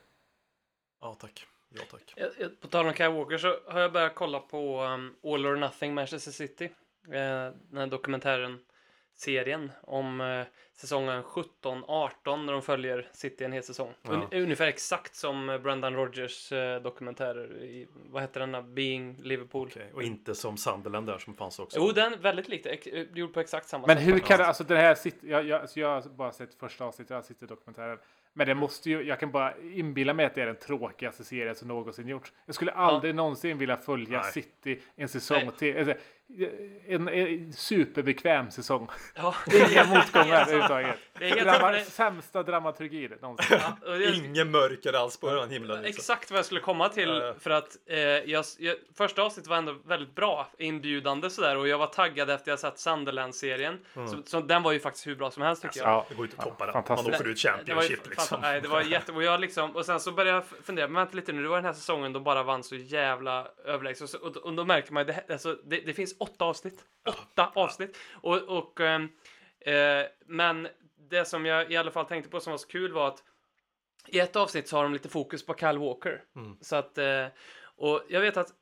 [1.00, 1.46] Ja, tack.
[1.68, 2.14] Ja, tack.
[2.60, 5.94] På tal om Kyle Walker så har jag börjat kolla på um, All or Nothing
[5.94, 6.64] Manchester City.
[7.04, 8.58] Eh, den här dokumentären,
[9.18, 10.42] serien om eh,
[10.74, 13.92] säsongen 17-18 när de följer City en hel säsong.
[14.02, 14.10] Ja.
[14.12, 19.16] Un- ungefär exakt som eh, Brendan Rodgers eh, dokumentärer i, vad heter den där, Being
[19.22, 19.68] Liverpool.
[19.72, 21.78] Okej, Och inte som Sunderland där som fanns också.
[21.80, 24.06] Jo, den är väldigt likt, ex- eh, gjord på exakt samma Men sätt.
[24.06, 24.28] hur faktiskt.
[24.28, 27.16] kan det, alltså det här jag, jag, alltså jag har bara sett första avsnittet, jag
[27.16, 27.98] har sett dokumentären.
[28.32, 31.54] Men det måste ju, jag kan bara inbilla mig att det är den tråkigaste serien
[31.54, 32.32] som någonsin gjorts.
[32.46, 34.32] Jag skulle aldrig någonsin vilja följa Nej.
[34.32, 35.50] City en säsong Nej.
[35.58, 35.78] till.
[35.78, 35.94] Alltså,
[36.86, 38.88] en, en superbekväm säsong.
[39.14, 40.98] Ja, Inga motgångar Alltså, överhuvudtaget.
[41.44, 43.58] Drama, sämsta dramaturgi någonsin.
[43.60, 45.82] Ja, det- Ingen mörker alls på den himlen.
[45.82, 45.98] Liksom.
[46.00, 47.34] Exakt vad jag skulle komma till Ja, ja.
[47.40, 51.78] för att eh, jag, jag, första avsnittet var ändå väldigt bra, inbjudande sådär och jag
[51.78, 53.78] var taggad efter jag sett Sunderland-serien.
[53.94, 55.88] Så, så den var ju faktiskt hur bra som helst tycker jag.
[55.88, 56.06] Ja.
[56.08, 56.74] Det går inte att toppa den.
[56.88, 58.40] Man åker ut Det var ju Championship liksom.
[58.40, 59.12] Nej, det var jätte...
[59.12, 61.56] Och, jag liksom, och sen så började jag fundera, men vänta lite nu, det var
[61.56, 64.14] den här säsongen då bara vann så jävla överlägset.
[64.14, 66.84] Och, och, och då märker man ju, det, alltså, det, det finns åtta avsnitt.
[67.06, 67.96] Åtta avsnitt!
[68.12, 69.08] Och, och, ehm,
[69.60, 70.68] eh, men
[71.10, 73.24] det som jag i alla fall tänkte på som var så kul var att
[74.06, 76.24] i ett avsnitt så har de lite fokus på Kyle Walker.
[76.36, 76.56] Mm.
[76.60, 77.26] Så att, eh,
[77.76, 78.52] och jag vet att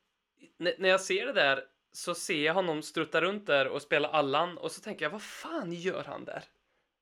[0.59, 4.59] när jag ser det där så ser jag honom strutta runt där och spela Allan
[4.59, 6.45] och så tänker jag, vad fan gör han där?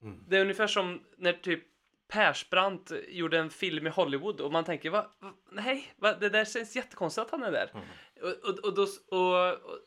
[0.02, 0.24] Mm.
[0.28, 1.64] Det är ungefär som när typ
[2.08, 6.44] Persbrandt gjorde en film i Hollywood och man tänker, va, va, nej, va, det där
[6.44, 7.70] känns jättekonstigt att han är där.
[7.74, 7.84] Mm.
[8.22, 9.78] Och, och, och, då, och, och,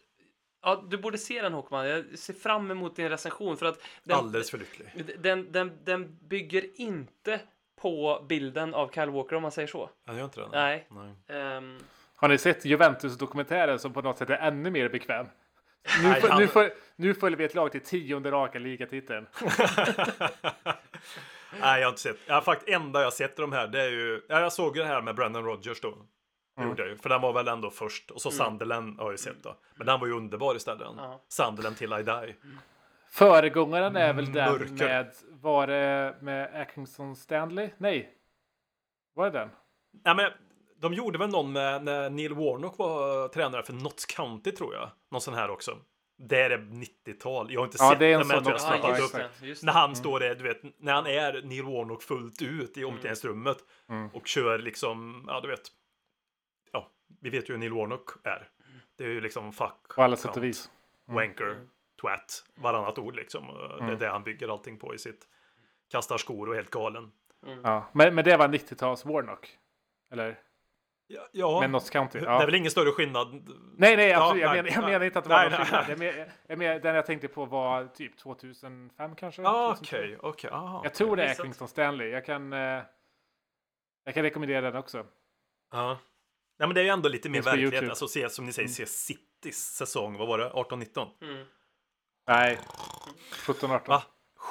[0.61, 4.17] ja, du borde se den Håkman, jag ser fram emot din recension för att den,
[4.17, 4.87] Alldeles för lycklig.
[5.19, 7.39] den, den, den bygger inte
[7.81, 9.89] på bilden av Kyle Walker om man säger så.
[10.05, 10.47] Han gör inte det?
[10.51, 10.87] Nej.
[10.89, 11.39] Nej.
[11.39, 11.77] Ehm,
[12.15, 15.25] Har ni sett Juventus-dokumentären som på något sätt är ännu mer bekväm?
[16.01, 19.27] Nu, Nej, han- nu, får, nu följer vi ett lag till tionde raka ligatiteln.
[21.61, 22.17] Nej, jag har inte sett.
[22.25, 24.21] Jag har faktiskt enda jag sett i de här, det är ju...
[24.29, 25.97] Ja, jag såg ju det här med Brendan Rodgers då.
[26.57, 26.97] Det gjorde jag ju.
[26.97, 28.11] För den var väl ändå först.
[28.11, 29.55] Och så Sunderland har jag ju sett då.
[29.75, 30.87] Men den var ju underbar istället.
[30.97, 31.21] Ja.
[31.27, 32.35] Sunderland till I die.
[33.09, 34.73] Föregångaren är väl den Mörker.
[34.87, 37.69] med, var det med Atkinson Stanley?
[37.77, 38.13] Nej.
[39.15, 39.49] Var det den?
[40.05, 40.31] Nej, men
[40.79, 44.89] de gjorde väl någon med när Neil Warnock var tränare för Notts County tror jag.
[45.11, 45.77] Någon sån här också.
[46.19, 47.53] Där är 90-tal.
[47.53, 49.31] Jag har inte Ja, sett det är en den, men jag tror jag snappat upp.
[49.41, 49.47] det.
[49.47, 49.79] Just När det.
[49.79, 53.57] han står där, du vet, när han är Neil Warnock fullt ut i omklädningsrummet
[53.89, 54.09] Mm.
[54.13, 55.61] och kör liksom, ja du vet.
[57.07, 58.49] Ja, vi vet ju hur Neil Warnock är.
[58.97, 59.87] Det är ju liksom fuck.
[59.95, 60.71] På alla sätt och vis.
[61.05, 61.61] Wanker,
[62.01, 63.47] twat, varannat ord liksom.
[63.47, 63.99] Det är Mm.
[63.99, 65.27] det han bygger allting på i sitt
[65.91, 67.11] kastar skor och är helt galen.
[67.63, 67.85] Ja.
[67.91, 69.57] Men, men det var 90-tals Warnock?
[70.11, 70.39] Eller?
[71.07, 71.59] Ja, ja.
[71.59, 72.19] Med Notts County?
[72.19, 72.41] det Ja.
[72.41, 73.27] är väl ingen större skillnad.
[73.77, 74.41] Nej, nej, Ja, absolut.
[74.41, 74.91] jag, nej, menar, jag nej.
[74.91, 75.65] menar inte att det var Nej, någon nej.
[75.67, 75.89] skillnad.
[75.89, 79.41] Jag menar, jag menar, den jag tänkte på var typ 2005 kanske?
[79.41, 79.97] Ja, 2002.
[79.97, 80.49] okej, okej.
[80.51, 80.81] aha.
[80.83, 81.35] Jag tror det är.
[81.35, 82.09] Kingston Stanley.
[82.09, 82.81] Jag kan, eh,
[84.03, 85.05] jag kan rekommendera den också.
[85.71, 85.97] Ja.
[86.59, 87.73] Nej, men det är ju ändå lite mer verklighet.
[87.73, 87.89] YouTube.
[87.89, 90.49] Alltså se, som ni säger, se Citys säsong, vad var det?
[90.49, 91.07] 18-19?
[91.21, 91.45] Mm.
[92.27, 92.59] Nej,
[93.31, 94.01] 17-18.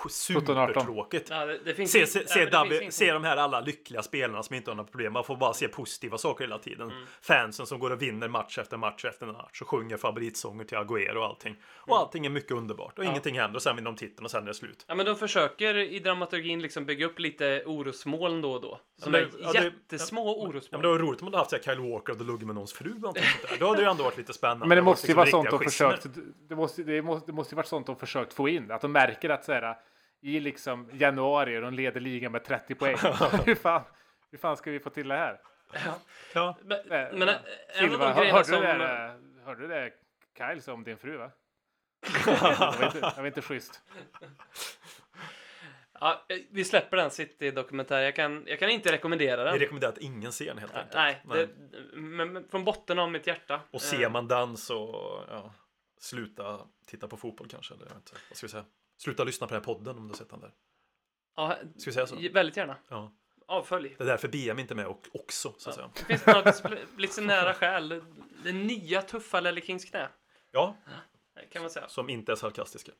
[0.05, 0.11] Va?
[0.11, 0.66] 17-18.
[0.68, 1.30] Supertråkigt.
[1.30, 4.03] Ja, det, det finns Se, se, ja, se, det Dabby, se de här alla lyckliga
[4.03, 5.12] spelarna som inte har några problem.
[5.12, 6.92] Man får bara se positiva saker hela tiden.
[7.22, 11.16] Fansen som går och vinner match efter match efter match och sjunger favoritsånger till Agüero
[11.16, 11.57] och allting.
[11.64, 14.42] Och allting är mycket underbart och ingenting händer och sen vinner de titeln och sen
[14.42, 14.84] är det slut.
[14.88, 18.80] Ja, men de försöker i dramaturgin liksom bygga upp lite orosmoln då och då.
[19.03, 20.82] Som men är det- ja, det- jättesmå Ja, men orosmoln.
[20.82, 22.72] det var roligt om man hade haft så här Kyle Walker och luggit med någons
[22.72, 22.92] fru.
[23.59, 24.66] Då hade det ju ändå varit lite spännande.
[24.66, 26.07] Men det måste ju liksom vara sånt de försökt.
[26.49, 28.70] Det måste, det måste, det måste ju varit sånt de försökt få in.
[28.70, 29.76] Att de märker att så här,
[30.27, 32.97] i liksom januari och de leder ligan med 30 poäng.
[33.47, 33.83] hur, fan,
[34.31, 35.41] hur fan ska vi få till det här?
[36.35, 37.35] Ja, Men, Eh, men ja.
[37.68, 38.61] en av Silva, de hör, grejerna hörde, som...
[38.61, 39.93] du det, eh, hörde du det
[40.39, 41.31] Kyle sa om din fru va?
[42.24, 42.41] det,
[42.79, 43.83] var inte, det var inte schysst.
[46.01, 48.05] Ja, vi släpper den City-dokumentären.
[48.05, 49.53] Jag kan, jag kan inte rekommendera den.
[49.53, 50.95] vi rekommenderar att ingen ser den helt enkelt.
[50.95, 51.49] Nej, det,
[51.95, 53.61] men, men från botten av mitt hjärta.
[53.70, 55.55] Och ser man den så, ja,
[55.99, 57.74] sluta titta på fotboll kanske.
[57.74, 58.64] Eller, jag vet inte, vad ska vi säga?
[58.97, 60.51] Sluta lyssna på den här podden om du har sett den där.
[61.36, 62.16] Ja, Ska vi säga så?
[62.32, 62.76] väldigt gärna.
[62.88, 63.12] Ja.
[63.49, 63.94] Avfölj.
[63.99, 65.90] Det är därför BM inte är med och, också, så att säga.
[65.94, 68.03] Finns det något lite nära själ?
[68.44, 70.09] Det nya tuffa Lelle Kings knä.
[70.53, 70.76] Ja,
[71.53, 71.88] Kan man säga.
[71.88, 72.92] som inte är sarkastiska.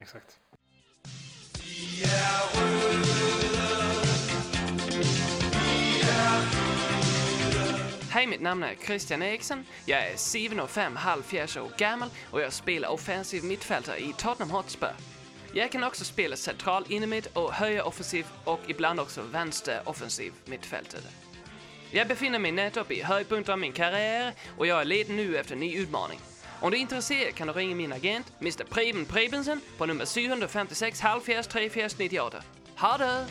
[0.00, 0.40] Exakt.
[8.10, 9.64] Hej, mitt namn är Christian Eriksen.
[9.86, 14.88] Jag är 7,5 halvfjerds år gammal och jag spelar offensiv mittfältare i Tottenham Hotspur.
[15.56, 21.02] Jag kan också spela central innermitt och höja offensiv och ibland också vänster offensiv mittfältare.
[21.90, 25.52] Jag befinner mig nettopp i höjdpunkten av min karriär och jag är ledig nu efter
[25.54, 26.20] en ny utmaning.
[26.60, 28.64] Om du är intresserad kan du ringa min agent, Mr.
[28.64, 32.42] Preben Prebensen, på nummer 756 halvfjerds 34 98.
[32.76, 33.26] Ha det!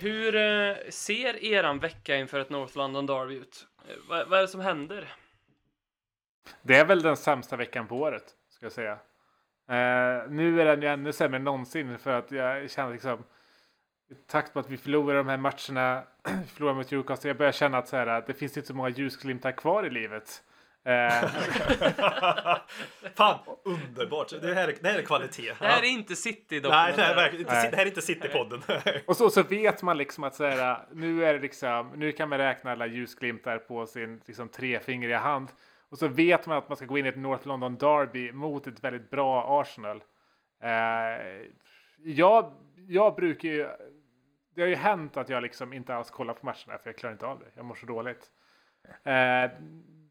[0.00, 3.66] Hur eh, ser eran vecka inför ett North London Derby ut?
[3.88, 5.14] Eh, vad, vad är det som händer?
[6.62, 8.92] Det är väl den sämsta veckan på året, ska jag säga.
[8.92, 13.24] Uh, nu är den ju ännu sämre än någonsin för att jag känner liksom
[14.10, 16.02] i takt med att vi förlorar de här matcherna,
[16.54, 19.52] förlorar mot Newcastle, jag börjar känna att så här, det finns inte så många ljusglimtar
[19.52, 20.42] kvar i livet.
[20.88, 21.24] Eh,
[23.14, 24.28] Fan, underbart!
[24.40, 25.52] Det här är, det här är kvalitet.
[25.58, 27.70] Det här är inte city Nej, det här är verkligen inte, Nej.
[27.70, 28.62] det här är inte Citypodden.
[29.06, 32.28] och så, så vet man liksom att så här, nu är det liksom, nu kan
[32.28, 35.48] man räkna alla ljusglimtar på sin liksom, trefingriga hand.
[35.88, 38.66] Och så vet man att man ska gå in i ett North London Derby mot
[38.66, 40.02] ett väldigt bra Arsenal.
[40.62, 41.46] Eh,
[42.04, 42.52] jag,
[42.88, 43.68] jag brukar ju,
[44.54, 47.12] det har ju hänt att jag liksom inte alls kollar på matcherna för jag klarar
[47.12, 47.46] inte av det.
[47.54, 48.30] Jag mår så dåligt.
[49.04, 49.50] Eh,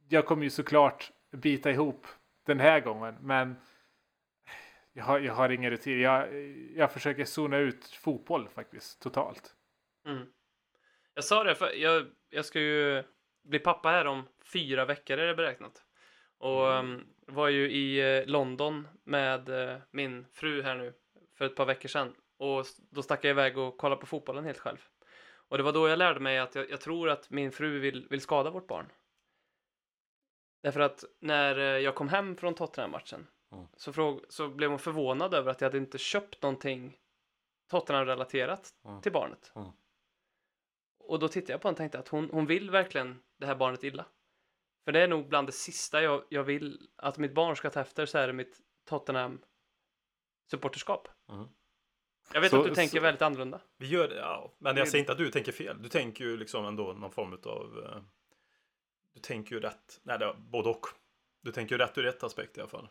[0.10, 2.08] jag kommer ju såklart bita ihop
[2.46, 3.56] den här gången, men
[4.94, 6.02] jag har, jag har ingen rutin.
[6.02, 6.34] Jag,
[6.76, 9.56] jag försöker zona ut fotboll faktiskt totalt.
[10.06, 10.28] Mm.
[11.14, 13.04] Jag sa det, för jag, jag ska ju
[13.44, 15.84] bli pappa här om fyra veckor är det beräknat.
[16.38, 20.94] Och um, var ju i eh, London med eh, min fru här nu
[21.38, 22.16] för ett par veckor sedan.
[22.38, 24.78] Och då stack jag iväg och kollade på fotbollen helt själv.
[25.48, 28.08] Och det var då jag lärde mig att jag, jag tror att min fru vill,
[28.10, 28.86] vill skada vårt barn.
[30.68, 33.66] Därför att när eh, jag kom hem från Tottenham-matchen Mm.
[33.78, 36.98] så, fråg, så blev hon förvånad över att jag hade inte köpt någonting
[37.70, 39.02] Tottenham-relaterat Mm.
[39.02, 39.52] till barnet.
[39.56, 39.70] Mm.
[41.00, 43.56] Och då tittade jag på henne och tänkte att hon, hon vill verkligen det här
[43.56, 44.06] barnet illa.
[44.86, 47.82] För det är nog bland det sista jag, jag vill att mitt barn ska ta
[47.82, 49.42] efter så är det mitt Tottenham
[50.52, 51.08] supporterskap.
[51.30, 51.48] Mm.
[52.34, 53.62] Jag vet Så- att du tänker så- väldigt annorlunda.
[53.78, 54.56] Vi gör det, ja.
[54.58, 55.82] Men jag säger inte att du tänker fel.
[55.82, 58.02] Du tänker ju liksom ändå någon form av...
[59.18, 60.00] Du tänker ju rätt.
[60.04, 60.88] Nej, det är både och.
[61.42, 62.90] Du tänker ju rätt ur ett aspekt i alla fall.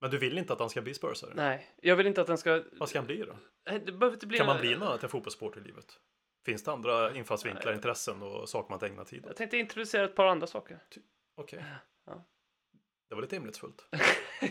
[0.00, 1.32] Men du vill inte att han ska bli spursare?
[1.34, 2.62] Nej, jag vill inte att den ska...
[2.72, 3.36] Vad ska han bli då?
[3.64, 4.38] Det behöver inte bli...
[4.38, 6.00] Kan man bli något annat än fotbollssport i livet?
[6.44, 9.26] Finns det andra infallsvinklar, intressen och saker man inte ägnar tid åt?
[9.26, 10.78] Jag tänkte introducera ett par andra saker.
[11.36, 11.64] Okej.
[12.06, 12.24] Ja.
[13.14, 13.84] Det var lite hemlighetsfullt.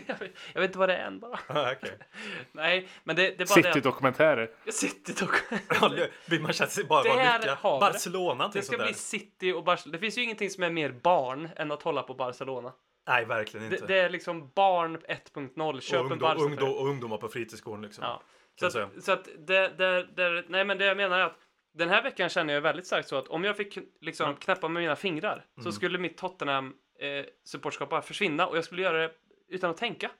[0.06, 1.38] jag, vet, jag vet inte vad det är än bara.
[1.72, 1.98] Okej.
[2.52, 4.50] Nej, men det, det är bara det City-dokumentärer.
[4.66, 5.34] att City dock.
[5.80, 7.80] Ja, det- Vill man känna sig bara Där har det.
[7.80, 8.94] Barcelona, Det ska bli.
[8.94, 9.92] City och Barcelona.
[9.92, 12.72] Det finns ju ingenting som är mer barn än att hålla på Barcelona.
[13.08, 13.86] Nej, verkligen Det, inte.
[13.86, 15.80] det är liksom barn 1.0.
[15.80, 16.42] Köp och, en ungdom, Barca.
[16.42, 18.04] ungdom, och ungdomar på fritidsgården liksom.
[18.04, 18.22] Ja.
[18.60, 21.36] Så att, så att det, det, det, nej men det jag menar är att
[21.78, 24.36] den här veckan känner jag väldigt starkt så att om jag fick liksom Mm.
[24.36, 28.82] knäppa med mina fingrar så skulle mitt Tottenham eh, supportskap bara försvinna och jag skulle
[28.82, 29.14] göra det
[29.48, 30.10] utan att tänka.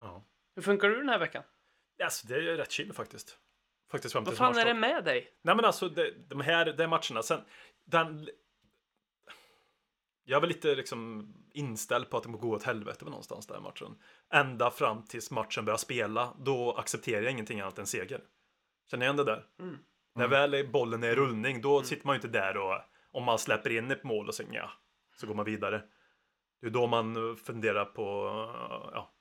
[0.00, 0.24] Ja.
[0.54, 1.42] Hur funkar du den här veckan?
[2.02, 3.38] Alltså, det är ju rätt chill faktiskt.
[3.90, 5.32] Faktiskt fram Vad fan är det med dig?
[5.42, 7.40] Nej men alltså det, de här de matcherna sen
[7.84, 8.28] den
[10.24, 13.62] jag var lite liksom inställd på att det må gå åt helvete med någonstans den
[13.62, 13.98] matchen.
[14.32, 18.20] Ända fram tills matchen börjar spela, då accepterar jag ingenting annat än seger.
[18.90, 19.46] Känner igen det där?
[19.60, 19.78] Mm.
[20.14, 22.74] När väl bollen är i rullning, då sitter man ju inte där och
[23.16, 24.70] om man släpper in ett mål och sen ja,
[25.16, 25.82] så går man vidare.
[26.60, 28.04] Det är då man eh, funderar på
[28.92, 29.12] ja,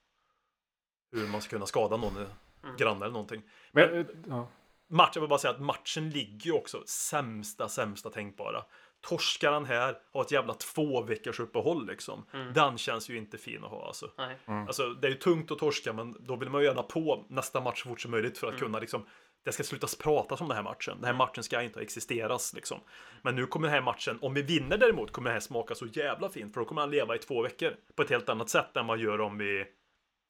[1.12, 2.26] hur man ska kunna skada någon
[2.66, 2.78] Mm.
[2.78, 3.42] granne eller någonting.
[3.72, 4.48] Men, eh, ja.
[4.88, 8.64] Matchen, jag vill bara säga att matchen ligger ju också sämsta, sämsta tänkbara.
[9.02, 12.26] Torskar han här, har ett jävla två veckors uppehåll liksom.
[12.54, 14.12] Den känns ju inte fin att ha alltså.
[14.18, 14.38] Nej.
[14.46, 17.62] Alltså det är ju tungt att torska, men då vill man ju gärna på nästa
[17.62, 19.06] match så fort som möjligt för att kunna liksom
[19.46, 20.96] det ska slutas pratas om den här matchen.
[20.96, 22.80] Den här matchen ska inte existeras liksom.
[23.22, 25.86] Men nu kommer den här matchen, om vi vinner däremot, kommer den här smaka så
[25.86, 26.54] jävla fint.
[26.54, 29.00] För då kommer han leva i två veckor på ett helt annat sätt än man
[29.00, 29.66] gör om vi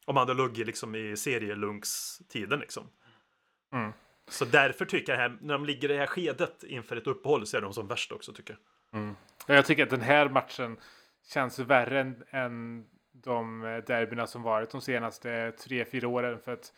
[0.06, 2.84] om man hade luggit liksom i serielunks-tiden liksom.
[3.74, 3.92] Mm.
[4.28, 7.46] Så därför tycker jag här, när de ligger i det här skedet inför ett uppehåll
[7.46, 8.62] så är de som värst också tycker jag.
[9.48, 10.78] Och Jag tycker att den här matchen
[11.34, 16.40] känns värre än, än de eh, derbyna som varit de senaste tre, fyra åren.
[16.46, 16.74] För att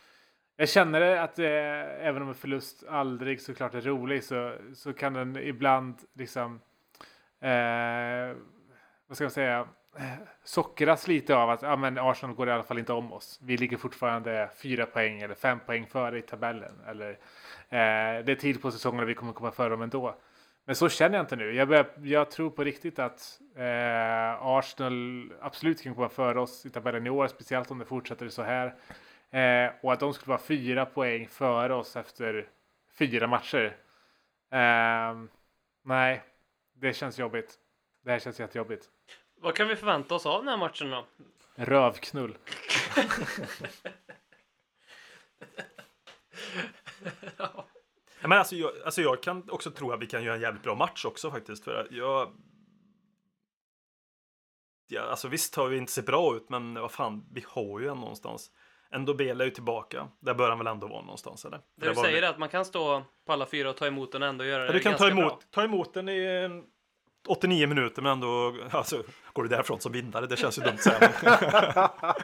[0.58, 4.94] jag känner det att eh, även om en förlust aldrig såklart är rolig så, så
[4.94, 6.62] kan den ibland liksom
[7.42, 8.36] eh,
[9.08, 12.64] vad ska man säga eh, sockras lite av att ah, men Arsenal går i alla
[12.64, 13.40] fall inte om oss.
[13.44, 16.82] Vi ligger fortfarande fyra poäng eller fem poäng före i tabellen.
[16.88, 20.16] Eller, eh, det är tid på säsongen och vi kommer komma före dem ändå.
[20.66, 21.54] Men så känner jag inte nu.
[21.54, 26.70] Jag, börjar, jag tror på riktigt att eh, Arsenal absolut kan komma före oss i
[26.70, 28.76] tabellen i år, speciellt om det fortsätter så här.
[29.32, 32.50] Eh, och att de skulle vara fyra poäng före oss efter
[33.00, 33.78] fyra matcher.
[34.52, 35.16] Eh,
[35.84, 36.24] nej,
[36.74, 37.56] det känns jobbigt.
[38.04, 38.90] Det här känns jättejobbigt.
[39.40, 41.06] Vad kan vi förvänta oss av den här matchen då?
[41.56, 42.38] Rövknull.
[48.22, 50.76] Men alltså jag, alltså jag kan också tro att vi kan göra en jävligt bra
[50.76, 51.64] match också faktiskt.
[51.64, 52.34] För jag...
[54.88, 57.88] Ja, alltså visst har vi inte sett bra ut, men vad fan, vi har ju
[57.88, 58.52] en någonstans.
[58.92, 60.08] Ändå Bela är ju tillbaka.
[60.20, 61.58] Där bör han väl ändå vara någonstans, eller?
[61.58, 64.12] Det du var- säger är att man kan stå på alla fyra och ta emot
[64.12, 65.40] den och ändå göra Ja, det du kan ta ganska emot, bra.
[65.52, 66.64] ta emot den i en
[67.28, 70.26] 89 minuter, men ändå alltså, går du därifrån som vinnare.
[70.28, 71.12] Det känns ju dumt att säga.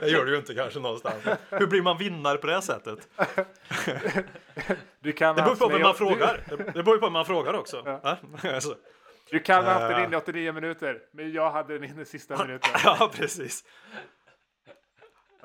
[0.00, 1.24] det gör du ju inte kanske någonstans.
[1.50, 3.08] Hur blir man vinnare på det här sättet?
[5.00, 6.40] Du kan Det beror på haft- vem man frågar.
[6.74, 7.82] Det beror ju på vem man frågar också.
[7.84, 8.16] Ja.
[8.54, 8.76] Alltså, Du,
[9.38, 10.04] du kan ha haft den Eh.
[10.04, 12.70] inne i 89 minuter, men jag hade den inne i sista minuten.
[12.84, 13.64] ja, precis.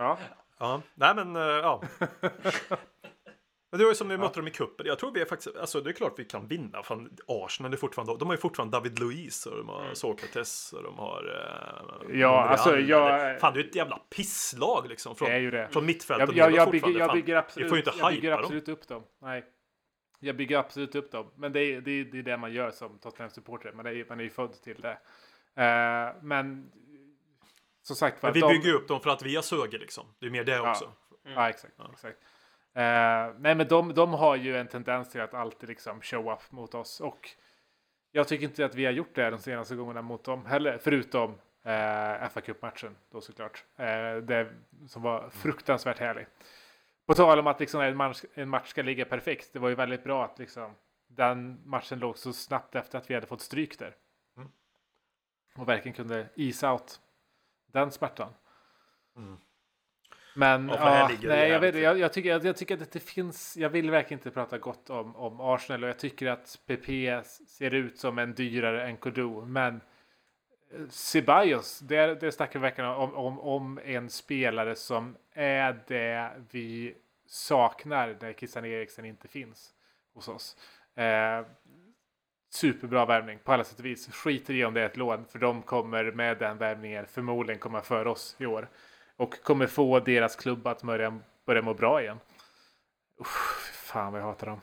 [0.01, 0.17] Ja.
[0.59, 1.81] Ja, nej men uh, ja.
[3.71, 4.85] Men det var ju som vi mötte dem i cupen.
[4.85, 6.83] Jag tror vi är faktiskt, alltså det är klart vi kan vinna.
[6.83, 10.83] Fan, Arsenal är fortfarande, de har ju fortfarande David Luiz och de har Sokrates och
[10.83, 11.23] de har...
[11.25, 15.15] Uh, Ja, alltså, jag- Fan, det är ett jävla pisslag liksom.
[15.15, 15.67] Från, Det är ju det.
[15.71, 18.21] från mittfält Jag, jag, jag, bygger, jag Fan, bygger absolut, får ju inte jag bygger
[18.21, 18.43] hypa dem.
[18.43, 19.03] absolut upp dem.
[19.21, 19.45] Nej.
[20.19, 21.31] Jag bygger absolut upp dem.
[21.35, 23.71] Men det är det, är- det, är det man gör som Tottenham-supporter.
[23.73, 24.97] Man är, ju- man är ju född till det.
[25.63, 26.71] Eh, men
[27.81, 30.05] som sagt Men vi de, bygger upp dem för att vi har söger liksom.
[30.19, 30.71] Det är mer det Ja.
[30.71, 30.91] också.
[31.23, 31.73] Ja, exakt.
[31.93, 32.17] exakt.
[32.73, 36.51] Eh, nej, men de, de har ju en tendens till att alltid liksom show up
[36.51, 36.99] mot oss.
[36.99, 37.29] Och
[38.11, 40.77] jag tycker inte att vi har gjort det de senaste gångerna mot dem heller.
[40.81, 41.31] Förutom
[41.63, 43.65] eh, fa Cup-matchen då såklart.
[43.75, 44.47] Eh, det
[44.87, 46.27] som var fruktansvärt härlig.
[47.05, 49.53] På tal om att liksom en, match, en match ska ligga perfekt.
[49.53, 50.75] Det var ju väldigt bra att liksom
[51.07, 53.95] den matchen låg så snabbt efter att vi hade fått stryk där.
[54.37, 54.49] Mm.
[55.55, 57.00] Och verkligen kunde ease out
[57.71, 58.33] den smärtan.
[59.17, 59.37] Mm.
[60.33, 63.69] Men Ja, nej, jag, vet, jag, jag, tycker, jag, jag tycker att det finns, jag
[63.69, 66.87] vill verkligen inte prata gott om, om Arsenal och jag tycker att PP
[67.47, 69.45] ser ut som en dyrare NKDO.
[69.45, 69.81] Men
[70.73, 76.31] eh, Ceballos, det, det snackar vi verkligen om, om, om en spelare som är det
[76.51, 76.95] vi
[77.25, 79.73] saknar när Christian Eriksen inte finns
[80.13, 80.57] hos oss.
[80.95, 81.45] Eh,
[82.53, 84.13] superbra värvning på alla sätt och vis.
[84.13, 87.81] Skiter i om det är ett lån, för de kommer med den värvningen förmodligen komma
[87.81, 88.69] för oss i år.
[89.15, 92.19] Och kommer få deras klubb att börja, börja må bra igen.
[93.19, 94.61] Uff, fan vad jag hatar dem.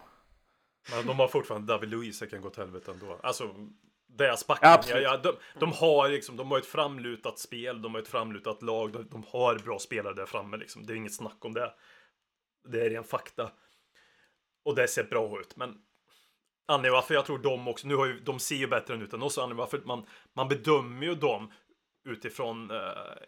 [0.91, 3.19] Men de har fortfarande David Luiz, kan gå åt helvete ändå.
[3.23, 3.55] Alltså,
[4.07, 4.45] deras.
[4.49, 5.03] Absolut.
[5.03, 8.63] Ja, ja, de, de, har liksom, de har ett framlutat spel, de har ett framlutat
[8.63, 10.57] lag, de, de har bra spelare där framme.
[10.57, 10.87] Liksom.
[10.87, 11.75] Det är inget snack om det.
[12.69, 13.51] Det är ren fakta.
[14.65, 15.75] Och det ser bra ut, men
[16.69, 19.39] anledningen varför jag tror de också, nu har ju, de ser ju bättre än oss,
[19.39, 21.53] anledningen varför man, man bedömer ju dem
[22.05, 22.79] utifrån eh,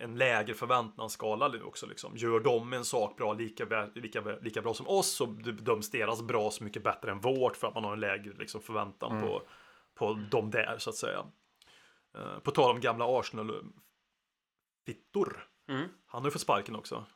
[0.01, 2.17] en lägre förväntansskala nu också liksom.
[2.17, 6.51] Gör de en sak bra lika, lika, lika bra som oss så bedöms deras bra
[6.51, 9.43] så mycket bättre än vårt för att man har en lägre liksom, förväntan på,
[9.95, 11.25] på dem där så att säga.
[12.15, 15.47] Eh, på tal om gamla Arsenal-fittor.
[15.69, 15.89] Mm.
[16.07, 17.07] Han har ju fått sparken också.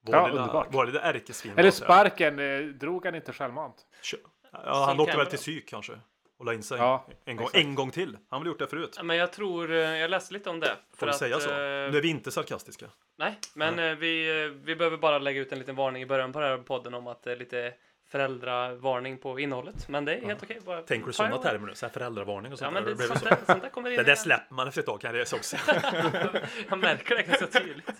[0.00, 0.66] Var Ja.
[0.72, 1.52] Var det där ärkesvin?
[1.56, 3.86] Eller sparken, eh, drog han inte självmant?
[4.02, 4.16] Kö-
[4.52, 5.92] Ja, han åkte väl till psyk kanske.
[6.38, 6.78] Och la in sig.
[6.78, 7.64] Ja, en, gång, exakt.
[7.64, 8.08] en gång till.
[8.14, 8.94] Han har väl gjort det förut.
[8.96, 10.76] Ja, Men jag tror, eh, jag läste lite om det.
[10.96, 11.50] Får vi säga så?
[11.50, 12.86] eh, Nu är vi inte sarkastiska.
[13.18, 16.40] Nej, men eh, vi, vi behöver bara lägga ut en liten varning i början på
[16.40, 17.74] den här podden om att det är lite
[18.08, 19.88] föräldravarning på innehållet.
[19.88, 20.58] Men det är helt okej.
[20.64, 21.74] bara Tänker du sådana termer nu?
[21.74, 22.94] Så här föräldravarning och Ja, sånt men där?
[22.94, 23.24] det, sånt, så.
[23.24, 23.96] där, sånt där kommer in.
[23.96, 25.56] Det där släpper man efter ett tag kan jag också.
[26.68, 27.90] Jag märker det ganska tydligt.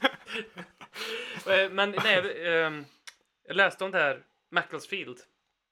[1.71, 2.85] Men nej,
[3.49, 5.19] jag läste om det här, Macclesfield.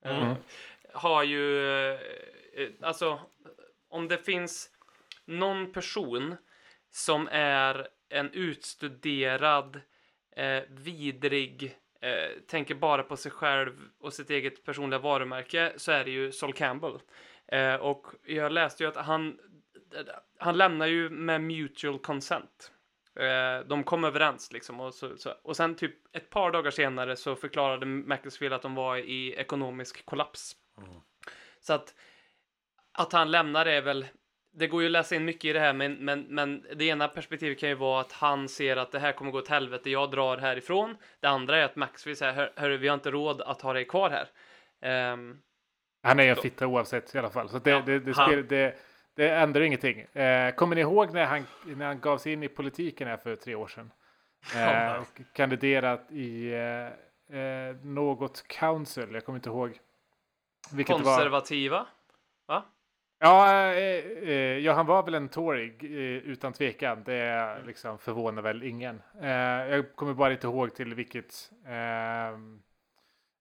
[0.04, 0.34] Eh, Mm.
[0.92, 2.00] Har ju, eh,
[2.54, 3.20] eh, alltså,
[3.88, 4.70] om det finns
[5.24, 6.36] någon person
[6.90, 9.80] som är en utstuderad,
[10.36, 16.04] eh, vidrig, eh, tänker bara på sig själv och sitt eget personliga varumärke så är
[16.04, 16.98] det ju Sol Campbell.
[17.46, 19.38] Eh, och jag läste ju att han,
[20.38, 22.72] han lämnar ju med mutual consent.
[23.16, 27.16] Eh, de kom överens liksom och, så, så, och sen typ ett par dagar senare
[27.16, 30.56] så förklarade Macclesfield att de var i ekonomisk kollaps.
[31.60, 31.94] Så att,
[32.92, 34.06] att han lämnar är väl,
[34.52, 37.08] det går ju att läsa in mycket i det här men, men, men det ena
[37.08, 40.10] perspektivet kan ju vara att han ser att det här kommer gå åt helvete, jag
[40.10, 40.96] drar härifrån.
[41.20, 43.84] Det andra är att Macclesfield säger, hör, hörru, vi har inte råd att ha dig
[43.84, 44.28] kvar här.
[44.80, 45.38] Ehm,
[46.02, 47.48] Han är en fitta oavsett i alla fall.
[47.48, 48.76] Så det, Ja, det, det, det,
[49.18, 50.00] det ändrar ingenting.
[50.00, 53.36] Eh, kommer ni ihåg när han, när han gav sig in i politiken här för
[53.36, 53.90] tre år sedan?
[54.56, 59.08] Eh, och kandiderat i eh, eh, något council.
[59.12, 59.78] Jag kommer inte ihåg.
[60.72, 61.86] Vilket konservativa.
[62.46, 62.64] Va?
[63.18, 65.76] Ja, eh, eh, ja, han var väl en Tory
[66.24, 67.04] utan tvekan.
[67.04, 69.02] Det liksom förvånar väl ingen.
[69.70, 71.50] Jag kommer bara inte ihåg till vilket,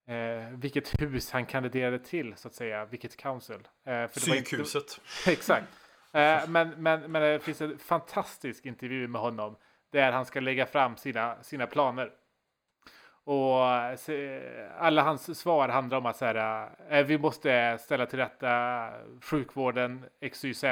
[0.07, 2.85] eh, vilket hus han kandiderade till, så att säga.
[2.85, 3.67] Vilket council.
[3.85, 5.01] Eh, Psykhuset.
[5.27, 5.67] Exakt.
[6.13, 9.55] Eh, men, men, men det finns en fantastisk intervju med honom
[9.91, 12.11] där han ska lägga fram sina, sina planer.
[13.23, 14.41] Och se,
[14.77, 18.89] alla hans svar handlar om att så här, eh, vi måste ställa till rätta
[19.21, 20.63] sjukvården, XYZ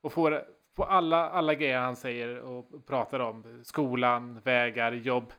[0.00, 0.40] och få
[0.76, 5.32] på alla, alla grejer han säger och pratar om, skolan, vägar, jobb.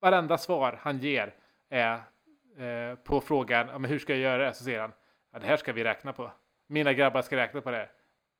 [0.00, 1.34] Varenda svar han ger
[1.70, 2.00] är
[2.58, 4.54] eh, på frågan, ja, men hur ska jag göra det?
[4.54, 4.92] Så säger han,
[5.32, 6.32] ja, det här ska vi räkna på.
[6.66, 7.88] Mina grabbar ska räkna på det.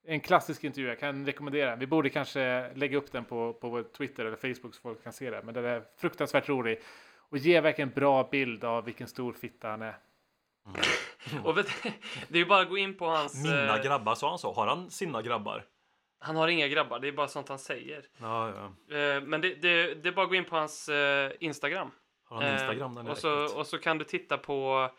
[0.07, 1.79] En klassisk intervju, jag kan rekommendera den.
[1.79, 5.13] Vi borde kanske lägga upp den på, på vår Twitter eller Facebook så folk kan
[5.13, 5.45] se den.
[5.45, 6.81] Men den är fruktansvärt rolig
[7.17, 9.97] och ger verkligen en bra bild av vilken stor fitta han är.
[11.45, 11.67] Och vet,
[12.29, 13.45] det är ju bara att gå in på hans...
[13.45, 14.53] Mina eh, grabbar, sa han så?
[14.53, 15.65] Har han sina grabbar?
[16.25, 18.05] han har inga grabbar, det är bara sånt han säger.
[18.21, 18.53] Ja,
[18.89, 18.97] ja.
[18.97, 21.91] Eh, men det, det, det är bara att gå in på hans eh, Instagram.
[22.35, 22.95] Har han Instagram?
[22.95, 24.91] Den Eh, och, så, och så kan du titta på...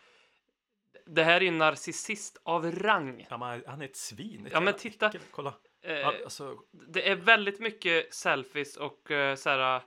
[1.06, 3.28] Det här är ju en narcissist av rang.
[3.30, 4.46] Ja, men han är ett svin.
[4.46, 5.08] Ett Ja, men titta.
[5.08, 5.22] äckel.
[5.32, 5.54] Kolla.
[5.84, 9.82] Eh, Alltså, det är väldigt mycket selfies och uh, så här,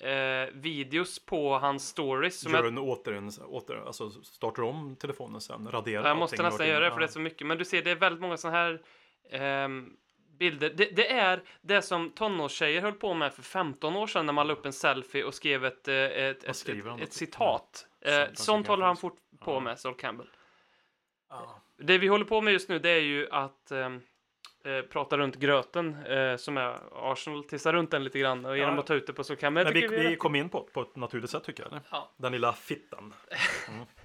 [0.00, 2.40] eh, videos på hans stories.
[2.40, 6.66] Som gör jag, en åter, åter, alltså startar om telefonen sen, raderar jag måste nästan
[6.66, 7.46] gör göra det för det är så mycket.
[7.46, 8.82] Men du ser, det är väldigt många sådana här
[9.30, 9.96] ehm,
[10.38, 10.70] bilder.
[10.76, 14.46] Det, det är det som tonårstjejer höll på med för 15 år sedan när man
[14.46, 17.86] la upp en selfie och skrev ett, eh, ett, ett, ett, ett citat.
[18.00, 19.60] Eh, Sånt- håller han fort på Ja.
[19.60, 20.28] med, Sol Campbell.
[21.30, 21.60] Ja.
[21.78, 24.00] Det vi håller på med just nu det är ju att ehm,
[24.64, 26.76] eh, prata runt gröten eh, som är
[27.12, 28.80] Arsenal, tissa runt den lite grann och genom Ja.
[28.80, 29.64] att ta ut det på Sol Campbell.
[29.64, 32.02] Men Jag vi, vi, vi kom in på på ett naturligt sätt tycker jag.
[32.16, 33.14] Den lilla fittan.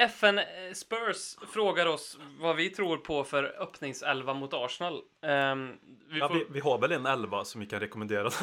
[0.00, 0.44] FN eh,
[0.74, 5.02] Spurs frågar oss vad vi tror på för öppningselva mot Arsenal.
[5.22, 5.78] Ehm,
[6.08, 8.30] vi Ja, får, vi, vi har väl en elva som vi kan rekommendera.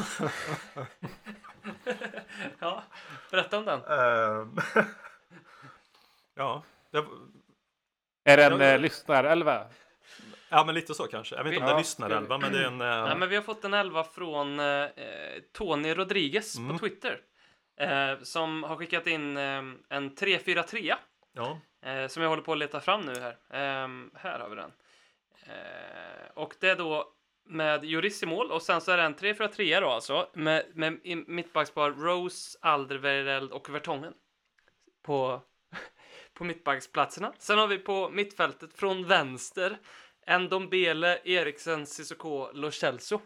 [2.58, 2.82] ja,
[3.30, 3.80] berätta om den.
[3.84, 4.56] Ehm,
[6.34, 7.04] ja, det,
[8.24, 9.66] Är det en eh, lyssnarelva?
[10.48, 11.36] ja, men lite så kanske.
[11.36, 11.78] Jag vet inte om det är Ja.
[11.78, 12.80] lyssnarelva, men det är en...
[12.80, 14.86] eh, Nej, men vi har fått en elva från eh,
[15.52, 16.72] Tony Rodriguez Mm.
[16.72, 17.20] på Twitter.
[17.80, 20.94] Eh, som har skickat in eh, en 3-4-3
[21.38, 21.60] ja.
[21.90, 23.36] eh, som jag håller på att leta fram nu här.
[23.50, 24.72] Ehm, här har vi den.
[25.46, 27.12] Eh, och det är då
[27.44, 31.00] med Juris i mål och sen så är det en 3-4-3 då alltså med, med
[31.28, 34.14] mittbackspar Rose, Alderweireld och Vertongen
[35.02, 35.42] på,
[36.34, 37.32] på mittbacksplatserna.
[37.38, 39.78] Sen har vi på mittfältet från vänster
[40.40, 43.20] Ndombele, Eriksen, Cissoko, Lo Celso.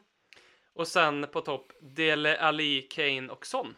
[0.74, 3.76] Och sen på topp Dele Ali, Kane och Son.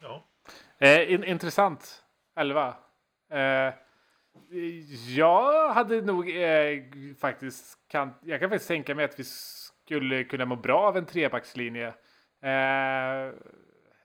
[0.00, 0.24] Ja.
[0.78, 2.01] Eh, in, intressant.
[2.36, 2.74] 11.
[3.32, 3.74] Eh,
[5.16, 6.82] jag hade nog eh,
[7.20, 7.78] faktiskt...
[7.88, 11.86] Kan, jag kan faktiskt tänka mig att vi skulle kunna må bra av en trebackslinje.
[12.42, 13.30] Eh,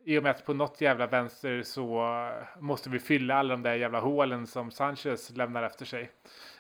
[0.03, 3.75] I och med att på något jävla vänster så måste vi fylla alla de där
[3.75, 6.11] jävla hålen som Sanchez lämnar efter sig.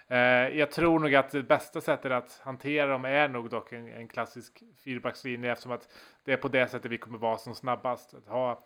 [0.09, 3.87] Eh, jag tror nog att det bästa sättet att hantera dem är nog dock en,
[3.87, 5.89] en klassisk fyrbackslinje eftersom att
[6.23, 8.13] det är på det sättet vi kommer vara som snabbast.
[8.13, 8.65] Att ha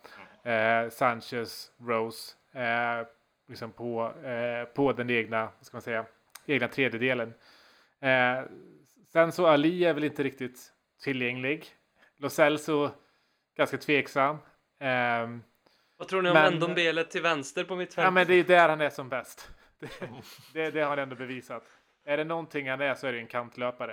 [0.52, 3.06] eh, Sanchez, Rose eh,
[3.48, 6.04] liksom på, eh, på den egna, vad ska man säga,
[6.46, 7.34] egna tredjedelen.
[8.00, 8.42] Eh,
[9.12, 10.72] sen så Ali är väl inte riktigt
[11.02, 11.66] tillgänglig.
[12.16, 12.90] Lo Celso
[13.56, 14.36] ganska tveksam.
[14.78, 15.42] Ehm,
[15.96, 18.04] Vad tror ni om Men- Ndombele till vänster på mitt fält?
[18.04, 19.50] Ja, men det är där han är som bäst.
[19.78, 19.88] Det,
[20.52, 21.64] det, det har han ändå bevisat.
[22.04, 23.92] Är det någonting han är så är det en kantlöpare.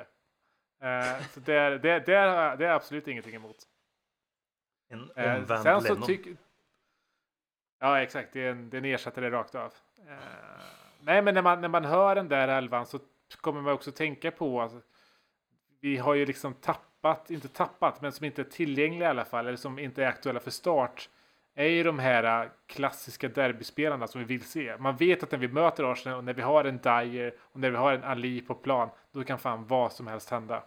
[0.82, 3.58] Eh, så det, är- det, det, är, det är absolut ingenting emot.
[4.90, 6.08] En Eh, omvänd sen så Lennon.
[6.08, 6.36] tycker...
[7.80, 8.34] Ja, exakt.
[8.34, 9.74] Den, den en, det rakt av.
[10.00, 10.14] Uh,
[11.02, 13.00] nej, men när man, när man hör den där elvan så
[13.42, 14.74] kommer man också tänka på att
[15.82, 19.48] vi har ju liksom tappat, inte tappat, men som inte är tillgängliga i alla fall,
[19.48, 21.10] eller som inte är aktuella för start,
[21.56, 24.78] är ju de här eh, klassiska derbyspelarna som vi vill se.
[24.78, 27.70] Man vet att när vi möter Arsenal och när vi har en Dyer och när
[27.70, 30.64] vi har en Ali på plan, då kan fan vad som helst hända.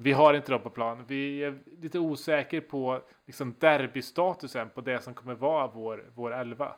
[0.00, 1.04] Vi har inte dem på plan.
[1.06, 6.76] Vi är lite osäker på liksom derbystatusen på det som kommer vara vår, vår elva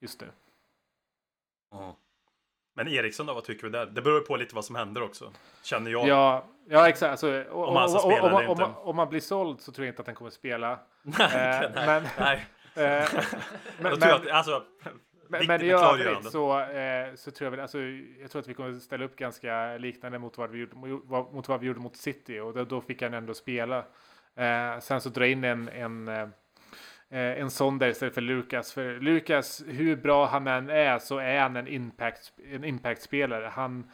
[0.00, 0.26] just nu.
[1.70, 1.96] Ja.
[2.76, 3.86] Men Eriksson då, vad tycker vi där?
[3.86, 5.32] Det beror på lite vad som händer också.
[5.62, 6.08] Känner jag.
[6.08, 7.10] Ja, ja exakt.
[7.10, 8.64] Alltså, Om han ska spela om, eller om, inte.
[8.64, 10.78] om man blir såld så tror jag inte att han kommer spela.
[11.02, 11.16] nej,
[11.64, 12.46] Eh, nej, men- nej.
[12.74, 13.08] Eh,
[13.80, 14.62] men, men, att, alltså,
[15.28, 17.78] men, i övrigt så, eh, så tror jag väl, alltså,
[18.20, 21.60] jag tror att vi kommer ställa upp ganska liknande mot vad vi gjorde mot, vad
[21.60, 23.78] vi gjorde mot City och då, då fick han ändå spela.
[24.34, 26.28] Eh, sen så dra in en, en, eh,
[27.10, 28.72] en sån där istället för Lukas.
[28.72, 33.50] För Lukas, hur bra han än är så är han en impact, en impact-spelare.
[33.52, 33.90] Han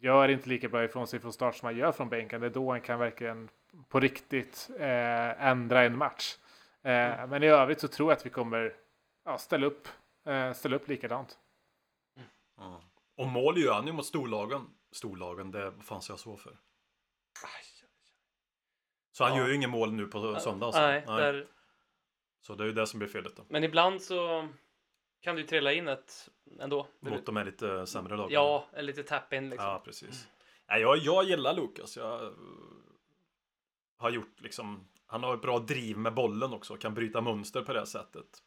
[0.00, 2.40] gör inte lika bra ifrån sig från start som han gör från bänken.
[2.40, 3.48] Det är då han kan verkligen
[3.88, 6.36] på riktigt eh, ändra en match.
[6.82, 8.74] Eh, men i övrigt så tror jag att vi kommer
[9.24, 9.88] ja, ställa upp
[10.24, 11.38] eh, ställa upp likadant.
[12.56, 12.82] Ja.
[13.16, 14.66] Och mål gör han ju mot storlagen.
[14.92, 16.58] Storlagen, det vad fan ska jag så för?
[19.12, 19.38] Så han Ja.
[19.40, 20.66] gör ju ingen mål nu på söndag.
[20.66, 20.80] Alltså.
[20.80, 21.46] Nej, Där,
[22.40, 23.44] Så det är ju det som blir felet då.
[23.48, 24.48] men ibland så
[25.20, 26.28] kan du trilla in ett
[26.60, 26.86] ändå.
[27.00, 28.32] Mot de här lite sämre lagen.
[28.32, 29.68] Ja, en lite tap-in liksom.
[29.68, 30.28] Ja, precis.
[30.68, 31.96] Nej, jag, jag gillar Lukas.
[31.96, 32.34] Jag
[33.96, 34.88] har gjort liksom...
[35.06, 36.76] Han har ett bra driv med bollen också.
[36.76, 38.42] Kan bryta mönster på det sättet.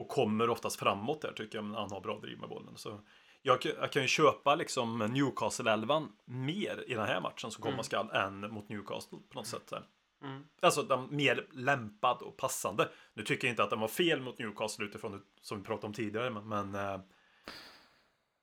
[0.00, 1.64] Och kommer oftast framåt där tycker jag.
[1.64, 2.76] när han har bra driv med bollen.
[2.76, 3.00] Så
[3.42, 7.72] jag, kan- jag kan ju köpa liksom Newcastle-elvan mer i den här matchen som komma
[7.72, 7.84] Mm.
[7.84, 9.66] skall än mot Newcastle på något sätt.
[9.70, 9.82] Där.
[10.24, 10.44] Mm.
[10.62, 12.88] Alltså den mer lämpad och passande.
[13.14, 15.86] Nu tycker jag inte att den var fel mot Newcastle utifrån det som vi pratade
[15.86, 16.30] om tidigare.
[16.30, 17.00] Men, men eh,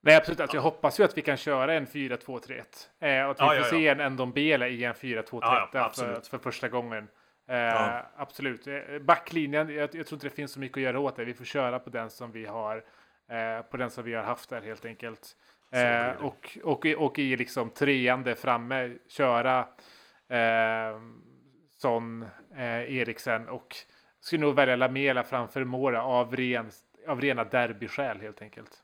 [0.01, 0.39] Nej, absolut.
[0.39, 2.63] Alltså, jag hoppas ju att vi kan köra en 4-2-3-1.
[2.99, 5.89] Eh, och att vi Ja, får ja, se en Ndombele i en 4-2-3-1 Ja, ja,
[5.95, 7.07] för, för första gången.
[7.47, 8.05] Eh, Ja.
[8.15, 8.67] Absolut.
[8.67, 11.25] Eh, Backlinjen, jag, jag tror inte det finns så mycket att göra åt det.
[11.25, 12.85] Vi får köra på den som vi har,
[13.29, 15.35] eh, på den som vi har haft där helt enkelt.
[15.71, 19.59] Eh, och, och, i- och i liksom trean där framme köra
[20.29, 20.99] eh,
[21.77, 22.23] Son,
[22.55, 23.75] eh, Eriksen och
[24.19, 26.71] skulle nog välja Lamela framför Mora av, ren,
[27.07, 28.83] av rena derbyskäl helt enkelt.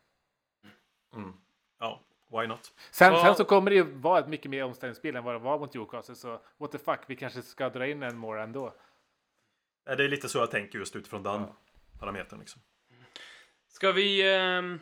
[1.16, 1.32] mm,
[1.80, 2.00] ja,
[2.40, 2.72] why not?
[2.90, 3.22] Sen, Ja.
[3.24, 5.74] sen så kommer det ju vara ett mycket mer omställningsspel än vad det var mot
[5.74, 6.14] Newcastle.
[6.14, 8.66] Så what the fuck, vi kanske ska dra in en more ändå.
[9.90, 11.46] Eh, Det är lite så jag tänker just utifrån den
[12.00, 12.38] parametern.
[12.38, 12.62] Liksom.
[13.68, 14.80] Ska vi ehm,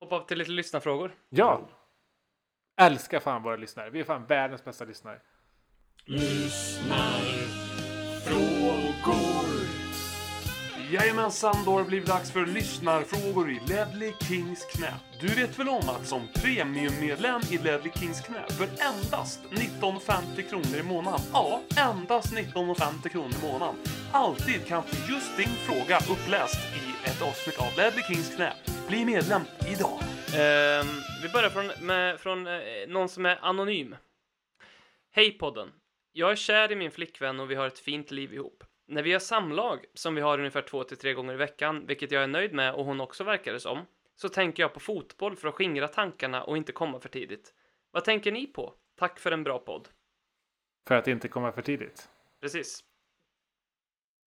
[0.00, 1.14] hoppa upp till lite lyssnarfrågor?
[1.28, 1.68] Ja!
[2.80, 3.90] Älskar fan våra lyssnare.
[3.90, 5.20] Vi är fan världens bästa lyssnare.
[10.92, 14.94] Jajamensan, då har det blivit dags för lyssnarfrågor i Ledley Kings knä.
[15.20, 20.80] Du vet väl om att som premiummedlem i Ledley Kings knä för endast 19,50 kronor
[20.80, 23.74] i månaden, ja, endast 19,50 kronor i månaden,
[24.12, 28.52] alltid kan få just din fråga uppläst i ett avsnitt av Ledley Kings knä.
[28.88, 29.98] Bli medlem idag!
[30.34, 30.86] Ehm,
[31.22, 33.96] vi börjar från, med, från eh, någon som är anonym.
[35.12, 35.68] Hej podden!
[36.12, 38.64] Jag är kär i min flickvän och vi har ett fint liv ihop.
[38.90, 42.10] När vi har samlag, som vi har ungefär två till tre gånger i veckan, vilket
[42.10, 43.86] jag är nöjd med och hon också verkar det som,
[44.16, 47.54] så tänker jag på fotboll för att skingra tankarna och inte komma för tidigt.
[47.90, 48.74] Vad tänker ni på?
[48.96, 49.88] Tack för en bra podd.
[50.88, 52.08] För att inte komma för tidigt.
[52.40, 52.84] Precis.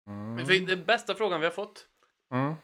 [0.06, 0.36] Mm.
[0.36, 1.88] Vi fick Den bästa frågan vi har fått.
[2.30, 2.54] Mm.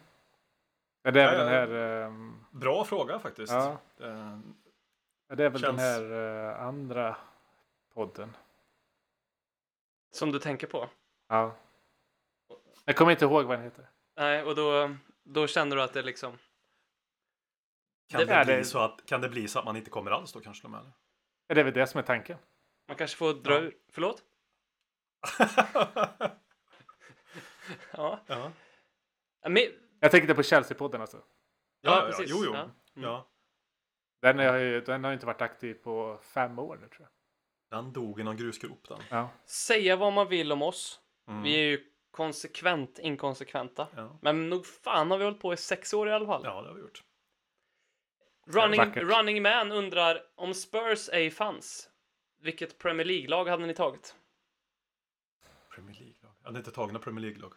[1.05, 1.77] Men det är väl Ja, den ja.
[1.77, 2.05] här...
[2.07, 3.53] ehm, Bra fråga faktiskt.
[3.53, 3.79] Ja.
[4.01, 4.39] Eh,
[5.37, 7.17] det är väl den Känns- här eh, andra
[7.95, 8.37] podden.
[10.11, 10.89] Som du tänker på.
[11.29, 11.55] Ja.
[12.85, 13.91] Jag kommer inte ihåg vad den heter.
[14.17, 16.39] Nej, och då, då känner du att det liksom...
[18.09, 20.11] Kan Det- det, bli det- så att, kan det bli så att man inte kommer
[20.11, 20.63] alls då kanske?
[20.65, 20.93] De eller?
[21.47, 22.39] Ja, Det är väl det som är tanken.
[22.89, 23.61] Man kanske får dra Ja.
[23.61, 23.75] ur...
[23.93, 24.23] Förlåt?
[27.93, 28.21] Ja.
[28.27, 28.53] ja.
[29.49, 29.63] Men,
[30.01, 31.17] Jag tänkte på Chelsea-podden alltså.
[31.17, 32.31] Ja, Ja, ja, precis.
[32.31, 32.55] Jo, jo.
[32.55, 32.61] Ja.
[32.63, 32.73] Mm.
[33.11, 33.31] Ja.
[34.23, 37.11] Den har, ju, den har inte varit aktiv på fem år nu tror jag.
[37.83, 38.99] Den dog i någon grusgrop den.
[39.11, 39.29] Ja.
[39.47, 41.01] säga vad man vill om oss.
[41.29, 41.43] Mm.
[41.43, 41.85] Vi är ju
[42.15, 43.89] konsekvent inkonsekventa.
[43.97, 44.19] Ja.
[44.23, 46.41] Men nog fan har vi hållit på i sex år i alla fall.
[46.45, 47.03] ja, det har vi gjort.
[48.47, 51.91] Running, running Man undrar om Spurs ej fanns.
[52.41, 54.15] Vilket Premier League-lag hade ni tagit?
[55.75, 56.33] Premier League-lag.
[56.43, 57.53] Jag hade inte tagit några Premier League-lag.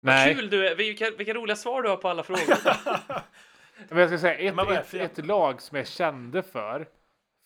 [0.00, 0.74] Nej, Kul du är!
[0.74, 2.56] Vilka, vilka roliga svar du har på alla frågor.
[3.88, 6.88] men jag ska säga ett, vad ett, ett lag som jag kände för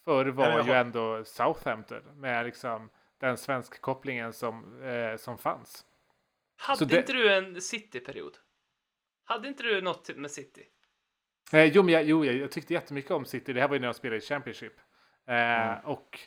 [0.05, 5.38] förr var Nej, ju har- ändå Southampton med liksom den svenska kopplingen som, eh, som
[5.38, 5.84] fanns.
[6.56, 8.36] hade det- inte du en City-period?
[9.24, 10.66] Hade inte du något med City?
[11.52, 13.52] Eh, jo, men jag, jo, jag, jag tyckte jättemycket om City.
[13.52, 14.72] Det här var ju när de spelade i Championship.
[15.26, 16.18] Eh, Och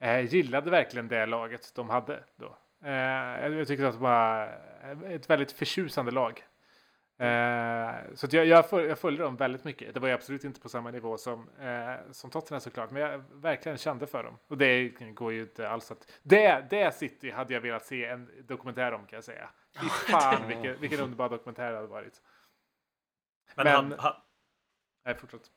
[0.00, 2.58] eh, gillade verkligen det laget de hade då.
[2.84, 4.46] Eh, jag, jag tyckte att det var
[5.06, 6.42] ett väldigt förtjusande lag.
[7.20, 9.94] Eh, så att jag, jag, föl, jag följde dem väldigt mycket.
[9.94, 12.90] Det var ju absolut inte på samma nivå som, eh, som Tottenham såklart.
[12.90, 14.38] Men jag verkligen kände för dem.
[14.48, 16.12] Och det går ju inte alls att...
[16.22, 19.50] Det, det City hade jag velat se en dokumentär om kan jag säga.
[19.80, 22.22] Fy fan vilken, vilken underbar dokumentär det hade varit.
[23.54, 24.26] Men, Men- hade, ha,
[25.04, 25.50] Nej, fortsätt.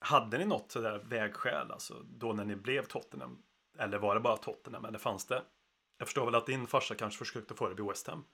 [0.00, 3.42] hade ni något sådär vägskäl alltså då när ni blev Tottenham?
[3.78, 4.84] Eller var det bara Tottenham?
[4.84, 5.42] Eller fanns det?
[5.98, 8.24] Jag förstår väl att din farsa kanske försökte få det vid West Ham?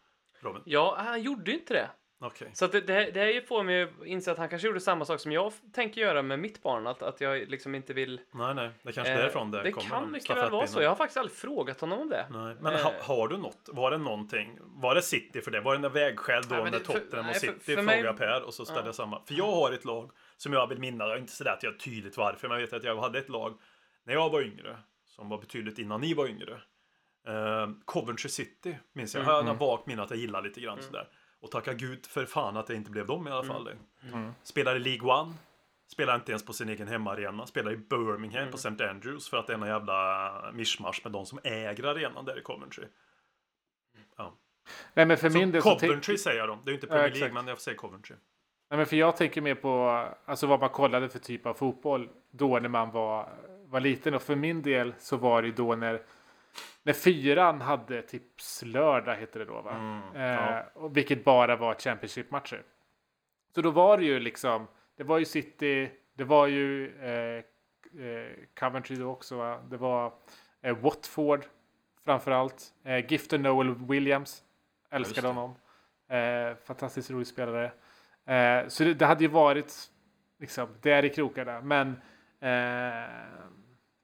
[0.40, 0.62] Robin?
[0.66, 1.90] Ja, han gjorde ju inte det.
[2.20, 2.50] Okej.
[2.54, 5.20] Så det, det, det här får mig att inse att han kanske gjorde samma sak
[5.20, 6.86] som jag tänker göra med mitt barn.
[6.86, 8.20] Att, att jag liksom inte vill...
[8.34, 8.70] Nej, nej.
[8.82, 9.88] Det kanske är Eh, därifrån det, det kommer.
[9.90, 10.82] kan den mycket väl vara så.
[10.82, 12.26] Jag har faktiskt aldrig frågat honom om det.
[12.30, 12.80] Nej, men Eh.
[12.82, 13.68] ha, har du något?
[13.72, 14.58] Var det någonting?
[14.60, 15.60] Var det City för det?
[15.60, 18.12] Var det några vägskäl då Nej, det- för- Tottenham och för- City för mig- frågar
[18.12, 18.86] Per och så ställer Ja.
[18.86, 19.22] jag samma?
[19.24, 21.06] För jag har ett lag som jag vill minnas.
[21.08, 23.18] Jag är inte sådär att jag är tydligt varför, men jag vet att jag hade
[23.18, 23.58] ett lag
[24.04, 26.52] när jag var yngre som var betydligt innan ni var yngre.
[27.28, 29.20] Eh, Coventry City minns jag.
[29.22, 29.34] Mm.
[29.34, 31.08] Jag har en vagt minne att jag gillar lite grann sådär.
[31.46, 33.52] Och tacka gud för fan att det inte blev dem i alla Mm.
[33.52, 33.70] fall.
[34.42, 35.34] Spelar i League One.
[35.92, 37.46] Spelar inte ens på sin egen hemmaarena.
[37.46, 38.50] Spelar i Birmingham Mm.
[38.50, 38.84] på St.
[38.84, 42.42] Andrews för att det är någon jävla mischmasch med de som äger arenan där i
[42.42, 42.84] Coventry.
[44.94, 46.54] Nej, men för min Så del så tänk- Coventry säger jag då.
[46.64, 47.10] Det är ju inte Ja, Premier.
[47.20, 48.16] League, men jag säga Coventry.
[48.70, 49.88] Nej, men för jag tänker mer på
[50.24, 53.28] alltså, vad man kollade för typ av fotboll då när man var,
[53.66, 54.14] var liten.
[54.14, 56.02] Och för min del så var det då när,
[56.86, 59.70] när fyran hade tipslördag, heter det då va?
[59.70, 60.64] Mm, eh, ja.
[60.74, 62.62] och vilket bara var Championship-matcher.
[63.54, 64.66] Så då var det ju liksom,
[64.96, 67.44] det var ju City, det var ju eh,
[68.04, 69.60] eh, Coventry då också va?
[69.70, 70.12] Det var
[70.62, 71.44] eh, Watford
[72.04, 72.74] framförallt.
[72.84, 74.42] Eh, Gifter Noel Williams,
[74.90, 75.54] älskade honom.
[76.08, 77.72] Eh, fantastiskt rolig spelare.
[78.26, 79.90] Eh, så det, det hade ju varit
[80.40, 81.60] liksom där i krokarna.
[81.60, 81.88] Men
[82.40, 83.10] eh,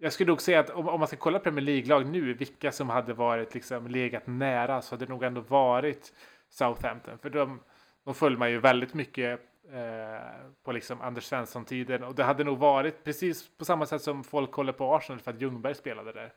[0.03, 2.91] jag skulle nog säga att om, om man ska kolla Premier League-lag nu, vilka som
[2.91, 6.13] hade varit liksom legat nära, så hade det nog ändå varit
[6.49, 7.19] Southampton.
[7.19, 7.61] För de,
[8.05, 9.41] de följde man ju väldigt mycket
[9.73, 12.05] eh, på liksom Anders Svensson-tiden.
[12.05, 15.31] Och det hade nog varit precis på samma sätt som folk håller på Arsenal för
[15.31, 16.33] att Ljungberg spelade där.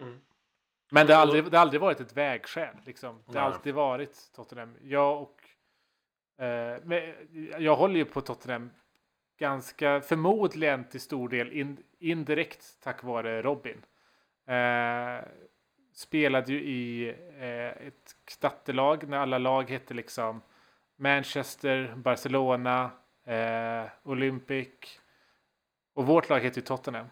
[0.00, 0.20] Mm.
[0.90, 2.76] Men det har aldrig, det har aldrig varit ett vägskäl.
[2.84, 3.22] Liksom.
[3.26, 3.54] Det har Nej.
[3.54, 4.76] alltid varit Tottenham.
[4.82, 5.40] Jag och...
[6.44, 7.14] Eh, men
[7.58, 8.70] jag håller ju på Tottenham
[9.38, 13.82] ganska förmodligen till stor del in, indirekt tack vare Robin.
[14.46, 15.24] Eh,
[15.92, 17.08] spelade ju i
[17.40, 20.42] eh, ett knattelag när alla lag hette liksom
[20.96, 22.90] Manchester, Barcelona,
[23.26, 24.68] eh, Olympic.
[25.94, 27.06] Och vårt lag heter ju Tottenham.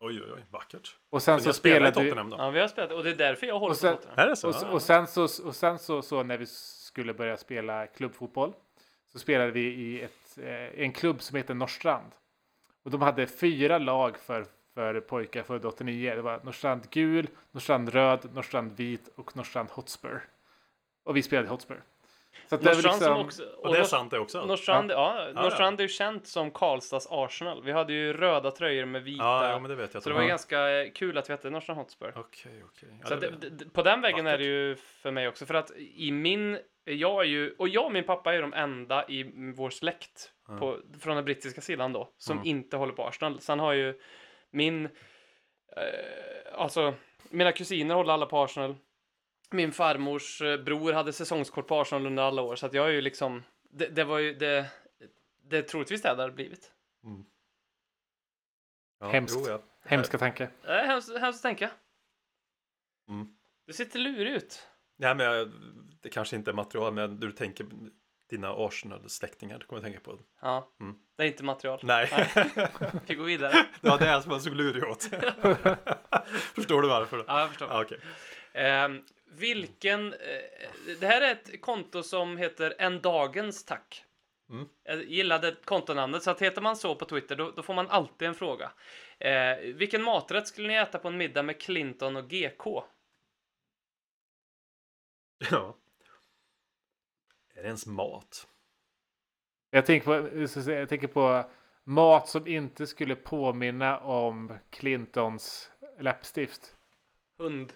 [0.00, 0.44] Oj, oj, oj.
[0.50, 0.96] Vackert.
[1.10, 2.10] Och sen Så så spelade vi...
[2.10, 2.36] Tottenham då?
[2.38, 4.18] Ja, vi har spelat och det är därför jag håller Och sen- på Tottenham.
[4.24, 4.48] Är det så?
[4.48, 8.52] Och, och sen, så, och sen så, så när vi skulle börja spela klubbfotboll
[9.12, 12.12] så spelade vi i ett, Eh, en klubb som heter Norrstrand.
[12.82, 16.14] Och de hade fyra lag för, för pojkar födda 89.
[16.14, 20.22] Det var Norrstrand gul, Norrstrand röd, Norrstrand vit och Norrstrand Hotspur.
[21.04, 21.82] Och vi spelade i Hotspur.
[22.46, 23.44] Så det är som liksom, också...
[23.44, 24.46] Och det är sant det också?
[24.46, 25.42] Norrstrand, ja, ja.
[25.42, 27.62] Norrstrand är ju känt som Karlstads Arsenal.
[27.62, 29.24] Vi hade ju röda tröjor med vita.
[29.24, 30.02] Ja, ja, men det vet jag.
[30.02, 32.12] så det de var ganska eh, kul att vi hette Norrstrand Hotspur.
[32.16, 32.88] Okej, okej.
[33.20, 33.52] Det, jag.
[33.52, 34.38] det, på den vägen är Vackert.
[34.40, 35.46] det ju för mig också.
[35.46, 39.04] För att i min, jag är ju, och jag och min pappa är de enda
[39.08, 42.48] i vår släkt på, från den brittiska sidan då, som Mm.
[42.48, 43.40] inte håller på Arsenal.
[43.40, 44.00] Sen har ju
[44.50, 44.90] min, eh,
[46.54, 46.94] alltså
[47.30, 48.74] mina kusiner håller alla på Arsenal.
[49.54, 52.92] Min farmors eh, bror hade säsongskort på Arsenal under alla år, så att jag är
[52.92, 54.66] ju liksom, det, det var ju det,
[55.50, 56.70] det är troligtvis det det hade blivit.
[59.00, 59.36] Ja, Hemskt.
[59.38, 59.62] jo, ja.
[59.84, 60.48] Hemska tanke.
[60.64, 61.70] Är hemskt, hemskt att tänka.
[63.08, 63.26] Mm.
[63.66, 64.68] Du sitter lurig ut.
[64.98, 65.52] Nej, men jag,
[66.02, 67.66] det kanske inte är material, men du tänker
[68.30, 70.18] dina Arsenal-släktingar, du kommer jag tänka på.
[70.40, 70.96] Ja, Mm.
[71.16, 71.80] det är inte material.
[71.82, 72.08] Nej,
[73.06, 73.52] Vi går vidare.
[73.80, 75.02] det var det som jag såg lurig åt.
[76.54, 77.24] Förstår du varför?
[77.26, 77.68] Ja, jag förstår.
[77.68, 77.98] Ja, okej.
[78.52, 79.02] Ehm,
[79.38, 80.12] vilken...
[80.12, 80.18] eh,
[81.00, 84.04] det här är ett konto som heter En Dagens Tack.
[84.50, 84.68] Mm.
[84.84, 88.28] Jag gillade kontonamnet, så att heter man så på Twitter då, då får man alltid
[88.28, 88.72] en fråga.
[89.18, 92.84] Eh, vilken maträtt skulle ni äta på en middag med Clinton och GK?
[95.50, 95.76] Ja.
[97.54, 98.46] Är det ens mat?
[99.70, 101.50] Jag tänker, på, jag tänker på
[101.84, 106.76] mat som inte skulle påminna om Clintons läppstift.
[107.38, 107.72] Hund.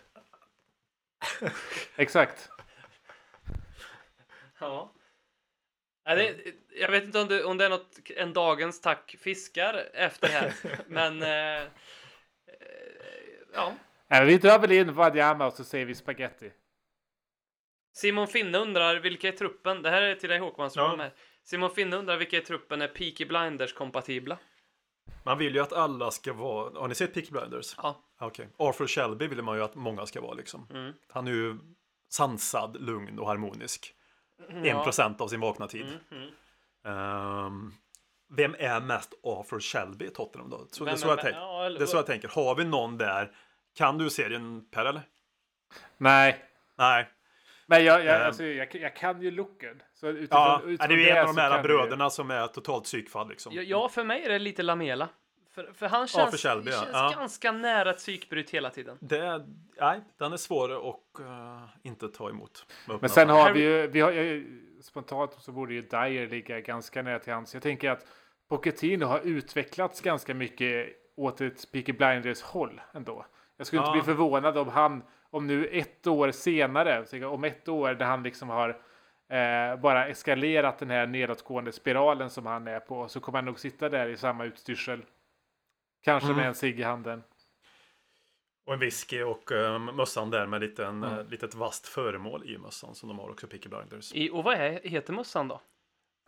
[1.97, 2.51] Exakt.
[4.59, 4.93] Ja.
[6.05, 6.37] Ja, det,
[6.81, 10.53] jag vet inte om det, om det är något En Dagens Tack fiskar efter här,
[10.87, 11.23] men...
[11.23, 11.69] Eh, eh,
[13.55, 13.75] ja.
[14.09, 16.53] Nej, vi drar väl in Wanyama och så säger vi spaghetti.
[17.93, 21.11] Simon Finne undrar vilka i truppen, det här är till dig Håkman som Ja.
[21.43, 24.39] Simon Finne undrar vilka i truppen är Peaky Blinders kompatibla.
[25.29, 27.75] Man vill ju att alla ska vara, har ni sett Peaky Blinders?
[27.77, 27.97] Ja.
[28.21, 28.49] Okej.
[28.57, 30.67] Arthur Shelby vill man ju att många ska vara liksom.
[30.71, 30.93] Mm.
[31.09, 31.59] Han är ju
[32.09, 33.95] sansad, lugn och harmonisk.
[34.49, 34.85] En Ja.
[34.85, 35.87] procent av sin vakna tid.
[36.11, 36.35] Mm, mm.
[36.85, 37.73] Ehm,
[38.31, 40.67] vem är mest Arthur Shelby i Tottenham då?
[40.71, 42.29] Så, det, är så jag ja, eller det är så jag tänker.
[42.29, 43.33] Har vi någon där?
[43.75, 45.03] Kan du serien Per eller?
[45.97, 46.45] Nej,
[46.79, 47.09] Nej.
[47.69, 48.27] Men jag, jag, Ehm.
[48.27, 49.83] alltså, jag, jag kan ju looken.
[49.95, 52.85] Så utifrån, Ja, utifrån det är ju en av de här bröderna som är totalt
[52.85, 53.53] psykfall liksom.
[53.55, 55.09] Ja, Ja, för mig är det lite Lamela.
[55.55, 56.77] För, för han känns, för Shelby, ja.
[56.81, 57.13] känns Ja.
[57.19, 58.97] ganska nära ett psykbryt hela tiden.
[59.01, 59.47] Det
[59.81, 62.67] nej, den är svår att eh, inte ta emot.
[63.01, 64.45] Men sen har vi ju, vi har, jag,
[64.83, 67.55] spontant så borde ju Dyer ligga ganska nära till hands.
[67.55, 68.07] Jag tänker att
[68.49, 70.87] Pochettino har utvecklats ganska mycket
[71.17, 73.27] åt ett Peaky Blinders håll ändå.
[73.57, 73.87] Jag skulle Ja.
[73.87, 78.23] inte bli förvånad om han, om nu ett år senare, om ett år där han
[78.23, 78.69] liksom har
[79.29, 83.59] eh, bara eskalerat den här nedåtgående spiralen som han är på, så kommer han nog
[83.61, 85.05] sitta där i samma utstyrsel.
[86.05, 86.37] Kanske Mm.
[86.39, 87.23] med en cigg i handen.
[88.67, 91.19] Och en whisky och uh, mössan där med lite en, Mm.
[91.19, 94.13] eh, litet vasst föremål i mössan som de har också Peaky Blinders.
[94.15, 95.61] I, och vad är, heter mössan då?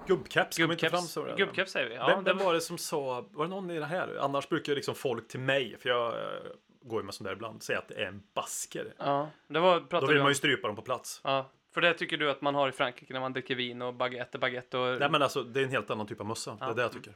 [0.06, 1.34] Gubbkeps kom inte fram så.
[1.36, 1.94] gubbkeps säger vi.
[1.94, 4.16] Ja, vem, det vem var det som sa, var det någon i det här?
[4.20, 6.40] Annars brukar liksom folk till mig, för jag eh,
[6.82, 8.94] går ju med sånt där ibland, säga att det är en basker.
[8.98, 11.20] Ja, det var, Då vill man ju strypa dem på plats.
[11.24, 13.94] Ja, för det tycker du att man har i Frankrike när man dricker vin och
[13.94, 15.00] baguette, baguette och...
[15.00, 16.50] Nej men alltså, det är en helt annan typ av mössa.
[16.50, 16.70] Det Ja.
[16.70, 17.14] är det jag tycker.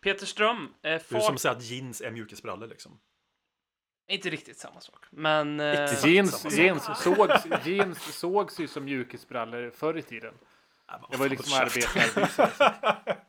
[0.00, 3.00] Peter Ström, eh, Det är som att säga att jeans är mjukisbrallor liksom.
[4.08, 5.60] Inte riktigt samma sak, men...
[5.60, 6.06] Eh.
[6.06, 6.52] Jeans, samma sak.
[6.52, 10.34] jeans, sågs, jeans sågs ju som mjukisbrallor förr i tiden.
[11.10, 13.16] Det var ju liksom arbetarbusar.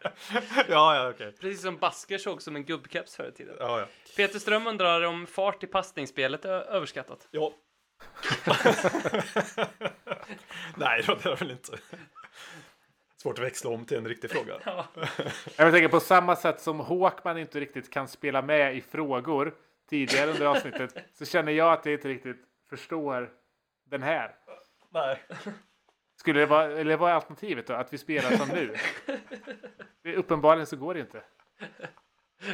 [0.68, 1.32] ja, ja, okej.
[1.32, 3.56] precis som basker såg som en gubbkeps förr i tiden.
[3.60, 3.86] Ja, ja.
[4.15, 7.28] Peter Ström undrar om fart i passningsspelet är överskattat.
[7.32, 7.53] Ja.
[10.76, 11.78] Nej, det är det väl inte.
[13.18, 14.53] Svårt att växla om till en riktig fråga.
[15.56, 19.53] Jag tänker på samma sätt som Håkman inte riktigt kan spela med i frågor
[19.90, 22.38] tidigare under avsnittet så känner jag att jag inte riktigt
[22.69, 23.30] förstår
[23.86, 24.36] den här.
[24.90, 25.19] Nej.
[26.15, 27.73] Skulle det vara, eller vad är alternativet då?
[27.73, 28.76] Att vi spelar som nu?
[30.03, 31.23] Det, uppenbarligen så går det inte.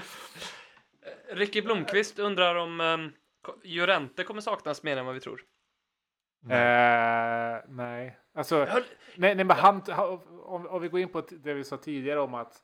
[1.32, 3.14] Ricky Blomqvist undrar om um,
[3.64, 5.44] Llorente kommer saknas mer än vad vi tror.
[6.50, 8.66] Eh, nej, alltså.
[8.66, 8.84] höll-
[9.16, 12.20] Nej, nej, men han, ha- om, om vi går in på det vi sa tidigare
[12.20, 12.62] om att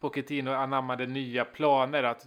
[0.00, 2.26] Pochettino anammade nya planer, att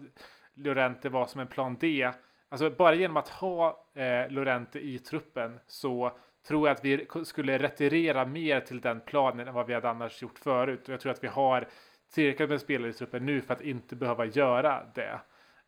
[0.53, 2.11] Lorente var som en plan D.
[2.49, 6.18] Alltså bara genom att ha eh, Lorente i truppen så
[6.48, 10.22] tror jag att vi skulle retirera mer till den planen än vad vi hade annars
[10.22, 10.88] gjort förut.
[10.88, 11.68] Och jag tror att vi har
[12.14, 15.19] tillräckligt med spelare i truppen nu för att inte behöva göra det.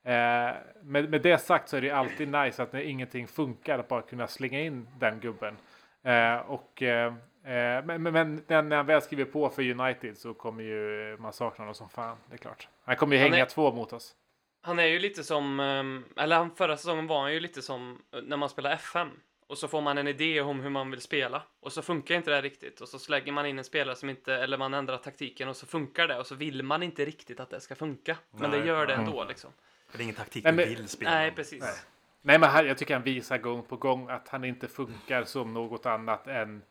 [0.03, 3.87] Eh, med, med det sagt så är det alltid nice att när ingenting funkar att
[3.87, 5.55] bara kunna slänga in den gubben.
[6.03, 7.07] Eh, och, eh,
[7.43, 11.61] eh, men, men, när- han väl skriver på för United så kommer ju man sakna
[11.61, 12.17] honom som fan.
[12.29, 12.67] Det är klart.
[12.85, 14.15] Han kommer ju Han hänga är- två mot oss.
[14.61, 18.01] Han är ju lite som, um, eller han, förra säsongen var han ju lite som
[18.13, 19.07] eh, när man spelar FM.
[19.49, 21.41] Och så får man en idé om hur man vill spela.
[21.59, 22.81] Och så funkar inte det riktigt.
[22.81, 25.65] Och så slänger man in en spelare som inte, eller man ändrar taktiken och så
[25.65, 26.19] funkar det.
[26.19, 28.17] Och så vill man inte riktigt att det ska funka.
[28.31, 28.59] Men Nej.
[28.59, 29.51] det gör det ändå liksom.
[29.91, 31.11] Det är ingen taktik Nej, du men- vill spela.
[31.11, 31.61] Nej, precis.
[31.61, 31.73] Nej.
[32.21, 35.53] Nej, men han, jag tycker han visar gång på gång att han inte funkar som
[35.53, 36.61] något annat än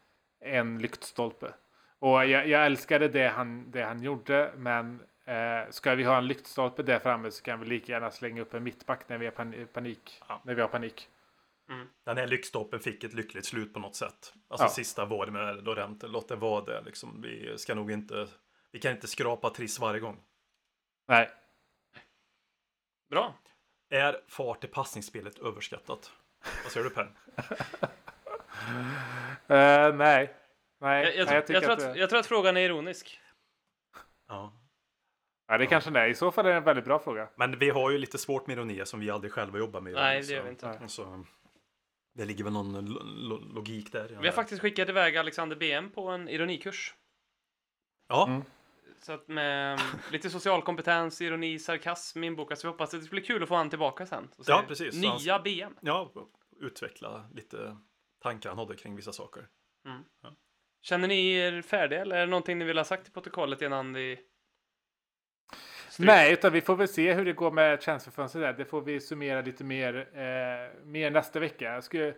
[0.41, 1.53] en lyktstolpe.
[1.99, 6.27] Och jag, jag älskade det han, det han gjorde, men eh, ska vi ha en
[6.27, 9.33] lyktstolpe där framme så kan vi lika gärna slänga upp en mittback när vi har
[9.33, 10.23] pan- panik.
[10.29, 10.41] Ja.
[10.45, 11.09] När vi har panik.
[11.69, 11.89] Mm.
[12.05, 14.35] Den här lyxtoppen fick ett lyckligt slut på något sätt.
[14.49, 14.71] Alltså Ja.
[14.71, 17.21] sista var det med Lorente, låt det vara det liksom.
[17.23, 18.29] Vi ska nog inte,
[18.73, 20.21] vi kan inte skrapa Triss varje gång.
[21.09, 21.31] Nej.
[23.11, 23.35] Bra.
[23.91, 26.13] Är fart i passningsspelet överskattat?
[26.63, 27.13] Vad säger du Per?
[29.51, 30.35] Eh, nej.
[30.81, 33.21] Nej, Jag, jag, nej, tror- jag, tror att, att, jag tror att frågan är ironisk.
[34.29, 34.53] Ja.
[35.49, 36.11] ja, det kanske nej.
[36.11, 37.29] I så fall är det en väldigt bra fråga.
[37.37, 39.93] Men vi har ju lite svårt med ironi som vi aldrig själva jobbar med.
[39.93, 40.79] Nej, det gör vi inte.
[40.89, 41.25] Så,
[42.19, 44.19] det ligger väl någon lo lo logik där.
[44.21, 46.95] Vi har faktiskt skickat iväg Alexander BM på en ironikurs.
[48.09, 48.43] Ja, Mm.
[49.01, 49.81] Så att med
[50.13, 52.59] lite social kompetens, ironi, sarkasm inbokat.
[52.59, 54.29] Så vi hoppas att det ska bli kul att få han tillbaka sen.
[54.47, 54.95] Ja, precis.
[54.95, 55.77] Nya BM.
[55.81, 56.13] ja,
[56.61, 57.77] utveckla lite
[58.23, 59.49] tankar han hade kring vissa saker.
[60.83, 63.93] Känner ni er färdiga eller är det någonting ni vill ha sagt i protokollet innan
[63.93, 64.21] vi...
[65.99, 68.53] Nej, utan vi får väl se hur det går med transferfönstret där.
[68.53, 71.65] Det får vi summera lite mer, eh, mer nästa vecka.
[71.65, 72.15] Jag skulle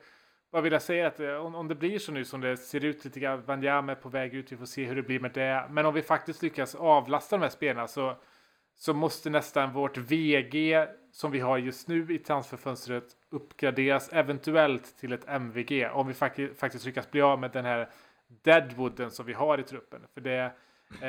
[0.52, 3.05] bara vilja säga att eh, om, om det blir så nu som det ser ut
[3.05, 5.64] lite grann, Wanyama är på väg ut, vi får se hur det blir med det.
[5.70, 8.16] Men om vi faktiskt lyckas avlasta de här spelarna så,
[8.76, 15.12] så måste nästan vårt VG som vi har just nu i transferfönstret uppgraderas eventuellt till
[15.12, 17.88] ett MVG om vi fakti- faktiskt lyckas bli av med den här
[18.42, 20.01] deadwooden som vi har i truppen.
[20.14, 20.52] För det,
[21.03, 21.09] eh,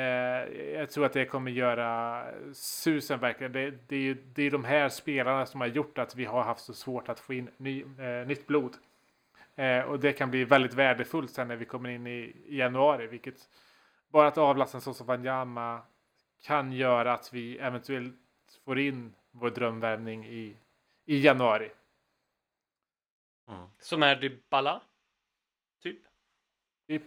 [0.72, 3.52] jag tror att det kommer göra susen verkligen.
[3.52, 6.42] Det, det, är ju, det är de här spelarna som har gjort att vi har
[6.42, 8.76] haft så svårt att få in ny, eh, nytt blod.
[9.56, 13.06] Eh, och det kan bli väldigt värdefullt sen när vi kommer in i, i januari.
[13.06, 13.48] Vilket
[14.08, 15.82] bara att avlasta en sån som Wanyama
[16.42, 18.14] kan göra att vi eventuellt
[18.64, 20.56] får in vår drömvärvning i,
[21.04, 21.70] i januari.
[23.78, 24.82] Som är Dybala?
[25.82, 25.98] Typ.
[26.86, 27.02] Typ.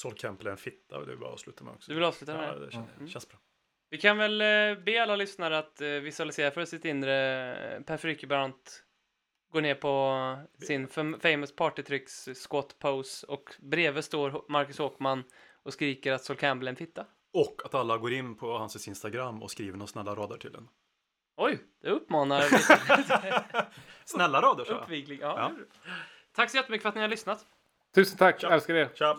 [0.00, 1.90] Sol Campbell är en fitta och det vill jag avsluta med också.
[1.90, 2.70] Du vill avsluta med Ja, det?
[2.72, 3.08] känns, Mm.
[3.08, 3.38] känns bra.
[3.90, 7.16] Vi kan väl eh, be alla lyssnare att eh, visualisera för sitt inre
[7.76, 8.84] eh, Per Frykebrant
[9.52, 10.16] går ner på
[10.66, 15.24] sin fam- famous partytricks squat pose och bredvid står Marcus Håkman
[15.62, 17.06] och skriker att Sol Campbell är en fitta.
[17.32, 20.68] Och att alla går in på hans Instagram och skriver några snälla rader till en.
[21.36, 22.42] Oj, det uppmanar
[24.04, 24.72] Snälla rader så.
[24.72, 25.18] uppvigling.
[25.20, 25.64] Ja, Ja.
[26.32, 27.46] Tack så jättemycket för att ni har lyssnat.
[27.94, 28.88] Tusen tack, älskar er.
[28.94, 29.16] Tja!